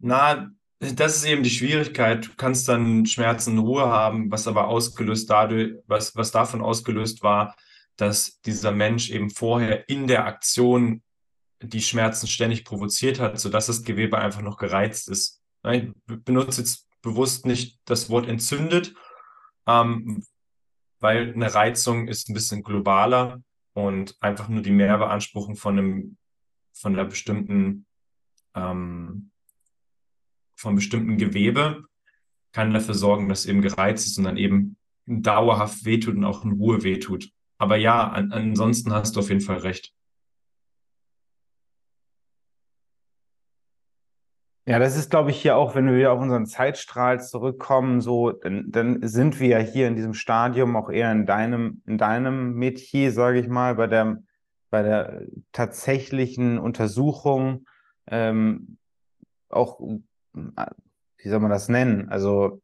Na, 0.00 0.50
das 0.80 1.16
ist 1.16 1.24
eben 1.24 1.42
die 1.42 1.50
Schwierigkeit. 1.50 2.26
Du 2.26 2.30
kannst 2.36 2.68
dann 2.68 3.06
Schmerzen 3.06 3.52
in 3.52 3.58
Ruhe 3.58 3.86
haben, 3.86 4.30
was 4.30 4.46
aber 4.46 4.68
ausgelöst 4.68 5.28
dadurch, 5.30 5.74
was, 5.86 6.14
was 6.16 6.30
davon 6.30 6.60
ausgelöst 6.60 7.22
war, 7.22 7.56
dass 7.96 8.40
dieser 8.42 8.72
Mensch 8.72 9.10
eben 9.10 9.30
vorher 9.30 9.88
in 9.88 10.06
der 10.06 10.26
Aktion 10.26 11.02
die 11.60 11.82
Schmerzen 11.82 12.26
ständig 12.26 12.64
provoziert 12.64 13.20
hat, 13.20 13.38
sodass 13.38 13.66
das 13.66 13.82
Gewebe 13.82 14.18
einfach 14.18 14.42
noch 14.42 14.58
gereizt 14.58 15.08
ist. 15.08 15.40
Ich 15.70 15.90
benutze 16.06 16.60
jetzt 16.60 16.86
bewusst 17.02 17.46
nicht 17.46 17.78
das 17.84 18.10
Wort 18.10 18.28
entzündet, 18.28 18.94
ähm, 19.66 20.24
weil 21.00 21.32
eine 21.32 21.52
Reizung 21.52 22.08
ist 22.08 22.28
ein 22.28 22.34
bisschen 22.34 22.62
globaler 22.62 23.42
und 23.72 24.16
einfach 24.20 24.48
nur 24.48 24.62
die 24.62 24.70
Mehrbeanspruchung 24.70 25.56
von 25.56 25.78
einem, 25.78 26.16
von 26.72 26.94
einer 26.94 27.04
bestimmten 27.04 27.86
ähm, 28.54 29.30
von 30.58 30.74
bestimmten 30.74 31.16
Gewebe 31.16 31.84
kann 32.52 32.74
dafür 32.74 32.94
sorgen, 32.94 33.28
dass 33.28 33.46
eben 33.46 33.62
gereizt 33.62 34.06
ist 34.06 34.18
und 34.18 34.24
dann 34.24 34.36
eben 34.36 34.76
dauerhaft 35.06 35.84
wehtut 35.84 36.16
und 36.16 36.24
auch 36.24 36.44
in 36.44 36.52
Ruhe 36.52 36.82
wehtut. 36.82 37.30
Aber 37.58 37.76
ja, 37.76 38.08
an, 38.08 38.32
ansonsten 38.32 38.92
hast 38.92 39.14
du 39.14 39.20
auf 39.20 39.28
jeden 39.28 39.40
Fall 39.40 39.58
recht. 39.58 39.92
Ja, 44.68 44.78
das 44.78 44.96
ist, 44.96 45.10
glaube 45.10 45.30
ich, 45.30 45.40
hier 45.40 45.56
auch, 45.56 45.74
wenn 45.74 45.86
wir 45.86 45.96
wieder 45.96 46.12
auf 46.12 46.20
unseren 46.20 46.44
Zeitstrahl 46.44 47.22
zurückkommen, 47.22 48.02
so, 48.02 48.32
dann, 48.32 48.70
dann 48.70 49.06
sind 49.06 49.40
wir 49.40 49.48
ja 49.48 49.58
hier 49.58 49.88
in 49.88 49.96
diesem 49.96 50.12
Stadium 50.12 50.76
auch 50.76 50.90
eher 50.90 51.10
in 51.10 51.24
deinem, 51.24 51.82
in 51.86 51.96
deinem 51.96 52.52
Metier, 52.54 53.10
sage 53.12 53.40
ich 53.40 53.48
mal, 53.48 53.76
bei 53.76 53.86
der, 53.86 54.22
bei 54.70 54.82
der 54.82 55.22
tatsächlichen 55.52 56.58
Untersuchung 56.58 57.64
ähm, 58.10 58.76
auch 59.48 59.80
wie 61.18 61.28
soll 61.28 61.40
man 61.40 61.50
das 61.50 61.68
nennen? 61.68 62.08
Also 62.08 62.60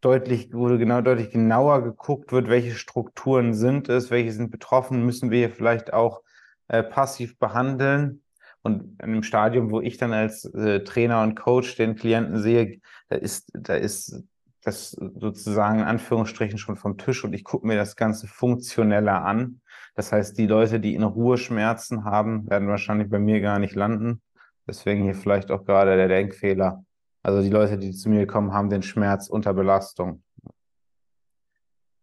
deutlich, 0.00 0.52
wurde 0.52 0.78
genau 0.78 1.00
deutlich 1.00 1.30
genauer 1.30 1.82
geguckt 1.82 2.32
wird, 2.32 2.48
welche 2.48 2.74
Strukturen 2.74 3.54
sind 3.54 3.88
es, 3.88 4.10
welche 4.10 4.32
sind 4.32 4.50
betroffen, 4.50 5.04
müssen 5.04 5.30
wir 5.30 5.38
hier 5.38 5.50
vielleicht 5.50 5.92
auch 5.92 6.22
äh, 6.68 6.82
passiv 6.82 7.38
behandeln. 7.38 8.22
Und 8.66 8.98
in 9.00 9.12
einem 9.12 9.22
Stadium, 9.22 9.70
wo 9.70 9.80
ich 9.80 9.96
dann 9.96 10.12
als 10.12 10.44
äh, 10.44 10.82
Trainer 10.82 11.22
und 11.22 11.36
Coach 11.36 11.76
den 11.76 11.94
Klienten 11.94 12.40
sehe, 12.40 12.80
da 13.08 13.14
ist, 13.14 13.48
da 13.54 13.76
ist 13.76 14.24
das 14.62 14.90
sozusagen 14.90 15.78
in 15.78 15.84
Anführungsstrichen 15.84 16.58
schon 16.58 16.74
vom 16.74 16.98
Tisch 16.98 17.24
und 17.24 17.32
ich 17.32 17.44
gucke 17.44 17.64
mir 17.64 17.76
das 17.76 17.94
Ganze 17.94 18.26
funktioneller 18.26 19.24
an. 19.24 19.60
Das 19.94 20.10
heißt, 20.10 20.36
die 20.36 20.48
Leute, 20.48 20.80
die 20.80 20.96
in 20.96 21.04
Ruhe 21.04 21.38
Schmerzen 21.38 22.02
haben, 22.02 22.50
werden 22.50 22.66
wahrscheinlich 22.66 23.08
bei 23.08 23.20
mir 23.20 23.40
gar 23.40 23.60
nicht 23.60 23.76
landen. 23.76 24.20
Deswegen 24.66 25.04
hier 25.04 25.14
vielleicht 25.14 25.52
auch 25.52 25.64
gerade 25.64 25.96
der 25.96 26.08
Denkfehler. 26.08 26.84
Also 27.22 27.42
die 27.42 27.50
Leute, 27.50 27.78
die 27.78 27.92
zu 27.92 28.08
mir 28.08 28.26
kommen, 28.26 28.52
haben 28.52 28.68
den 28.68 28.82
Schmerz 28.82 29.28
unter 29.28 29.54
Belastung. 29.54 30.24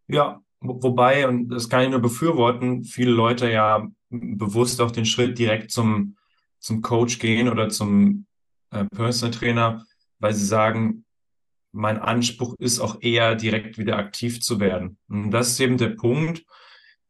Ja, 0.08 0.40
wobei, 0.60 1.28
und 1.28 1.50
das 1.50 1.68
kann 1.68 1.82
ich 1.82 1.90
nur 1.90 2.00
befürworten, 2.00 2.84
viele 2.84 3.10
Leute 3.10 3.50
ja 3.50 3.86
bewusst 4.08 4.80
auch 4.80 4.90
den 4.90 5.04
Schritt 5.04 5.38
direkt 5.38 5.70
zum, 5.70 6.16
zum 6.64 6.80
Coach 6.80 7.18
gehen 7.18 7.48
oder 7.50 7.68
zum 7.68 8.26
äh, 8.70 8.86
Personal 8.86 9.34
Trainer, 9.34 9.86
weil 10.18 10.32
sie 10.32 10.46
sagen, 10.46 11.04
mein 11.72 11.98
Anspruch 11.98 12.54
ist 12.58 12.80
auch 12.80 13.02
eher 13.02 13.34
direkt 13.34 13.76
wieder 13.76 13.98
aktiv 13.98 14.40
zu 14.40 14.60
werden. 14.60 14.96
Und 15.08 15.30
das 15.30 15.50
ist 15.50 15.60
eben 15.60 15.76
der 15.76 15.90
Punkt, 15.90 16.44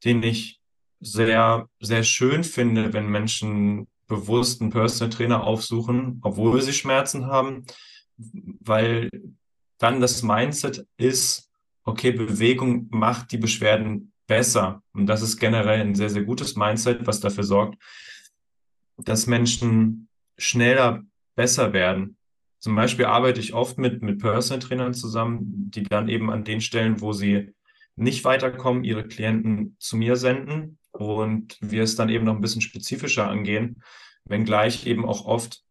den 0.03 0.23
ich 0.25 0.61
sehr, 1.01 1.69
sehr 1.79 2.03
schön 2.03 2.43
finde, 2.43 2.93
wenn 2.93 3.07
Menschen 3.09 3.87
bewusst 4.09 4.61
einen 4.61 4.71
Personal 4.71 5.11
Trainer 5.11 5.45
aufsuchen, 5.45 6.19
obwohl 6.23 6.61
sie 6.61 6.73
Schmerzen 6.73 7.27
haben, 7.27 7.65
weil 8.17 9.09
dann 9.79 10.01
das 10.01 10.23
Mindset 10.25 10.85
ist, 10.97 11.51
okay, 11.85 12.11
Bewegung 12.11 12.89
macht 12.91 13.31
die 13.31 13.39
Beschwerden 13.39 14.13
besser. 14.27 14.83
Und 14.95 15.07
das 15.07 15.23
ist 15.23 15.39
generell 15.39 15.81
ein 15.81 15.95
sehr, 15.95 16.11
sehr 16.11 16.25
gutes 16.25 16.57
Mindset, 16.57 17.07
was 17.07 17.21
dafür 17.21 17.45
sorgt, 17.45 17.77
dass 18.97 19.27
Menschen 19.27 20.09
schneller 20.39 21.03
besser 21.35 21.73
werden. 21.73 22.17
Zum 22.59 22.75
Beispiel 22.77 23.05
arbeite 23.05 23.41
ich 23.41 23.53
oft 23.53 23.79
mit, 23.79 24.03
mit 24.03 24.21
Personal 24.21 24.61
Trainern 24.61 24.95
zusammen, 24.95 25.71
die 25.71 25.83
dann 25.83 26.09
eben 26.09 26.31
an 26.31 26.45
den 26.45 26.61
Stellen, 26.61 27.01
wo 27.01 27.13
sie 27.13 27.55
nicht 27.97 28.25
weiterkommen, 28.25 28.85
ihre 28.85 29.07
Klienten 29.07 29.77
zu 29.79 29.97
mir 29.97 30.17
senden 30.17 30.79
und 30.93 31.59
wir 31.61 31.83
es 31.83 31.97
dann 31.97 32.09
eben 32.09 32.25
noch 32.25 32.35
ein 32.35 32.41
bisschen 32.41 32.63
spezifischer 32.63 33.29
angehen, 33.29 33.83
wenngleich 34.25 34.87
eben 34.87 35.05
auch 35.05 35.27
oft 35.27 35.63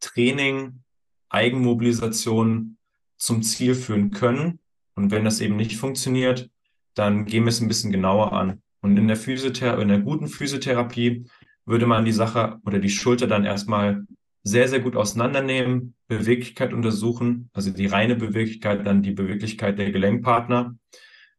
Training, 0.00 0.82
Eigenmobilisation 1.28 2.78
zum 3.16 3.42
Ziel 3.42 3.74
führen 3.74 4.10
können. 4.10 4.58
Und 4.94 5.10
wenn 5.10 5.24
das 5.24 5.40
eben 5.40 5.56
nicht 5.56 5.76
funktioniert, 5.76 6.50
dann 6.94 7.24
gehen 7.24 7.44
wir 7.44 7.50
es 7.50 7.60
ein 7.60 7.68
bisschen 7.68 7.92
genauer 7.92 8.32
an. 8.32 8.62
Und 8.82 8.96
in 8.96 9.06
der 9.06 9.16
Physiotherapie, 9.16 9.82
in 9.82 9.88
der 9.88 10.00
guten 10.00 10.26
Physiotherapie 10.26 11.24
würde 11.64 11.86
man 11.86 12.04
die 12.04 12.12
Sache 12.12 12.58
oder 12.66 12.78
die 12.78 12.90
Schulter 12.90 13.26
dann 13.26 13.44
erstmal 13.44 14.04
sehr, 14.42 14.68
sehr 14.68 14.80
gut 14.80 14.96
auseinandernehmen, 14.96 15.94
Beweglichkeit 16.08 16.72
untersuchen, 16.72 17.48
also 17.52 17.70
die 17.70 17.86
reine 17.86 18.16
Beweglichkeit, 18.16 18.84
dann 18.86 19.02
die 19.02 19.12
Beweglichkeit 19.12 19.78
der 19.78 19.92
Gelenkpartner, 19.92 20.76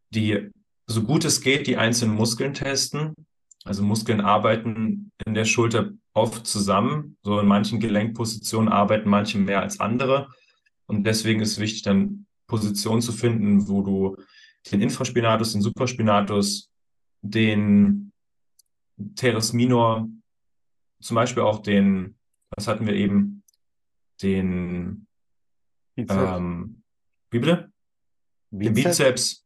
die 0.09 0.49
so 0.87 1.03
gut 1.03 1.25
es 1.25 1.41
geht, 1.41 1.67
die 1.67 1.77
einzelnen 1.77 2.15
Muskeln 2.15 2.53
testen. 2.53 3.13
Also 3.65 3.83
Muskeln 3.83 4.21
arbeiten 4.21 5.11
in 5.25 5.33
der 5.33 5.45
Schulter 5.45 5.91
oft 6.13 6.47
zusammen. 6.47 7.17
So 7.23 7.39
in 7.39 7.47
manchen 7.47 7.79
Gelenkpositionen 7.79 8.69
arbeiten 8.69 9.09
manche 9.09 9.37
mehr 9.37 9.61
als 9.61 9.79
andere. 9.79 10.29
Und 10.85 11.05
deswegen 11.05 11.41
ist 11.41 11.53
es 11.53 11.59
wichtig, 11.59 11.83
dann 11.83 12.25
Positionen 12.47 13.01
zu 13.01 13.11
finden, 13.11 13.67
wo 13.67 13.81
du 13.81 14.17
den 14.71 14.81
Infraspinatus, 14.81 15.53
den 15.53 15.61
Supraspinatus, 15.61 16.69
den 17.23 18.11
Teres 19.15 19.53
Minor, 19.53 20.07
zum 21.01 21.15
Beispiel 21.15 21.43
auch 21.43 21.61
den, 21.61 22.15
was 22.51 22.67
hatten 22.67 22.85
wir 22.85 22.93
eben, 22.93 23.43
den. 24.21 25.07
Ähm, 25.97 26.83
wie 27.31 27.39
bitte? 27.39 27.71
Bizeps? 28.51 28.75
Den 28.75 28.83
Bizeps, 28.83 29.45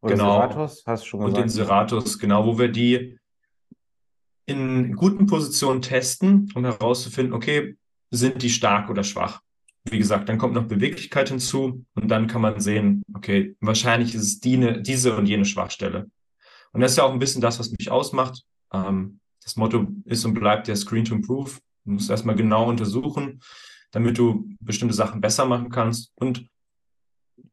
Oder 0.00 0.14
genau. 0.14 0.34
Serratus, 0.34 0.82
hast 0.86 1.02
du 1.04 1.06
schon 1.06 1.20
gesagt. 1.20 1.36
Und 1.36 1.42
den 1.42 1.48
Serratus, 1.48 2.18
genau, 2.18 2.46
wo 2.46 2.58
wir 2.58 2.68
die 2.68 3.18
in 4.46 4.96
guten 4.96 5.26
Positionen 5.26 5.82
testen, 5.82 6.50
um 6.54 6.64
herauszufinden, 6.64 7.34
okay, 7.34 7.76
sind 8.10 8.42
die 8.42 8.50
stark 8.50 8.90
oder 8.90 9.04
schwach? 9.04 9.42
Wie 9.84 9.98
gesagt, 9.98 10.28
dann 10.28 10.38
kommt 10.38 10.54
noch 10.54 10.66
Beweglichkeit 10.66 11.28
hinzu 11.28 11.84
und 11.94 12.08
dann 12.08 12.26
kann 12.26 12.40
man 12.40 12.60
sehen, 12.60 13.02
okay, 13.14 13.56
wahrscheinlich 13.60 14.14
ist 14.14 14.22
es 14.22 14.40
die, 14.40 14.82
diese 14.82 15.16
und 15.16 15.26
jene 15.26 15.44
Schwachstelle. 15.44 16.10
Und 16.78 16.82
das 16.82 16.92
ist 16.92 16.98
ja 16.98 17.02
auch 17.02 17.12
ein 17.12 17.18
bisschen 17.18 17.40
das, 17.40 17.58
was 17.58 17.72
mich 17.72 17.90
ausmacht. 17.90 18.44
Ähm, 18.72 19.18
das 19.42 19.56
Motto 19.56 19.88
ist 20.04 20.24
und 20.24 20.34
bleibt 20.34 20.68
der 20.68 20.76
Screen 20.76 21.04
to 21.04 21.12
Improve. 21.12 21.50
Du 21.84 21.90
musst 21.90 22.08
erstmal 22.08 22.36
genau 22.36 22.68
untersuchen, 22.68 23.40
damit 23.90 24.16
du 24.16 24.48
bestimmte 24.60 24.94
Sachen 24.94 25.20
besser 25.20 25.44
machen 25.44 25.70
kannst. 25.70 26.12
Und 26.14 26.46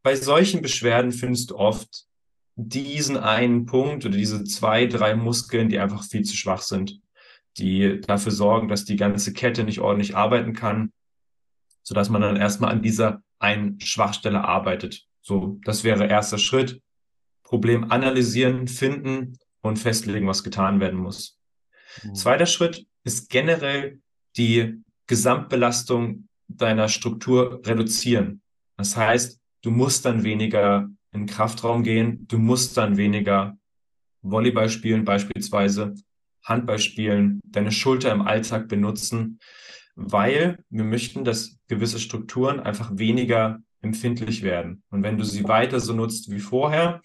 bei 0.03 0.15
solchen 0.15 0.61
Beschwerden 0.61 1.11
findest 1.11 1.49
du 1.49 1.55
oft 1.55 2.05
diesen 2.55 3.17
einen 3.17 3.65
Punkt 3.65 4.05
oder 4.05 4.15
diese 4.15 4.43
zwei, 4.43 4.85
drei 4.85 5.15
Muskeln, 5.15 5.69
die 5.69 5.79
einfach 5.79 6.03
viel 6.03 6.21
zu 6.21 6.37
schwach 6.37 6.61
sind, 6.61 7.01
die 7.57 8.01
dafür 8.01 8.31
sorgen, 8.31 8.67
dass 8.67 8.85
die 8.85 8.95
ganze 8.95 9.33
Kette 9.33 9.63
nicht 9.63 9.79
ordentlich 9.79 10.15
arbeiten 10.15 10.53
kann, 10.53 10.93
sodass 11.81 12.11
man 12.11 12.21
dann 12.21 12.37
erstmal 12.37 12.69
an 12.69 12.83
dieser 12.83 13.23
einen 13.39 13.79
Schwachstelle 13.79 14.43
arbeitet. 14.43 15.07
So, 15.23 15.59
das 15.63 15.83
wäre 15.83 16.05
erster 16.05 16.37
Schritt. 16.37 16.83
Problem 17.45 17.91
analysieren, 17.91 18.67
finden 18.67 19.37
und 19.61 19.77
festlegen, 19.77 20.27
was 20.27 20.43
getan 20.43 20.79
werden 20.79 20.99
muss. 20.99 21.39
Mhm. 22.03 22.15
Zweiter 22.15 22.47
Schritt 22.47 22.85
ist 23.03 23.29
generell 23.29 24.01
die 24.35 24.83
Gesamtbelastung 25.07 26.27
deiner 26.47 26.89
Struktur 26.89 27.61
reduzieren. 27.65 28.41
Das 28.77 28.97
heißt, 28.97 29.39
du 29.61 29.71
musst 29.71 30.05
dann 30.05 30.23
weniger 30.23 30.89
in 31.11 31.21
den 31.21 31.27
Kraftraum 31.27 31.83
gehen, 31.83 32.27
du 32.27 32.37
musst 32.37 32.75
dann 32.77 32.97
weniger 32.97 33.57
Volleyball 34.21 34.69
spielen 34.69 35.05
beispielsweise, 35.05 35.93
Handball 36.43 36.79
spielen, 36.79 37.41
deine 37.45 37.71
Schulter 37.71 38.11
im 38.11 38.21
Alltag 38.21 38.67
benutzen, 38.67 39.39
weil 39.95 40.57
wir 40.69 40.83
möchten, 40.83 41.23
dass 41.23 41.57
gewisse 41.67 41.99
Strukturen 41.99 42.59
einfach 42.59 42.91
weniger 42.97 43.59
empfindlich 43.81 44.41
werden. 44.41 44.83
Und 44.89 45.03
wenn 45.03 45.17
du 45.17 45.23
sie 45.23 45.47
weiter 45.47 45.79
so 45.79 45.93
nutzt 45.93 46.29
wie 46.31 46.39
vorher, 46.39 47.01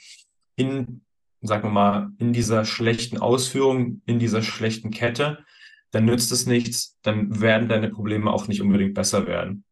in 0.61 1.03
sagen 1.43 1.65
wir 1.65 1.71
mal, 1.71 2.13
in 2.19 2.33
dieser 2.33 2.65
schlechten 2.65 3.19
Ausführung, 3.19 4.03
in 4.07 4.19
dieser 4.19 4.43
schlechten 4.43 4.91
Kette, 4.91 5.45
dann 5.91 6.05
nützt 6.05 6.31
es 6.33 6.47
nichts, 6.47 6.99
dann 7.03 7.41
werden 7.41 7.69
deine 7.69 7.89
Probleme 7.89 8.31
auch 8.31 8.47
nicht 8.47 8.61
unbedingt 8.61 8.95
besser 8.95 9.27
werden. 9.27 9.65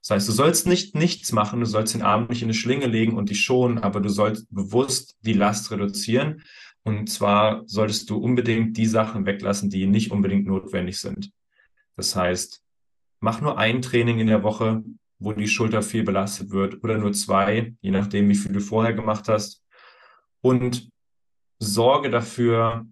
Das 0.00 0.10
heißt, 0.10 0.28
du 0.28 0.32
sollst 0.32 0.66
nicht 0.66 0.94
nichts 0.94 1.32
machen, 1.32 1.60
du 1.60 1.66
sollst 1.66 1.94
den 1.94 2.02
Arm 2.02 2.26
nicht 2.28 2.42
in 2.42 2.46
eine 2.46 2.54
Schlinge 2.54 2.86
legen 2.86 3.16
und 3.16 3.30
dich 3.30 3.40
schonen, 3.40 3.78
aber 3.78 4.00
du 4.00 4.10
sollst 4.10 4.46
bewusst 4.54 5.16
die 5.22 5.32
Last 5.32 5.70
reduzieren. 5.70 6.42
Und 6.82 7.08
zwar 7.08 7.62
solltest 7.66 8.10
du 8.10 8.18
unbedingt 8.18 8.76
die 8.76 8.86
Sachen 8.86 9.24
weglassen, 9.24 9.70
die 9.70 9.86
nicht 9.86 10.10
unbedingt 10.10 10.46
notwendig 10.46 10.98
sind. 10.98 11.30
Das 11.96 12.14
heißt, 12.14 12.62
mach 13.20 13.40
nur 13.40 13.56
ein 13.56 13.80
Training 13.80 14.18
in 14.18 14.26
der 14.26 14.42
Woche, 14.42 14.84
wo 15.18 15.32
die 15.32 15.48
Schulter 15.48 15.80
viel 15.80 16.02
belastet 16.02 16.50
wird 16.50 16.84
oder 16.84 16.98
nur 16.98 17.14
zwei, 17.14 17.74
je 17.80 17.90
nachdem, 17.90 18.28
wie 18.28 18.34
viel 18.34 18.52
du 18.52 18.60
vorher 18.60 18.92
gemacht 18.92 19.28
hast. 19.28 19.63
Und 20.44 20.90
sorge 21.58 22.10
dafür, 22.10 22.86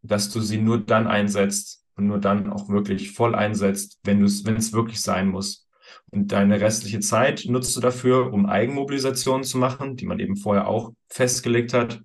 dass 0.00 0.30
du 0.30 0.40
sie 0.40 0.56
nur 0.56 0.78
dann 0.78 1.06
einsetzt 1.06 1.84
und 1.96 2.06
nur 2.06 2.18
dann 2.18 2.50
auch 2.50 2.70
wirklich 2.70 3.12
voll 3.12 3.34
einsetzt, 3.34 3.98
wenn 4.04 4.20
du 4.20 4.24
es, 4.24 4.46
wenn 4.46 4.56
es 4.56 4.72
wirklich 4.72 5.02
sein 5.02 5.28
muss. 5.28 5.68
Und 6.10 6.32
deine 6.32 6.62
restliche 6.62 7.00
Zeit 7.00 7.44
nutzt 7.46 7.76
du 7.76 7.82
dafür, 7.82 8.32
um 8.32 8.46
Eigenmobilisationen 8.46 9.44
zu 9.44 9.58
machen, 9.58 9.96
die 9.96 10.06
man 10.06 10.18
eben 10.18 10.34
vorher 10.34 10.66
auch 10.66 10.94
festgelegt 11.10 11.74
hat. 11.74 12.02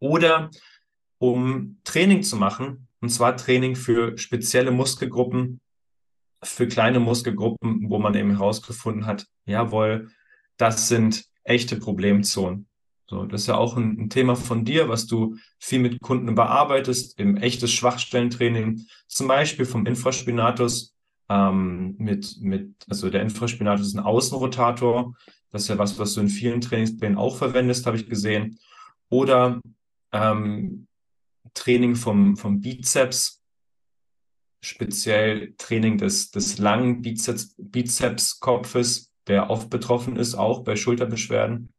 Oder 0.00 0.50
um 1.18 1.78
Training 1.84 2.24
zu 2.24 2.34
machen, 2.34 2.88
und 3.00 3.10
zwar 3.10 3.36
Training 3.36 3.76
für 3.76 4.18
spezielle 4.18 4.72
Muskelgruppen, 4.72 5.60
für 6.42 6.66
kleine 6.66 6.98
Muskelgruppen, 6.98 7.88
wo 7.88 8.00
man 8.00 8.16
eben 8.16 8.32
herausgefunden 8.32 9.06
hat, 9.06 9.28
jawohl, 9.44 10.10
das 10.56 10.88
sind 10.88 11.24
echte 11.44 11.76
Problemzonen. 11.76 12.66
So, 13.08 13.24
das 13.24 13.42
ist 13.42 13.46
ja 13.46 13.56
auch 13.56 13.76
ein, 13.76 13.98
ein, 14.00 14.10
Thema 14.10 14.34
von 14.34 14.64
dir, 14.64 14.88
was 14.88 15.06
du 15.06 15.36
viel 15.58 15.78
mit 15.78 16.00
Kunden 16.00 16.34
bearbeitest, 16.34 17.18
im 17.20 17.36
echtes 17.36 17.72
Schwachstellentraining, 17.72 18.84
zum 19.06 19.28
Beispiel 19.28 19.64
vom 19.64 19.86
Infraspinatus 19.86 20.96
ähm, 21.28 21.94
mit, 21.98 22.36
mit, 22.40 22.74
also 22.88 23.08
der 23.08 23.22
Infraspinatus 23.22 23.88
ist 23.88 23.94
ein 23.94 24.04
Außenrotator. 24.04 25.14
Das 25.50 25.62
ist 25.62 25.68
ja 25.68 25.78
was, 25.78 25.98
was 25.98 26.14
du 26.14 26.20
in 26.20 26.28
vielen 26.28 26.60
Trainingsplänen 26.60 27.16
auch 27.16 27.36
verwendest, 27.36 27.86
habe 27.86 27.96
ich 27.96 28.08
gesehen. 28.08 28.58
Oder 29.08 29.60
ähm, 30.12 30.88
Training 31.54 31.94
vom, 31.94 32.36
vom 32.36 32.60
Bizeps, 32.60 33.40
speziell 34.60 35.54
Training 35.58 35.98
des, 35.98 36.32
des 36.32 36.58
langen 36.58 37.02
Bizeps, 37.02 37.54
Bizepskopfes, 37.56 39.12
der 39.28 39.48
oft 39.48 39.70
betroffen 39.70 40.16
ist, 40.16 40.34
auch 40.34 40.64
bei 40.64 40.74
Schulterbeschwerden. 40.74 41.72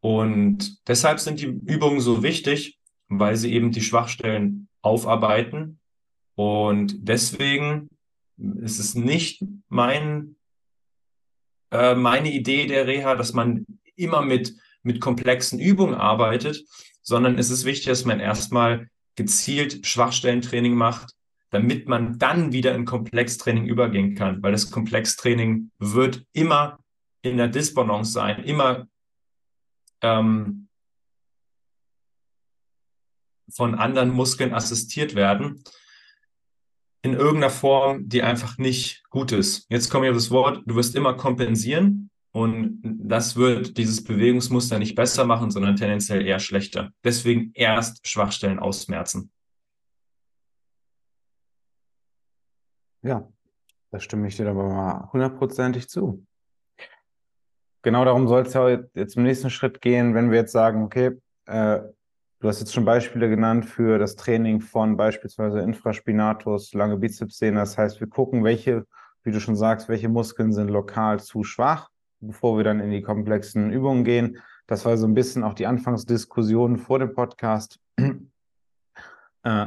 Und 0.00 0.86
deshalb 0.88 1.20
sind 1.20 1.40
die 1.40 1.46
Übungen 1.46 2.00
so 2.00 2.22
wichtig, 2.22 2.78
weil 3.08 3.36
sie 3.36 3.52
eben 3.52 3.72
die 3.72 3.80
Schwachstellen 3.80 4.68
aufarbeiten. 4.82 5.78
Und 6.34 7.08
deswegen 7.08 7.88
ist 8.36 8.78
es 8.78 8.94
nicht 8.94 9.42
mein, 9.68 10.36
äh, 11.70 11.94
meine 11.94 12.30
Idee 12.30 12.66
der 12.66 12.86
Reha, 12.86 13.14
dass 13.14 13.32
man 13.32 13.66
immer 13.96 14.22
mit, 14.22 14.54
mit 14.82 15.00
komplexen 15.00 15.58
Übungen 15.58 15.94
arbeitet, 15.94 16.64
sondern 17.02 17.38
es 17.38 17.50
ist 17.50 17.64
wichtig, 17.64 17.86
dass 17.86 18.04
man 18.04 18.20
erstmal 18.20 18.88
gezielt 19.14 19.86
Schwachstellentraining 19.86 20.74
macht, 20.74 21.14
damit 21.50 21.88
man 21.88 22.18
dann 22.18 22.52
wieder 22.52 22.74
in 22.74 22.84
Komplextraining 22.84 23.66
übergehen 23.66 24.14
kann, 24.14 24.42
weil 24.42 24.52
das 24.52 24.70
Komplextraining 24.70 25.70
wird 25.78 26.24
immer 26.32 26.78
in 27.22 27.38
der 27.38 27.48
Disbalance 27.48 28.12
sein, 28.12 28.44
immer 28.44 28.86
ähm, 30.02 30.68
von 33.50 33.74
anderen 33.74 34.10
Muskeln 34.10 34.52
assistiert 34.52 35.14
werden, 35.14 35.62
in 37.02 37.14
irgendeiner 37.14 37.50
Form, 37.50 38.08
die 38.08 38.22
einfach 38.22 38.58
nicht 38.58 39.04
gut 39.10 39.30
ist. 39.32 39.66
Jetzt 39.70 39.90
komme 39.90 40.06
ich 40.06 40.10
auf 40.10 40.16
das 40.16 40.30
Wort, 40.30 40.62
du 40.66 40.74
wirst 40.74 40.96
immer 40.96 41.14
kompensieren 41.14 42.10
und 42.32 42.80
das 42.82 43.36
wird 43.36 43.78
dieses 43.78 44.02
Bewegungsmuster 44.02 44.78
nicht 44.78 44.96
besser 44.96 45.24
machen, 45.24 45.50
sondern 45.50 45.76
tendenziell 45.76 46.26
eher 46.26 46.40
schlechter. 46.40 46.90
Deswegen 47.04 47.52
erst 47.54 48.06
Schwachstellen 48.06 48.58
ausmerzen. 48.58 49.30
Ja, 53.02 53.32
da 53.92 54.00
stimme 54.00 54.26
ich 54.26 54.36
dir 54.36 54.48
aber 54.48 54.68
mal 54.68 55.12
hundertprozentig 55.12 55.88
zu. 55.88 56.26
Genau 57.86 58.04
darum 58.04 58.26
soll 58.26 58.42
es 58.42 58.52
ja 58.52 58.80
jetzt 58.94 59.16
im 59.16 59.22
nächsten 59.22 59.48
Schritt 59.48 59.80
gehen, 59.80 60.16
wenn 60.16 60.32
wir 60.32 60.38
jetzt 60.40 60.50
sagen, 60.50 60.82
okay, 60.82 61.20
äh, 61.46 61.78
du 62.40 62.48
hast 62.48 62.58
jetzt 62.58 62.74
schon 62.74 62.84
Beispiele 62.84 63.28
genannt 63.28 63.64
für 63.64 64.00
das 64.00 64.16
Training 64.16 64.60
von 64.60 64.96
beispielsweise 64.96 65.60
Infraspinatus, 65.60 66.74
lange 66.74 66.96
Bizepssehne. 66.96 67.60
Das 67.60 67.78
heißt, 67.78 68.00
wir 68.00 68.08
gucken, 68.08 68.42
welche, 68.42 68.84
wie 69.22 69.30
du 69.30 69.38
schon 69.38 69.54
sagst, 69.54 69.88
welche 69.88 70.08
Muskeln 70.08 70.52
sind 70.52 70.66
lokal 70.66 71.20
zu 71.20 71.44
schwach, 71.44 71.88
bevor 72.18 72.56
wir 72.56 72.64
dann 72.64 72.80
in 72.80 72.90
die 72.90 73.02
komplexen 73.02 73.70
Übungen 73.70 74.02
gehen. 74.02 74.42
Das 74.66 74.84
war 74.84 74.96
so 74.96 75.06
ein 75.06 75.14
bisschen 75.14 75.44
auch 75.44 75.54
die 75.54 75.68
Anfangsdiskussion 75.68 76.78
vor 76.78 76.98
dem 76.98 77.14
Podcast. 77.14 77.78
äh, 79.44 79.66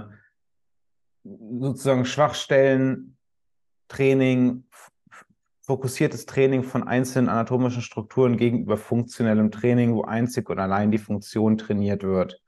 sozusagen 1.24 2.04
Schwachstellen 2.04 3.16
Training, 3.88 4.66
fokussiertes 5.70 6.26
Training 6.26 6.64
von 6.64 6.82
einzelnen 6.88 7.30
anatomischen 7.30 7.84
Strukturen 7.84 8.38
gegenüber 8.38 8.76
funktionellem 8.76 9.52
Training, 9.52 9.94
wo 9.94 10.02
einzig 10.02 10.50
und 10.50 10.58
allein 10.58 10.90
die 10.90 10.98
Funktion 10.98 11.60
trainiert 11.60 12.02
wird. 12.02 12.42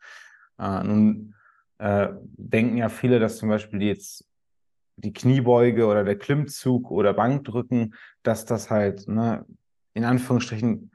Äh, 0.57 0.83
nun 0.83 1.35
äh, 1.77 2.07
denken 2.19 2.77
ja 2.77 2.89
viele, 2.89 3.19
dass 3.19 3.37
zum 3.37 3.49
Beispiel 3.49 3.83
jetzt 3.83 4.27
die 4.95 5.13
Kniebeuge 5.13 5.85
oder 5.85 6.03
der 6.03 6.17
Klimmzug 6.17 6.89
oder 6.89 7.13
Bankdrücken, 7.13 7.93
dass 8.23 8.45
das 8.45 8.71
halt 8.71 9.07
ne, 9.07 9.45
in 9.93 10.03
Anführungsstrichen 10.03 10.91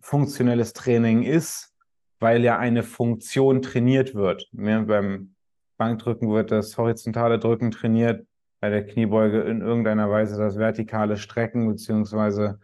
funktionelles 0.00 0.72
Training 0.72 1.22
ist, 1.22 1.76
weil 2.18 2.42
ja 2.42 2.58
eine 2.58 2.82
Funktion 2.82 3.62
trainiert 3.62 4.16
wird. 4.16 4.48
Ja, 4.50 4.80
beim 4.80 5.36
Bankdrücken 5.76 6.28
wird 6.28 6.50
das 6.50 6.76
horizontale 6.76 7.38
Drücken 7.38 7.70
trainiert, 7.70 8.26
bei 8.60 8.70
der 8.70 8.86
Kniebeuge 8.86 9.42
in 9.42 9.60
irgendeiner 9.60 10.10
Weise 10.10 10.36
das 10.36 10.56
vertikale 10.56 11.16
Strecken 11.16 11.68
beziehungsweise 11.68 12.58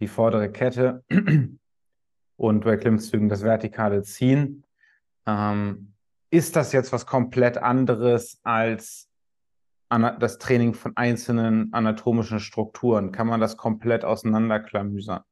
die 0.00 0.08
vordere 0.08 0.50
Kette 0.50 1.04
und 2.36 2.64
bei 2.64 2.76
Klimmzügen 2.76 3.28
das 3.28 3.42
vertikale 3.42 4.02
Ziehen. 4.02 4.64
Ähm, 5.26 5.92
ist 6.30 6.56
das 6.56 6.72
jetzt 6.72 6.92
was 6.92 7.06
komplett 7.06 7.58
anderes 7.58 8.40
als 8.42 9.08
das 9.88 10.38
Training 10.38 10.74
von 10.74 10.96
einzelnen 10.96 11.72
anatomischen 11.72 12.40
Strukturen? 12.40 13.12
Kann 13.12 13.28
man 13.28 13.40
das 13.40 13.56
komplett 13.56 14.04
auseinanderklamüsern? 14.04 15.22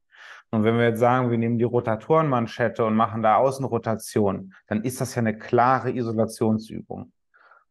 Und 0.51 0.63
wenn 0.63 0.77
wir 0.77 0.85
jetzt 0.85 0.99
sagen, 0.99 1.31
wir 1.31 1.37
nehmen 1.37 1.57
die 1.57 1.65
Rotatorenmanschette 1.65 2.85
und 2.85 2.95
machen 2.95 3.21
da 3.21 3.35
Außenrotation, 3.35 4.53
dann 4.67 4.83
ist 4.83 5.01
das 5.01 5.15
ja 5.15 5.19
eine 5.19 5.37
klare 5.37 5.91
Isolationsübung. 5.91 7.11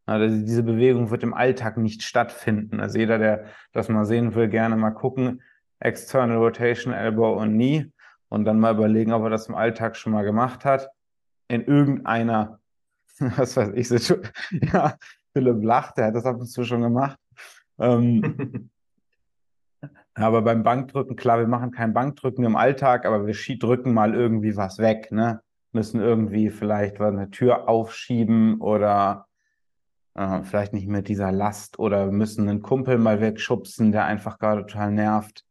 Also 0.07 0.45
diese 0.45 0.63
Bewegung 0.63 1.11
wird 1.11 1.23
im 1.23 1.33
Alltag 1.33 1.79
nicht 1.79 2.03
stattfinden. 2.03 2.81
Also 2.81 2.99
jeder, 2.99 3.19
der 3.19 3.47
das 3.73 3.89
mal 3.89 4.05
sehen 4.05 4.35
will, 4.35 4.49
gerne 4.49 4.77
mal 4.77 4.91
gucken. 4.91 5.43
External 5.81 6.37
Rotation, 6.37 6.93
Elbow 6.93 7.41
und 7.41 7.55
Knee 7.55 7.91
und 8.29 8.45
dann 8.45 8.61
mal 8.61 8.75
überlegen, 8.75 9.13
ob 9.13 9.23
er 9.25 9.31
das 9.31 9.49
im 9.49 9.55
Alltag 9.55 9.97
schon 9.97 10.13
mal 10.13 10.25
gemacht 10.25 10.65
hat. 10.65 10.91
In 11.49 11.65
irgendeiner, 11.65 12.59
was 13.19 13.57
weiß 13.57 13.73
ich, 13.75 13.89
so, 13.89 14.17
ja, 14.51 14.97
Philipp 15.33 15.63
lacht, 15.63 15.99
der 15.99 16.07
hat 16.07 16.15
das 16.15 16.27
ab 16.27 16.39
und 16.39 16.47
zu 16.47 16.65
schon 16.65 16.83
gemacht. 16.83 17.19
Ähm, 17.79 18.71
aber 20.15 20.43
beim 20.43 20.63
Bankdrücken, 20.63 21.17
klar, 21.17 21.39
wir 21.39 21.49
machen 21.49 21.71
kein 21.71 21.95
Bankdrücken 21.95 22.45
im 22.45 22.57
Alltag, 22.57 23.07
aber 23.07 23.27
wir 23.27 23.35
drücken 23.59 23.95
mal 23.95 24.15
irgendwie 24.15 24.57
was 24.57 24.79
weg, 24.79 25.11
ne? 25.11 25.41
Müssen 25.73 26.01
irgendwie 26.01 26.51
vielleicht 26.51 27.01
eine 27.01 27.31
Tür 27.31 27.69
aufschieben 27.69 28.61
oder 28.61 29.27
äh, 30.15 30.43
vielleicht 30.43 30.73
nicht 30.73 30.87
mit 30.87 31.09
dieser 31.09 31.33
Last 31.33 31.79
oder 31.79 32.11
müssen 32.11 32.49
einen 32.49 32.63
Kumpel 32.63 32.99
mal 32.99 33.21
wegschubsen, 33.21 33.93
der 33.93 34.05
einfach 34.05 34.39
gerade 34.39 34.63
total 34.63 34.93
nervt. 34.93 35.45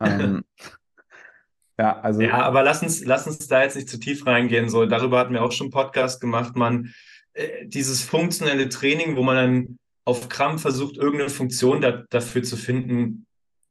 ähm, 0.00 0.44
ja, 1.78 2.00
also. 2.00 2.20
Ja, 2.22 2.42
aber 2.42 2.62
lass 2.62 2.82
uns, 2.82 3.04
lass 3.04 3.26
uns 3.26 3.46
da 3.48 3.62
jetzt 3.62 3.76
nicht 3.76 3.88
zu 3.88 4.00
tief 4.00 4.26
reingehen. 4.26 4.68
So, 4.68 4.86
darüber 4.86 5.18
hatten 5.18 5.34
wir 5.34 5.42
auch 5.42 5.52
schon 5.52 5.66
einen 5.66 5.72
Podcast 5.72 6.20
gemacht. 6.20 6.56
Man, 6.56 6.92
äh, 7.34 7.66
dieses 7.66 8.02
funktionelle 8.02 8.68
Training, 8.68 9.16
wo 9.16 9.22
man 9.22 9.36
dann 9.36 9.78
auf 10.04 10.28
Krampf 10.28 10.62
versucht, 10.62 10.96
irgendeine 10.96 11.30
Funktion 11.30 11.80
da, 11.80 12.02
dafür 12.10 12.42
zu 12.42 12.56
finden, 12.56 13.26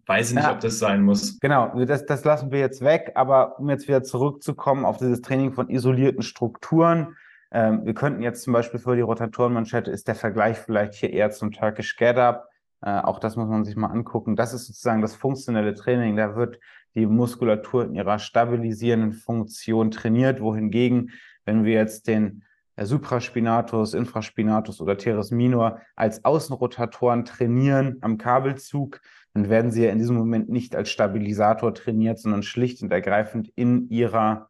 weiß 0.06 0.30
ich 0.30 0.36
nicht, 0.36 0.44
ja, 0.44 0.54
ob 0.54 0.60
das 0.60 0.80
sein 0.80 1.04
muss. 1.04 1.40
Genau, 1.40 1.86
das, 1.86 2.06
das 2.06 2.24
lassen 2.24 2.52
wir 2.52 2.60
jetzt 2.60 2.82
weg. 2.82 3.12
Aber 3.16 3.60
um 3.60 3.70
jetzt 3.70 3.88
wieder 3.88 4.04
zurückzukommen 4.04 4.86
auf 4.86 4.98
dieses 4.98 5.22
Training 5.22 5.54
von 5.54 5.70
isolierten 5.70 6.24
Strukturen, 6.24 7.16
ähm, 7.52 7.86
wir 7.86 7.94
könnten 7.94 8.22
jetzt 8.22 8.44
zum 8.44 8.54
Beispiel 8.54 8.80
für 8.80 8.96
die 8.96 9.02
Rotatorenmanschette 9.02 9.90
ist 9.90 10.08
der 10.08 10.16
Vergleich 10.16 10.58
vielleicht 10.58 10.94
hier 10.94 11.12
eher 11.12 11.32
zum 11.32 11.52
Turkish 11.52 11.96
Get 11.98 12.18
Up. 12.18 12.48
Äh, 12.82 13.00
auch 13.00 13.20
das 13.20 13.36
muss 13.36 13.50
man 13.50 13.66
sich 13.66 13.76
mal 13.76 13.88
angucken. 13.88 14.36
Das 14.36 14.54
ist 14.54 14.68
sozusagen 14.68 15.02
das 15.02 15.16
funktionelle 15.16 15.74
Training. 15.74 16.16
Da 16.16 16.36
wird 16.36 16.60
die 16.96 17.06
Muskulatur 17.06 17.86
in 17.86 17.96
ihrer 17.96 18.20
stabilisierenden 18.20 19.14
Funktion 19.14 19.92
trainiert, 19.92 20.42
wohingegen, 20.42 21.12
wenn 21.46 21.64
wir 21.64 21.74
jetzt 21.74 22.08
den 22.08 22.44
äh, 22.76 22.86
Supraspinatus, 22.86 23.96
Infraspinatus 23.96 24.80
oder 24.80 24.98
Teres 24.98 25.32
minor 25.32 25.82
als 25.96 26.24
Außenrotatoren 26.26 27.26
trainieren 27.26 27.98
am 28.02 28.20
Kabelzug, 28.20 29.02
dann 29.34 29.50
werden 29.50 29.72
sie 29.72 29.86
ja 29.86 29.92
in 29.92 30.00
diesem 30.00 30.16
Moment 30.16 30.50
nicht 30.50 30.76
als 30.76 30.90
Stabilisator 30.90 31.74
trainiert, 31.74 32.20
sondern 32.20 32.44
schlicht 32.44 32.82
und 32.84 32.92
ergreifend 32.92 33.52
in 33.56 33.90
ihrer 33.90 34.49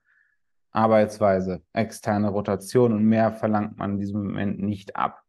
Arbeitsweise, 0.72 1.62
externe 1.74 2.30
Rotation 2.30 2.94
und 2.94 3.04
mehr 3.04 3.32
verlangt 3.32 3.78
man 3.78 3.92
in 3.92 4.00
diesem 4.00 4.24
Moment 4.24 4.60
nicht 4.60 4.96
ab. 4.96 5.24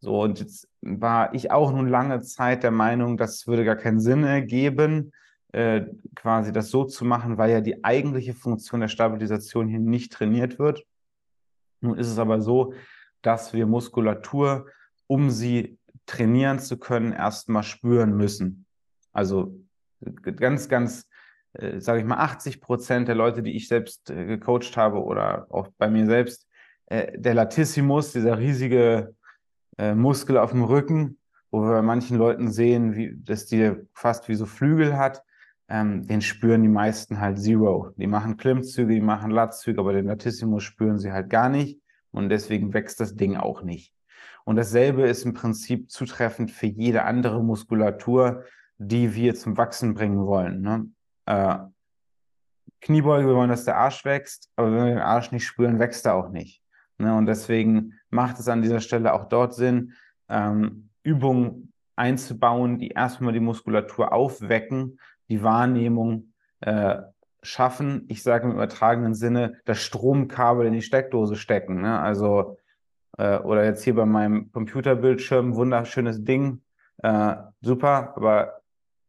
So, 0.00 0.22
und 0.22 0.40
jetzt 0.40 0.68
war 0.82 1.32
ich 1.34 1.50
auch 1.50 1.72
nun 1.72 1.88
lange 1.88 2.20
Zeit 2.20 2.62
der 2.62 2.70
Meinung, 2.70 3.16
das 3.16 3.46
würde 3.46 3.64
gar 3.64 3.76
keinen 3.76 4.00
Sinn 4.00 4.24
ergeben, 4.24 5.12
äh, 5.52 5.86
quasi 6.14 6.52
das 6.52 6.70
so 6.70 6.84
zu 6.84 7.04
machen, 7.04 7.38
weil 7.38 7.50
ja 7.50 7.60
die 7.60 7.84
eigentliche 7.84 8.34
Funktion 8.34 8.80
der 8.80 8.88
Stabilisation 8.88 9.68
hier 9.68 9.78
nicht 9.78 10.12
trainiert 10.12 10.58
wird. 10.58 10.84
Nun 11.80 11.96
ist 11.96 12.08
es 12.08 12.18
aber 12.18 12.40
so, 12.40 12.74
dass 13.22 13.54
wir 13.54 13.66
Muskulatur, 13.66 14.66
um 15.06 15.30
sie 15.30 15.78
trainieren 16.06 16.58
zu 16.58 16.78
können, 16.78 17.12
erstmal 17.12 17.62
spüren 17.62 18.16
müssen. 18.16 18.66
Also 19.12 19.58
ganz, 20.22 20.68
ganz 20.68 21.08
äh, 21.54 21.80
sage 21.80 22.00
ich 22.00 22.04
mal, 22.04 22.18
80 22.18 22.60
Prozent 22.60 23.08
der 23.08 23.14
Leute, 23.14 23.42
die 23.42 23.56
ich 23.56 23.68
selbst 23.68 24.10
äh, 24.10 24.26
gecoacht 24.26 24.76
habe 24.76 25.02
oder 25.02 25.46
auch 25.50 25.68
bei 25.78 25.88
mir 25.88 26.06
selbst, 26.06 26.46
äh, 26.86 27.18
der 27.18 27.34
Latissimus, 27.34 28.12
dieser 28.12 28.38
riesige 28.38 29.14
äh, 29.78 29.94
Muskel 29.94 30.38
auf 30.38 30.50
dem 30.50 30.64
Rücken, 30.64 31.18
wo 31.50 31.62
wir 31.62 31.72
bei 31.72 31.82
manchen 31.82 32.18
Leuten 32.18 32.50
sehen, 32.50 32.94
wie, 32.96 33.16
dass 33.16 33.46
die 33.46 33.72
fast 33.94 34.28
wie 34.28 34.34
so 34.34 34.46
Flügel 34.46 34.96
hat, 34.96 35.22
ähm, 35.68 36.06
den 36.06 36.20
spüren 36.20 36.62
die 36.62 36.68
meisten 36.68 37.20
halt 37.20 37.38
zero. 37.38 37.90
Die 37.96 38.06
machen 38.06 38.36
Klimmzüge, 38.36 38.94
die 38.94 39.00
machen 39.00 39.30
Latzüge, 39.30 39.80
aber 39.80 39.92
den 39.92 40.06
Latissimus 40.06 40.62
spüren 40.62 40.98
sie 40.98 41.12
halt 41.12 41.30
gar 41.30 41.48
nicht 41.48 41.80
und 42.10 42.28
deswegen 42.28 42.74
wächst 42.74 43.00
das 43.00 43.16
Ding 43.16 43.36
auch 43.36 43.62
nicht. 43.62 43.92
Und 44.44 44.56
dasselbe 44.56 45.06
ist 45.08 45.24
im 45.24 45.32
Prinzip 45.32 45.90
zutreffend 45.90 46.50
für 46.50 46.66
jede 46.66 47.04
andere 47.04 47.42
Muskulatur, 47.42 48.44
die 48.76 49.14
wir 49.14 49.34
zum 49.34 49.56
Wachsen 49.56 49.94
bringen 49.94 50.26
wollen. 50.26 50.60
Ne? 50.60 50.86
Äh, 51.26 51.56
Kniebeuge, 52.80 53.28
wir 53.28 53.34
wollen, 53.34 53.50
dass 53.50 53.64
der 53.64 53.78
Arsch 53.78 54.04
wächst, 54.04 54.50
aber 54.56 54.70
wenn 54.72 54.84
wir 54.84 54.94
den 54.94 54.98
Arsch 54.98 55.32
nicht 55.32 55.46
spüren, 55.46 55.78
wächst 55.78 56.04
er 56.04 56.14
auch 56.14 56.28
nicht. 56.28 56.62
Ne? 56.98 57.16
Und 57.16 57.26
deswegen 57.26 57.94
macht 58.10 58.38
es 58.38 58.48
an 58.48 58.62
dieser 58.62 58.80
Stelle 58.80 59.14
auch 59.14 59.24
dort 59.28 59.54
Sinn, 59.54 59.94
ähm, 60.28 60.90
Übungen 61.02 61.72
einzubauen, 61.96 62.78
die 62.78 62.88
erstmal 62.88 63.32
die 63.32 63.40
Muskulatur 63.40 64.12
aufwecken, 64.12 64.98
die 65.28 65.42
Wahrnehmung 65.42 66.32
äh, 66.60 66.96
schaffen. 67.42 68.04
Ich 68.08 68.22
sage 68.22 68.46
im 68.46 68.52
übertragenen 68.52 69.14
Sinne, 69.14 69.60
das 69.64 69.80
Stromkabel 69.82 70.66
in 70.66 70.72
die 70.72 70.82
Steckdose 70.82 71.36
stecken. 71.36 71.82
Ne? 71.82 71.98
Also, 71.98 72.58
äh, 73.16 73.38
oder 73.38 73.64
jetzt 73.64 73.84
hier 73.84 73.94
bei 73.94 74.06
meinem 74.06 74.50
Computerbildschirm, 74.52 75.54
wunderschönes 75.54 76.24
Ding, 76.24 76.62
äh, 76.98 77.36
super, 77.60 78.14
aber 78.16 78.60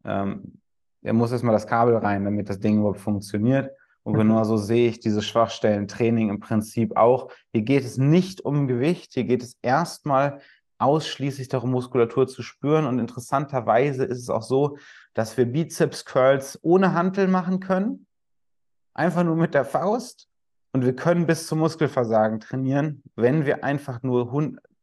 ähm, 0.03 0.59
er 1.06 1.14
muss 1.14 1.32
erstmal 1.32 1.53
das 1.53 1.68
Kabel 1.68 1.95
rein, 1.97 2.26
damit 2.26 2.49
das 2.49 2.60
Ding 2.60 2.80
überhaupt 2.80 2.99
funktioniert. 2.99 3.72
Und 4.03 4.14
mhm. 4.14 4.18
genau 4.18 4.43
so 4.43 4.58
sehe 4.58 4.89
ich 4.89 4.99
diese 4.99 5.22
Schwachstellen-Training 5.22 6.30
im 6.30 6.39
Prinzip 6.39 6.97
auch. 6.97 7.32
Hier 7.51 7.62
geht 7.62 7.86
es 7.86 7.97
nicht 7.97 8.41
um 8.41 8.68
Gewicht, 8.68 9.14
hier 9.14 9.24
geht 9.24 9.43
es 9.43 9.58
erstmal 9.62 10.41
ausschließlich 10.78 11.47
darum, 11.47 11.72
Muskulatur 11.72 12.28
zu 12.28 12.41
spüren. 12.41 12.86
Und 12.86 12.99
interessanterweise 12.99 14.03
ist 14.03 14.20
es 14.20 14.30
auch 14.30 14.43
so, 14.43 14.78
dass 15.14 15.38
wir 15.38 15.45
Bizeps-Curls 15.45 16.60
ohne 16.64 16.93
Hantel 16.93 17.28
machen 17.28 17.60
können, 17.60 18.08
einfach 18.93 19.24
nur 19.24 19.36
mit 19.36 19.53
der 19.53 19.66
Faust. 19.66 20.28
Und 20.74 20.84
wir 20.84 20.95
können 20.95 21.26
bis 21.26 21.47
zum 21.47 21.60
Muskelversagen 21.60 22.39
trainieren, 22.39 23.01
wenn 23.16 23.45
wir 23.45 23.64
einfach 23.64 24.03
nur 24.03 24.32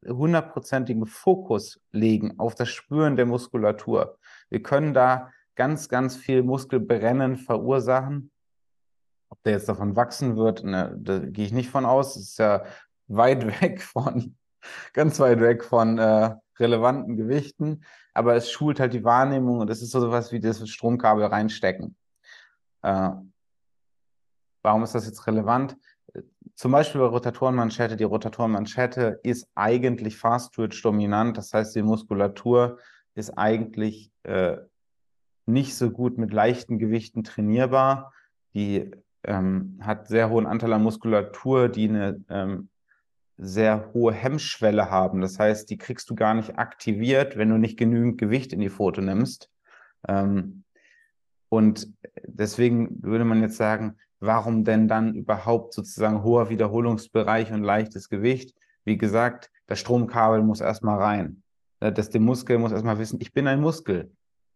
hundertprozentigen 0.06 1.04
Fokus 1.06 1.80
legen 1.90 2.38
auf 2.38 2.54
das 2.54 2.70
Spüren 2.70 3.16
der 3.16 3.26
Muskulatur. 3.26 4.18
Wir 4.48 4.62
können 4.62 4.94
da 4.94 5.30
ganz, 5.54 5.88
ganz 5.88 6.16
viel 6.16 6.42
Muskelbrennen 6.42 7.36
verursachen. 7.36 8.30
Ob 9.28 9.42
der 9.44 9.52
jetzt 9.54 9.68
davon 9.68 9.96
wachsen 9.96 10.36
wird, 10.36 10.64
ne, 10.64 10.96
da 10.98 11.18
gehe 11.18 11.46
ich 11.46 11.52
nicht 11.52 11.70
von 11.70 11.86
aus. 11.86 12.14
Das 12.14 12.22
ist 12.22 12.38
ja 12.38 12.64
weit 13.08 13.44
weg 13.62 13.80
von, 13.82 14.36
ganz 14.92 15.18
weit 15.20 15.40
weg 15.40 15.64
von 15.64 15.98
äh, 15.98 16.34
relevanten 16.58 17.16
Gewichten. 17.16 17.84
Aber 18.14 18.34
es 18.34 18.50
schult 18.50 18.78
halt 18.80 18.92
die 18.92 19.04
Wahrnehmung 19.04 19.60
und 19.60 19.70
es 19.70 19.82
ist 19.82 19.90
so 19.90 20.04
etwas 20.04 20.32
wie 20.32 20.40
das 20.40 20.68
Stromkabel 20.68 21.24
reinstecken. 21.24 21.96
Äh, 22.82 23.10
warum 24.62 24.82
ist 24.82 24.94
das 24.94 25.06
jetzt 25.06 25.26
relevant? 25.26 25.76
Zum 26.54 26.72
Beispiel 26.72 27.00
bei 27.00 27.06
Rotatorenmanschette. 27.06 27.96
Die 27.96 28.04
Rotatorenmanschette 28.04 29.20
ist 29.22 29.48
eigentlich 29.54 30.18
Fast 30.18 30.52
Twitch 30.54 30.82
dominant. 30.82 31.38
Das 31.38 31.52
heißt, 31.54 31.74
die 31.74 31.82
Muskulatur 31.82 32.78
ist 33.14 33.30
eigentlich 33.30 34.12
äh, 34.24 34.58
nicht 35.52 35.76
so 35.76 35.90
gut 35.90 36.18
mit 36.18 36.32
leichten 36.32 36.78
Gewichten 36.78 37.24
trainierbar. 37.24 38.12
Die 38.54 38.90
ähm, 39.24 39.78
hat 39.80 40.08
sehr 40.08 40.30
hohen 40.30 40.46
Anteil 40.46 40.72
an 40.72 40.82
Muskulatur, 40.82 41.68
die 41.68 41.88
eine 41.88 42.24
ähm, 42.28 42.68
sehr 43.38 43.90
hohe 43.92 44.12
Hemmschwelle 44.12 44.90
haben. 44.90 45.20
Das 45.20 45.38
heißt, 45.38 45.68
die 45.70 45.78
kriegst 45.78 46.08
du 46.10 46.14
gar 46.14 46.34
nicht 46.34 46.58
aktiviert, 46.58 47.36
wenn 47.36 47.48
du 47.48 47.58
nicht 47.58 47.78
genügend 47.78 48.18
Gewicht 48.18 48.52
in 48.52 48.60
die 48.60 48.68
Foto 48.68 49.00
nimmst. 49.00 49.50
Ähm, 50.08 50.64
und 51.48 51.92
deswegen 52.26 53.02
würde 53.02 53.24
man 53.24 53.42
jetzt 53.42 53.56
sagen, 53.56 53.96
warum 54.20 54.64
denn 54.64 54.88
dann 54.88 55.14
überhaupt 55.14 55.74
sozusagen 55.74 56.22
hoher 56.22 56.48
Wiederholungsbereich 56.48 57.52
und 57.52 57.62
leichtes 57.62 58.08
Gewicht? 58.08 58.54
Wie 58.84 58.96
gesagt, 58.96 59.50
das 59.66 59.80
Stromkabel 59.80 60.42
muss 60.42 60.60
erstmal 60.60 60.98
rein. 60.98 61.42
Das, 61.80 62.10
der 62.10 62.20
Muskel 62.20 62.58
muss 62.58 62.72
erstmal 62.72 62.98
wissen, 62.98 63.20
ich 63.20 63.32
bin 63.32 63.48
ein 63.48 63.60
Muskel. 63.60 64.12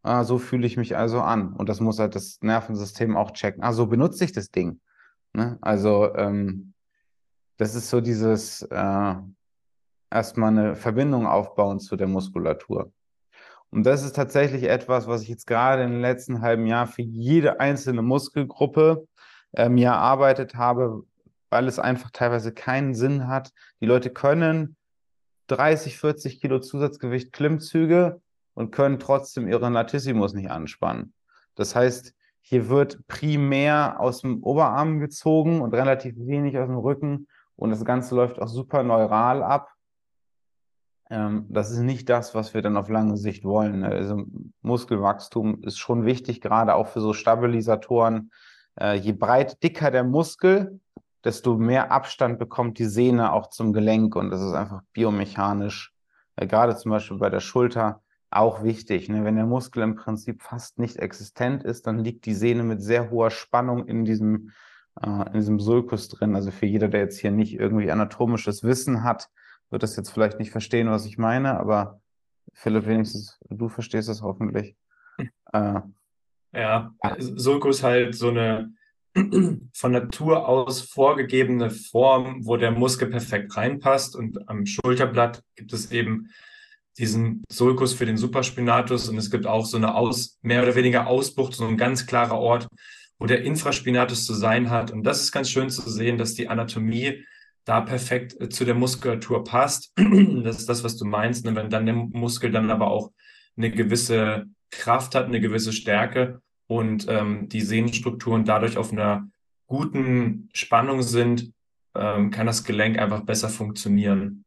Ah, 0.07 0.23
so 0.23 0.39
fühle 0.39 0.69
ich 0.69 0.77
mich 0.77 0.97
also 0.97 1.21
an. 1.21 1.53
Und 1.55 1.69
das 1.69 1.81
muss 1.81 1.99
halt 1.99 2.15
das 2.15 2.39
Nervensystem 2.41 3.17
auch 3.17 3.33
checken. 3.33 3.65
Ah, 3.65 3.73
so 3.73 3.87
benutze 3.87 4.25
ich 4.25 4.31
das 4.31 4.53
Ding. 4.53 4.81
Ne? 5.33 5.59
Also, 5.61 6.15
ähm, 6.15 6.75
das 7.57 7.75
ist 7.75 7.91
so 7.91 8.01
dieses 8.01 8.63
äh, 8.63 9.15
erstmal 10.09 10.51
eine 10.51 10.77
Verbindung 10.77 11.27
aufbauen 11.27 11.81
zu 11.81 11.97
der 11.97 12.07
Muskulatur. 12.07 12.93
Und 13.71 13.85
das 13.85 14.05
ist 14.05 14.15
tatsächlich 14.15 14.63
etwas, 14.65 15.09
was 15.09 15.23
ich 15.23 15.29
jetzt 15.29 15.49
gerade 15.49 15.83
in 15.83 15.91
den 15.91 16.01
letzten 16.03 16.41
halben 16.41 16.69
Jahr 16.69 16.87
für 16.87 17.03
jede 17.03 17.59
einzelne 17.59 18.03
Muskelgruppe 18.03 19.09
äh, 19.55 19.69
mir 19.69 19.89
erarbeitet 19.89 20.55
habe, 20.55 21.03
weil 21.51 21.67
es 21.67 21.81
einfach 21.81 22.11
teilweise 22.13 22.53
keinen 22.55 22.95
Sinn 22.95 23.27
hat. 23.27 23.53
Die 23.81 23.87
Leute 23.87 24.11
können 24.11 24.77
30, 25.49 25.99
40 25.99 26.41
Kilo 26.41 26.61
Zusatzgewicht 26.61 27.33
Klimmzüge 27.33 28.21
und 28.57 28.73
können 28.73 28.99
trotzdem 28.99 29.47
ihren 29.47 29.75
Latissimus 29.75 30.33
nicht 30.33 30.51
anspannen. 30.51 31.13
Das 31.55 31.77
heißt, 31.77 32.15
hier 32.41 32.69
wird 32.69 33.07
primär 33.07 34.01
aus 34.01 34.23
dem 34.23 34.43
Oberarm 34.43 34.99
gezogen 34.99 35.61
und 35.61 35.75
relativ 35.75 36.17
wenig 36.17 36.59
aus 36.59 36.67
dem 36.67 36.79
Rücken 36.79 37.29
und 37.55 37.71
das 37.71 37.85
Ganze 37.85 38.15
läuft 38.15 38.41
auch 38.41 38.49
super 38.49 38.83
neural 38.83 39.43
ab. 39.43 39.73
Ähm, 41.11 41.47
das 41.51 41.71
ist 41.71 41.81
nicht 41.81 42.09
das, 42.09 42.35
was 42.35 42.55
wir 42.55 42.63
dann 42.63 42.79
auf 42.79 42.89
lange 42.89 43.19
Sicht 43.19 43.45
wollen. 43.45 43.85
Also 43.85 44.25
Muskelwachstum 44.63 45.63
ist 45.63 45.79
schon 45.79 46.07
wichtig, 46.07 46.41
gerade 46.41 46.75
auch 46.75 46.89
für 46.89 47.01
so 47.01 47.13
Stabilisatoren. 47.13 48.31
Äh, 48.81 48.95
je 48.95 49.13
breit, 49.13 49.63
dicker 49.63 49.91
der 49.91 50.05
Muskel, 50.05 50.81
desto 51.25 51.59
mehr 51.59 51.93
Abstand 51.93 52.39
bekommt 52.39 52.79
die 52.79 52.87
Sehne 52.87 53.33
auch 53.33 53.51
zum 53.51 53.75
Gelenk 53.75 54.17
und 54.17 54.31
das 54.31 54.41
ist 54.41 54.55
einfach 54.55 54.81
biomechanisch, 54.95 55.93
äh, 56.37 56.47
gerade 56.47 56.75
zum 56.77 56.93
Beispiel 56.93 57.19
bei 57.19 57.29
der 57.29 57.41
Schulter, 57.41 58.03
auch 58.31 58.63
wichtig. 58.63 59.09
Ne? 59.09 59.25
Wenn 59.25 59.37
der 59.37 59.47
Muskel 59.47 59.83
im 59.83 59.95
Prinzip 59.95 60.43
fast 60.43 60.79
nicht 60.79 60.97
existent 60.97 61.63
ist, 61.63 61.87
dann 61.87 61.99
liegt 61.99 62.27
die 62.27 62.35
Sehne 62.35 62.63
mit 62.63 62.83
sehr 62.83 63.11
hoher 63.11 63.31
Spannung 63.31 63.87
in 63.87 64.05
diesem 64.05 64.51
äh, 65.03 65.27
in 65.27 65.33
diesem 65.35 65.61
Sulkus 65.61 66.09
drin. 66.09 66.35
Also 66.35 66.51
für 66.51 66.67
jeder, 66.67 66.89
der 66.89 67.01
jetzt 67.01 67.19
hier 67.19 67.31
nicht 67.31 67.55
irgendwie 67.55 67.91
anatomisches 67.91 68.63
Wissen 68.65 69.05
hat, 69.05 69.29
wird 69.71 69.83
das 69.83 69.97
jetzt 69.97 70.11
vielleicht 70.11 70.39
nicht 70.39 70.51
verstehen, 70.51 70.91
was 70.91 71.07
ich 71.07 71.19
meine, 71.19 71.59
aber 71.59 72.01
Philipp, 72.53 72.87
wenigstens 72.87 73.39
du 73.51 73.69
verstehst 73.69 74.09
es 74.09 74.23
hoffentlich. 74.23 74.77
Äh, 75.53 75.81
ja, 76.53 76.95
Sulkus 77.19 77.83
halt 77.83 78.15
so 78.15 78.29
eine 78.29 78.73
von 79.73 79.93
Natur 79.93 80.49
aus 80.49 80.81
vorgegebene 80.81 81.71
Form, 81.71 82.47
wo 82.47 82.57
der 82.57 82.71
Muskel 82.71 83.09
perfekt 83.09 83.57
reinpasst. 83.57 84.15
Und 84.15 84.49
am 84.49 84.67
Schulterblatt 84.67 85.43
gibt 85.55 85.73
es 85.73 85.91
eben 85.91 86.31
diesen 86.99 87.45
Sulkus 87.51 87.93
für 87.93 88.07
den 88.07 88.17
Supraspinatus 88.17 89.09
und 89.09 89.19
es 89.19 89.31
gibt 89.31 89.47
auch 89.47 89.67
so 89.67 89.77
eine 89.77 89.95
aus, 89.95 90.39
mehr 90.43 90.63
oder 90.63 90.75
weniger 90.75 91.07
Ausbucht, 91.07 91.55
so 91.55 91.67
ein 91.67 91.77
ganz 91.77 92.07
klarer 92.07 92.39
Ort, 92.39 92.69
wo 93.19 93.27
der 93.27 93.43
Infraspinatus 93.43 94.25
zu 94.25 94.35
sein 94.35 94.71
hat. 94.71 94.91
Und 94.91 95.05
das 95.05 95.23
ist 95.23 95.33
ganz 95.33 95.51
schön 95.51 95.71
zu 95.71 95.89
sehen, 95.89 96.19
dass 96.19 96.35
die 96.35 96.49
Anatomie 96.49 97.25
da 97.65 97.81
perfekt 97.81 98.41
äh, 98.41 98.49
zu 98.49 98.65
der 98.65 98.75
Muskulatur 98.75 99.45
passt. 99.45 99.93
Das 100.43 100.59
ist 100.59 100.69
das, 100.69 100.85
was 100.85 100.97
du 100.97 101.05
meinst. 101.05 101.45
Ne? 101.45 101.55
Wenn 101.55 101.71
dann 101.71 101.87
der 101.87 101.95
Muskel 101.95 102.51
dann 102.51 102.71
aber 102.71 102.89
auch 102.89 103.13
eine 103.57 103.71
gewisse 103.71 104.47
Kraft 104.71 105.15
hat, 105.15 105.27
eine 105.27 105.41
gewisse 105.41 105.73
Stärke 105.73 106.41
und 106.67 107.07
ähm, 107.09 107.49
die 107.49 107.61
Sehnenstrukturen 107.61 108.45
dadurch 108.45 108.77
auf 108.77 108.93
einer 108.93 109.29
guten 109.67 110.49
Spannung 110.53 111.03
sind, 111.03 111.53
ähm, 111.95 112.31
kann 112.31 112.47
das 112.47 112.65
Gelenk 112.65 112.99
einfach 112.99 113.23
besser 113.23 113.49
funktionieren. 113.49 114.45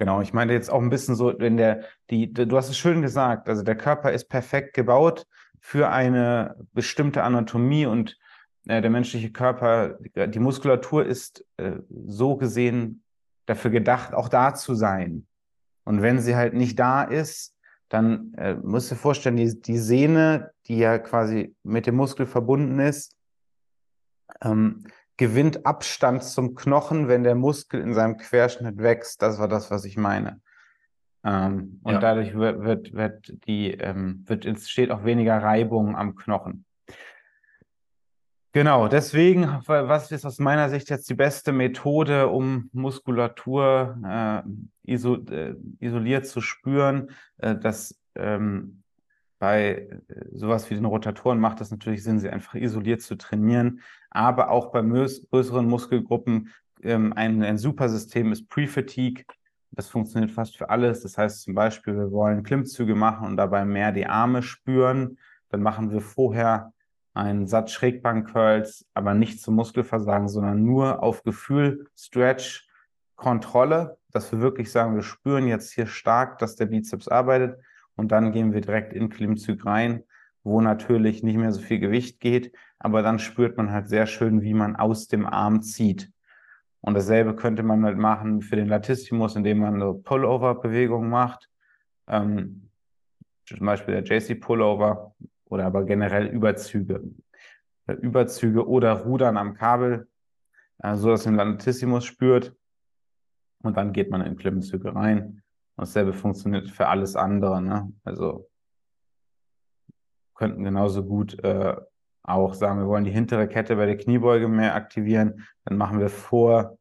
Genau, 0.00 0.22
ich 0.22 0.32
meine 0.32 0.54
jetzt 0.54 0.72
auch 0.72 0.80
ein 0.80 0.88
bisschen 0.88 1.14
so, 1.14 1.34
wenn 1.40 1.58
der, 1.58 1.84
die, 2.08 2.32
du 2.32 2.56
hast 2.56 2.70
es 2.70 2.78
schön 2.78 3.02
gesagt, 3.02 3.50
also 3.50 3.62
der 3.62 3.76
Körper 3.76 4.10
ist 4.12 4.30
perfekt 4.30 4.72
gebaut 4.72 5.26
für 5.60 5.90
eine 5.90 6.56
bestimmte 6.72 7.22
Anatomie 7.22 7.84
und 7.84 8.16
äh, 8.66 8.80
der 8.80 8.88
menschliche 8.88 9.30
Körper, 9.30 9.98
die 10.16 10.38
Muskulatur 10.38 11.04
ist 11.04 11.44
äh, 11.58 11.72
so 12.06 12.36
gesehen 12.36 13.02
dafür 13.44 13.70
gedacht, 13.70 14.14
auch 14.14 14.30
da 14.30 14.54
zu 14.54 14.74
sein. 14.74 15.26
Und 15.84 16.00
wenn 16.00 16.18
sie 16.18 16.34
halt 16.34 16.54
nicht 16.54 16.78
da 16.78 17.02
ist, 17.02 17.54
dann 17.90 18.32
äh, 18.38 18.54
musst 18.54 18.90
du 18.90 18.94
dir 18.94 19.00
vorstellen, 19.02 19.36
die, 19.36 19.60
die 19.60 19.78
Sehne, 19.78 20.50
die 20.66 20.78
ja 20.78 20.98
quasi 20.98 21.54
mit 21.62 21.86
dem 21.86 21.96
Muskel 21.96 22.24
verbunden 22.24 22.78
ist, 22.78 23.18
ähm, 24.40 24.86
gewinnt 25.20 25.66
Abstand 25.66 26.24
zum 26.24 26.54
Knochen, 26.54 27.06
wenn 27.06 27.24
der 27.24 27.34
Muskel 27.34 27.82
in 27.82 27.92
seinem 27.92 28.16
Querschnitt 28.16 28.78
wächst. 28.78 29.20
Das 29.20 29.38
war 29.38 29.48
das, 29.48 29.70
was 29.70 29.84
ich 29.84 29.98
meine. 29.98 30.40
Ähm, 31.22 31.78
und 31.82 31.92
ja. 31.92 31.98
dadurch 31.98 32.34
wird, 32.34 32.62
wird, 32.62 32.94
wird 32.94 33.34
die, 33.46 33.72
ähm, 33.72 34.24
wird, 34.26 34.46
entsteht 34.46 34.90
auch 34.90 35.04
weniger 35.04 35.36
Reibung 35.36 35.94
am 35.94 36.16
Knochen. 36.16 36.64
Genau, 38.52 38.88
deswegen, 38.88 39.44
was 39.66 40.10
ist 40.10 40.24
aus 40.24 40.38
meiner 40.38 40.70
Sicht 40.70 40.88
jetzt 40.88 41.10
die 41.10 41.14
beste 41.14 41.52
Methode, 41.52 42.28
um 42.28 42.70
Muskulatur 42.72 43.98
äh, 44.02 44.90
iso, 44.90 45.16
äh, 45.26 45.54
isoliert 45.80 46.26
zu 46.28 46.40
spüren? 46.40 47.10
Äh, 47.36 47.56
dass 47.56 48.00
ähm, 48.14 48.79
bei 49.40 49.88
äh, 50.08 50.24
sowas 50.32 50.70
wie 50.70 50.76
den 50.76 50.84
Rotatoren 50.84 51.40
macht 51.40 51.60
es 51.60 51.72
natürlich 51.72 52.04
Sinn, 52.04 52.20
sie 52.20 52.30
einfach 52.30 52.54
isoliert 52.54 53.02
zu 53.02 53.16
trainieren, 53.16 53.80
aber 54.10 54.50
auch 54.50 54.70
bei 54.70 54.82
größeren 54.82 55.66
Muskelgruppen 55.66 56.50
ähm, 56.82 57.12
ein, 57.14 57.42
ein 57.42 57.58
super 57.58 57.88
System 57.88 58.30
ist 58.30 58.48
Pre-Fatigue. 58.48 59.24
Das 59.72 59.88
funktioniert 59.88 60.30
fast 60.30 60.56
für 60.56 60.68
alles. 60.68 61.02
Das 61.02 61.16
heißt 61.16 61.42
zum 61.42 61.54
Beispiel, 61.54 61.96
wir 61.96 62.12
wollen 62.12 62.42
Klimmzüge 62.42 62.94
machen 62.94 63.26
und 63.26 63.36
dabei 63.36 63.64
mehr 63.64 63.92
die 63.92 64.06
Arme 64.06 64.42
spüren. 64.42 65.18
Dann 65.48 65.62
machen 65.62 65.90
wir 65.90 66.00
vorher 66.00 66.72
einen 67.14 67.46
Satz 67.46 67.72
Schrägbank-Curls, 67.72 68.86
aber 68.94 69.14
nicht 69.14 69.40
zum 69.40 69.54
Muskelversagen, 69.54 70.28
sondern 70.28 70.64
nur 70.64 71.02
auf 71.02 71.22
Gefühl, 71.22 71.86
Stretch, 71.96 72.68
Kontrolle, 73.16 73.98
dass 74.10 74.32
wir 74.32 74.40
wirklich 74.40 74.70
sagen, 74.70 74.94
wir 74.94 75.02
spüren 75.02 75.46
jetzt 75.46 75.72
hier 75.72 75.86
stark, 75.86 76.38
dass 76.38 76.56
der 76.56 76.66
Bizeps 76.66 77.08
arbeitet 77.08 77.58
und 78.00 78.12
dann 78.12 78.32
gehen 78.32 78.54
wir 78.54 78.62
direkt 78.62 78.94
in 78.94 79.10
Klimmzug 79.10 79.66
rein, 79.66 80.04
wo 80.42 80.62
natürlich 80.62 81.22
nicht 81.22 81.36
mehr 81.36 81.52
so 81.52 81.60
viel 81.60 81.78
Gewicht 81.78 82.18
geht, 82.18 82.50
aber 82.78 83.02
dann 83.02 83.18
spürt 83.18 83.58
man 83.58 83.72
halt 83.72 83.90
sehr 83.90 84.06
schön, 84.06 84.40
wie 84.40 84.54
man 84.54 84.74
aus 84.74 85.06
dem 85.06 85.26
Arm 85.26 85.60
zieht. 85.60 86.10
Und 86.80 86.94
dasselbe 86.94 87.36
könnte 87.36 87.62
man 87.62 87.84
halt 87.84 87.98
machen 87.98 88.40
für 88.40 88.56
den 88.56 88.68
Latissimus, 88.68 89.36
indem 89.36 89.58
man 89.58 89.74
eine 89.74 89.92
Pullover-Bewegung 89.92 91.10
macht. 91.10 91.50
Ähm, 92.08 92.70
zum 93.44 93.66
Beispiel 93.66 94.00
der 94.00 94.04
JC-Pullover 94.04 95.14
oder 95.44 95.66
aber 95.66 95.84
generell 95.84 96.26
Überzüge. 96.26 97.02
Überzüge 97.86 98.66
oder 98.66 98.94
Rudern 98.94 99.36
am 99.36 99.52
Kabel, 99.52 100.08
äh, 100.78 100.96
so 100.96 101.08
man 101.10 101.18
den 101.18 101.36
Latissimus 101.36 102.06
spürt. 102.06 102.56
Und 103.62 103.76
dann 103.76 103.92
geht 103.92 104.10
man 104.10 104.22
in 104.22 104.38
Klimmzüge 104.38 104.94
rein. 104.94 105.42
Dasselbe 105.80 106.12
funktioniert 106.12 106.68
für 106.68 106.88
alles 106.88 107.16
andere. 107.16 107.62
Ne? 107.62 107.90
Also 108.04 108.50
könnten 110.34 110.62
genauso 110.62 111.02
gut 111.02 111.42
äh, 111.42 111.74
auch 112.22 112.52
sagen, 112.52 112.80
wir 112.80 112.86
wollen 112.86 113.04
die 113.04 113.10
hintere 113.10 113.48
Kette 113.48 113.76
bei 113.76 113.86
der 113.86 113.96
Kniebeuge 113.96 114.46
mehr 114.46 114.74
aktivieren. 114.74 115.46
Dann 115.64 115.78
machen 115.78 115.98
wir 115.98 116.10
vor, 116.10 116.78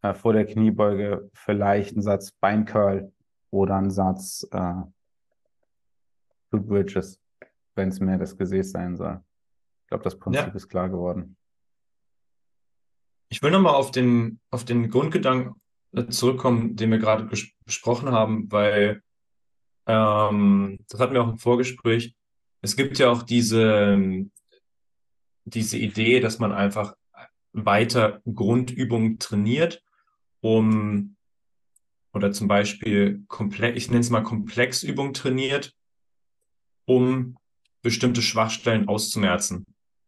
äh, 0.00 0.14
vor 0.14 0.32
der 0.32 0.46
Kniebeuge 0.46 1.30
vielleicht 1.34 1.92
einen 1.92 2.00
Satz 2.00 2.32
Beincurl 2.32 3.12
oder 3.50 3.76
einen 3.76 3.90
Satz 3.90 4.48
äh, 4.50 4.74
Foot 6.48 6.66
Bridges, 6.66 7.20
wenn 7.74 7.90
es 7.90 8.00
mehr 8.00 8.16
das 8.16 8.34
Gesäß 8.34 8.70
sein 8.70 8.96
soll. 8.96 9.20
Ich 9.82 9.88
glaube, 9.88 10.04
das 10.04 10.18
Prinzip 10.18 10.46
ja. 10.46 10.54
ist 10.54 10.68
klar 10.68 10.88
geworden. 10.88 11.36
Ich 13.28 13.42
will 13.42 13.50
nochmal 13.50 13.74
auf 13.74 13.90
den, 13.90 14.40
auf 14.50 14.64
den 14.64 14.88
Grundgedanken 14.88 15.60
zurückkommen, 16.08 16.76
den 16.76 16.90
wir 16.90 16.98
gerade 16.98 17.28
besprochen 17.64 18.10
haben, 18.10 18.50
weil 18.50 19.02
ähm, 19.86 20.78
das 20.88 21.00
hatten 21.00 21.14
wir 21.14 21.22
auch 21.22 21.30
im 21.30 21.38
Vorgespräch. 21.38 22.14
Es 22.60 22.76
gibt 22.76 22.98
ja 22.98 23.10
auch 23.10 23.22
diese, 23.22 24.26
diese 25.44 25.78
Idee, 25.78 26.20
dass 26.20 26.38
man 26.38 26.52
einfach 26.52 26.94
weiter 27.52 28.20
Grundübungen 28.24 29.18
trainiert, 29.18 29.82
um 30.40 31.16
oder 32.12 32.32
zum 32.32 32.48
Beispiel 32.48 33.24
komplex, 33.28 33.76
ich 33.76 33.88
nenne 33.88 34.00
es 34.00 34.10
mal 34.10 34.22
Komplexübungen 34.22 35.12
trainiert, 35.12 35.74
um 36.86 37.36
bestimmte 37.82 38.22
Schwachstellen 38.22 38.88
auszumerzen. 38.88 39.64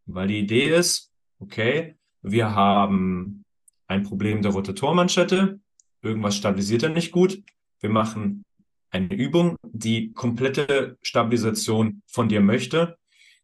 Weil 0.07 0.29
die 0.29 0.39
Idee 0.39 0.75
ist, 0.75 1.13
okay, 1.39 1.97
wir 2.23 2.55
haben 2.55 3.45
ein 3.87 4.03
Problem 4.03 4.43
der 4.43 4.53
Rotatormanschette, 4.53 5.61
irgendwas 6.03 6.37
stabilisiert 6.37 6.83
er 6.83 6.91
nicht 6.91 7.13
gut. 7.13 7.43
Wir 7.81 7.91
machen 7.91 8.45
eine 8.91 9.15
Übung, 9.15 9.57
die 9.63 10.13
komplette 10.13 10.99
Stabilisation 11.03 12.03
von 12.07 12.29
dir 12.29 12.41
möchte. 12.41 12.99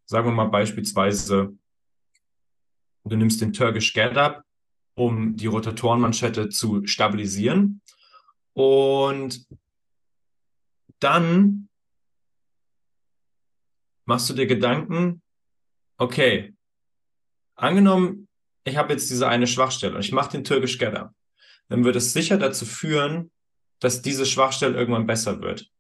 Sagen 0.07 0.27
wir 0.29 0.33
mal 0.33 0.47
beispielsweise, 0.47 1.57
du 3.05 3.17
nimmst 3.17 3.41
den 3.41 3.53
Turkish 3.53 3.93
Get 3.93 4.17
Up, 4.17 4.45
um 4.95 5.37
die 5.37 5.47
Rotatorenmanschette 5.47 6.49
zu 6.49 6.87
stabilisieren. 6.87 7.81
Und 8.55 9.47
dann 11.01 11.69
machst 14.07 14.31
du 14.31 14.35
dir 14.35 14.47
Gedanken, 14.47 15.23
okay, 15.99 16.55
angenommen, 17.57 18.29
ich 18.65 18.77
habe 18.77 18.93
jetzt 18.93 19.11
diese 19.11 19.29
eine 19.29 19.47
Schwachstelle 19.47 19.97
und 19.97 20.01
ich 20.05 20.13
mache 20.13 20.31
den 20.31 20.45
Turkish 20.45 20.79
Get 20.79 20.95
Up 20.95 21.13
dann 21.69 21.85
wird 21.85 21.97
es 21.97 22.13
sicher 22.13 22.37
dazu 22.37 22.67
führen, 22.67 23.31
dass 23.81 24.03
diese 24.03 24.27
Schwachstelle 24.27 24.77
irgendwann 24.77 25.07
besser 25.07 25.41
wird. 25.41 25.71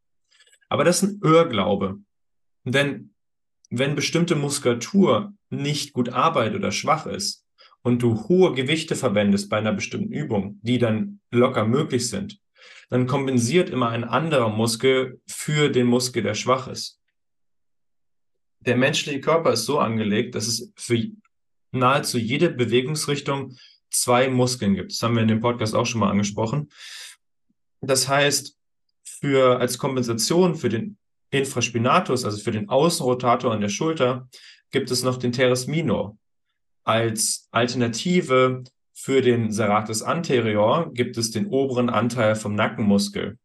Aber 0.68 0.85
das 0.85 1.03
ist 1.03 1.11
ein 1.11 1.20
Irrglaube. 1.22 1.99
Denn 2.64 3.14
wenn 3.70 3.95
bestimmte 3.95 4.37
Muskulatur 4.37 5.35
nicht 5.51 5.93
gut 5.93 6.09
arbeitet 6.09 6.57
oder 6.57 6.72
schwach 6.72 7.07
ist 7.07 7.45
und 7.82 8.03
du 8.03 8.28
hohe 8.28 8.55
Gewichte 8.55 8.97
verwendest 8.97 9.49
bei 9.49 9.59
einer 9.59 9.72
bestimmten 9.72 10.12
Übung, 10.12 10.59
die 10.62 10.78
dann 10.78 11.20
locker 11.30 11.66
möglich 11.66 12.09
sind, 12.09 12.41
dann 12.89 13.07
kompensiert 13.07 13.70
immer 13.70 13.91
ein 13.91 14.05
anderer 14.05 14.51
Muskel 14.51 15.20
für 15.26 15.70
den 15.70 15.87
Muskel, 15.87 16.22
der 16.22 16.35
schwach 16.35 16.68
ist. 16.68 17.01
Der 18.61 18.76
menschliche 18.76 19.20
Körper 19.20 19.53
ist 19.53 19.64
so 19.64 19.78
angelegt, 19.78 20.35
dass 20.35 20.47
es 20.47 20.72
für 20.76 20.99
nahezu 21.72 22.18
jede 22.18 22.51
Bewegungsrichtung 22.51 23.57
zwei 23.95 24.28
Muskeln 24.28 24.74
gibt. 24.74 24.92
Das 24.92 25.03
haben 25.03 25.14
wir 25.14 25.22
in 25.22 25.28
dem 25.28 25.40
Podcast 25.40 25.74
auch 25.74 25.86
schon 25.86 26.01
mal 26.01 26.11
angesprochen. 26.11 26.68
Das 27.80 28.09
heißt, 28.09 28.59
für, 29.05 29.59
als 29.59 29.78
Kompensation 29.78 30.55
für 30.55 30.68
den 30.68 30.99
Infraspinatus, 31.30 32.24
also 32.24 32.38
für 32.38 32.53
den 32.53 32.68
Außenrotator 32.68 33.53
an 33.53 33.61
der 33.61 33.68
Schulter, 33.68 34.28
gibt 34.70 34.90
es 34.90 35.03
noch 35.03 35.16
den 35.16 35.32
Teres 35.32 35.66
minor. 35.66 36.16
Als 36.84 37.49
Alternative 37.51 38.64
für 38.92 39.22
den 39.22 39.51
Serratus 39.51 40.03
anterior 40.03 40.92
gibt 40.92 41.16
es 41.16 41.30
den 41.30 41.47
oberen 41.47 41.88
Anteil 41.88 42.36
vom 42.36 42.55
Nackenmuskel. 42.55 43.38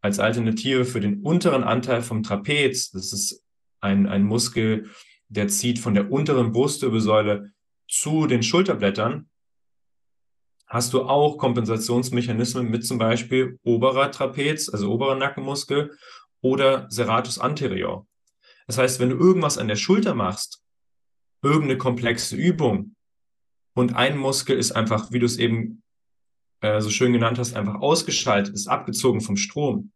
Als 0.00 0.18
Alternative 0.18 0.84
für 0.84 1.00
den 1.00 1.22
unteren 1.22 1.64
Anteil 1.64 2.02
vom 2.02 2.22
Trapez, 2.22 2.90
das 2.90 3.12
ist 3.12 3.42
ein, 3.80 4.06
ein 4.06 4.22
Muskel, 4.22 4.90
der 5.28 5.48
zieht 5.48 5.78
von 5.78 5.94
der 5.94 6.12
unteren 6.12 6.52
Brustwirbelsäule 6.52 7.52
zu 7.88 8.26
den 8.26 8.42
Schulterblättern, 8.42 9.28
hast 10.74 10.92
du 10.92 11.04
auch 11.04 11.38
Kompensationsmechanismen 11.38 12.68
mit 12.68 12.84
zum 12.84 12.98
Beispiel 12.98 13.60
oberer 13.62 14.10
Trapez, 14.10 14.68
also 14.68 14.90
oberer 14.90 15.14
Nackenmuskel 15.14 15.96
oder 16.40 16.90
Serratus 16.90 17.38
anterior. 17.38 18.08
Das 18.66 18.76
heißt, 18.78 18.98
wenn 18.98 19.10
du 19.10 19.16
irgendwas 19.16 19.56
an 19.56 19.68
der 19.68 19.76
Schulter 19.76 20.16
machst, 20.16 20.64
irgendeine 21.42 21.78
komplexe 21.78 22.34
Übung 22.34 22.96
und 23.76 23.94
ein 23.94 24.18
Muskel 24.18 24.58
ist 24.58 24.72
einfach, 24.72 25.12
wie 25.12 25.20
du 25.20 25.26
es 25.26 25.38
eben 25.38 25.84
äh, 26.60 26.80
so 26.80 26.90
schön 26.90 27.12
genannt 27.12 27.38
hast, 27.38 27.54
einfach 27.54 27.76
ausgeschaltet, 27.76 28.52
ist 28.52 28.66
abgezogen 28.66 29.20
vom 29.20 29.36
Strom, 29.36 29.92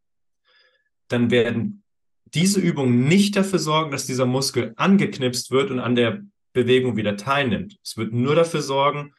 dann 1.08 1.32
werden 1.32 1.82
diese 2.34 2.60
Übungen 2.60 3.08
nicht 3.08 3.34
dafür 3.34 3.58
sorgen, 3.58 3.90
dass 3.90 4.06
dieser 4.06 4.26
Muskel 4.26 4.74
angeknipst 4.76 5.50
wird 5.50 5.72
und 5.72 5.80
an 5.80 5.96
der 5.96 6.22
Bewegung 6.52 6.94
wieder 6.94 7.16
teilnimmt. 7.16 7.78
Es 7.82 7.96
wird 7.96 8.12
nur 8.12 8.36
dafür 8.36 8.62
sorgen, 8.62 9.12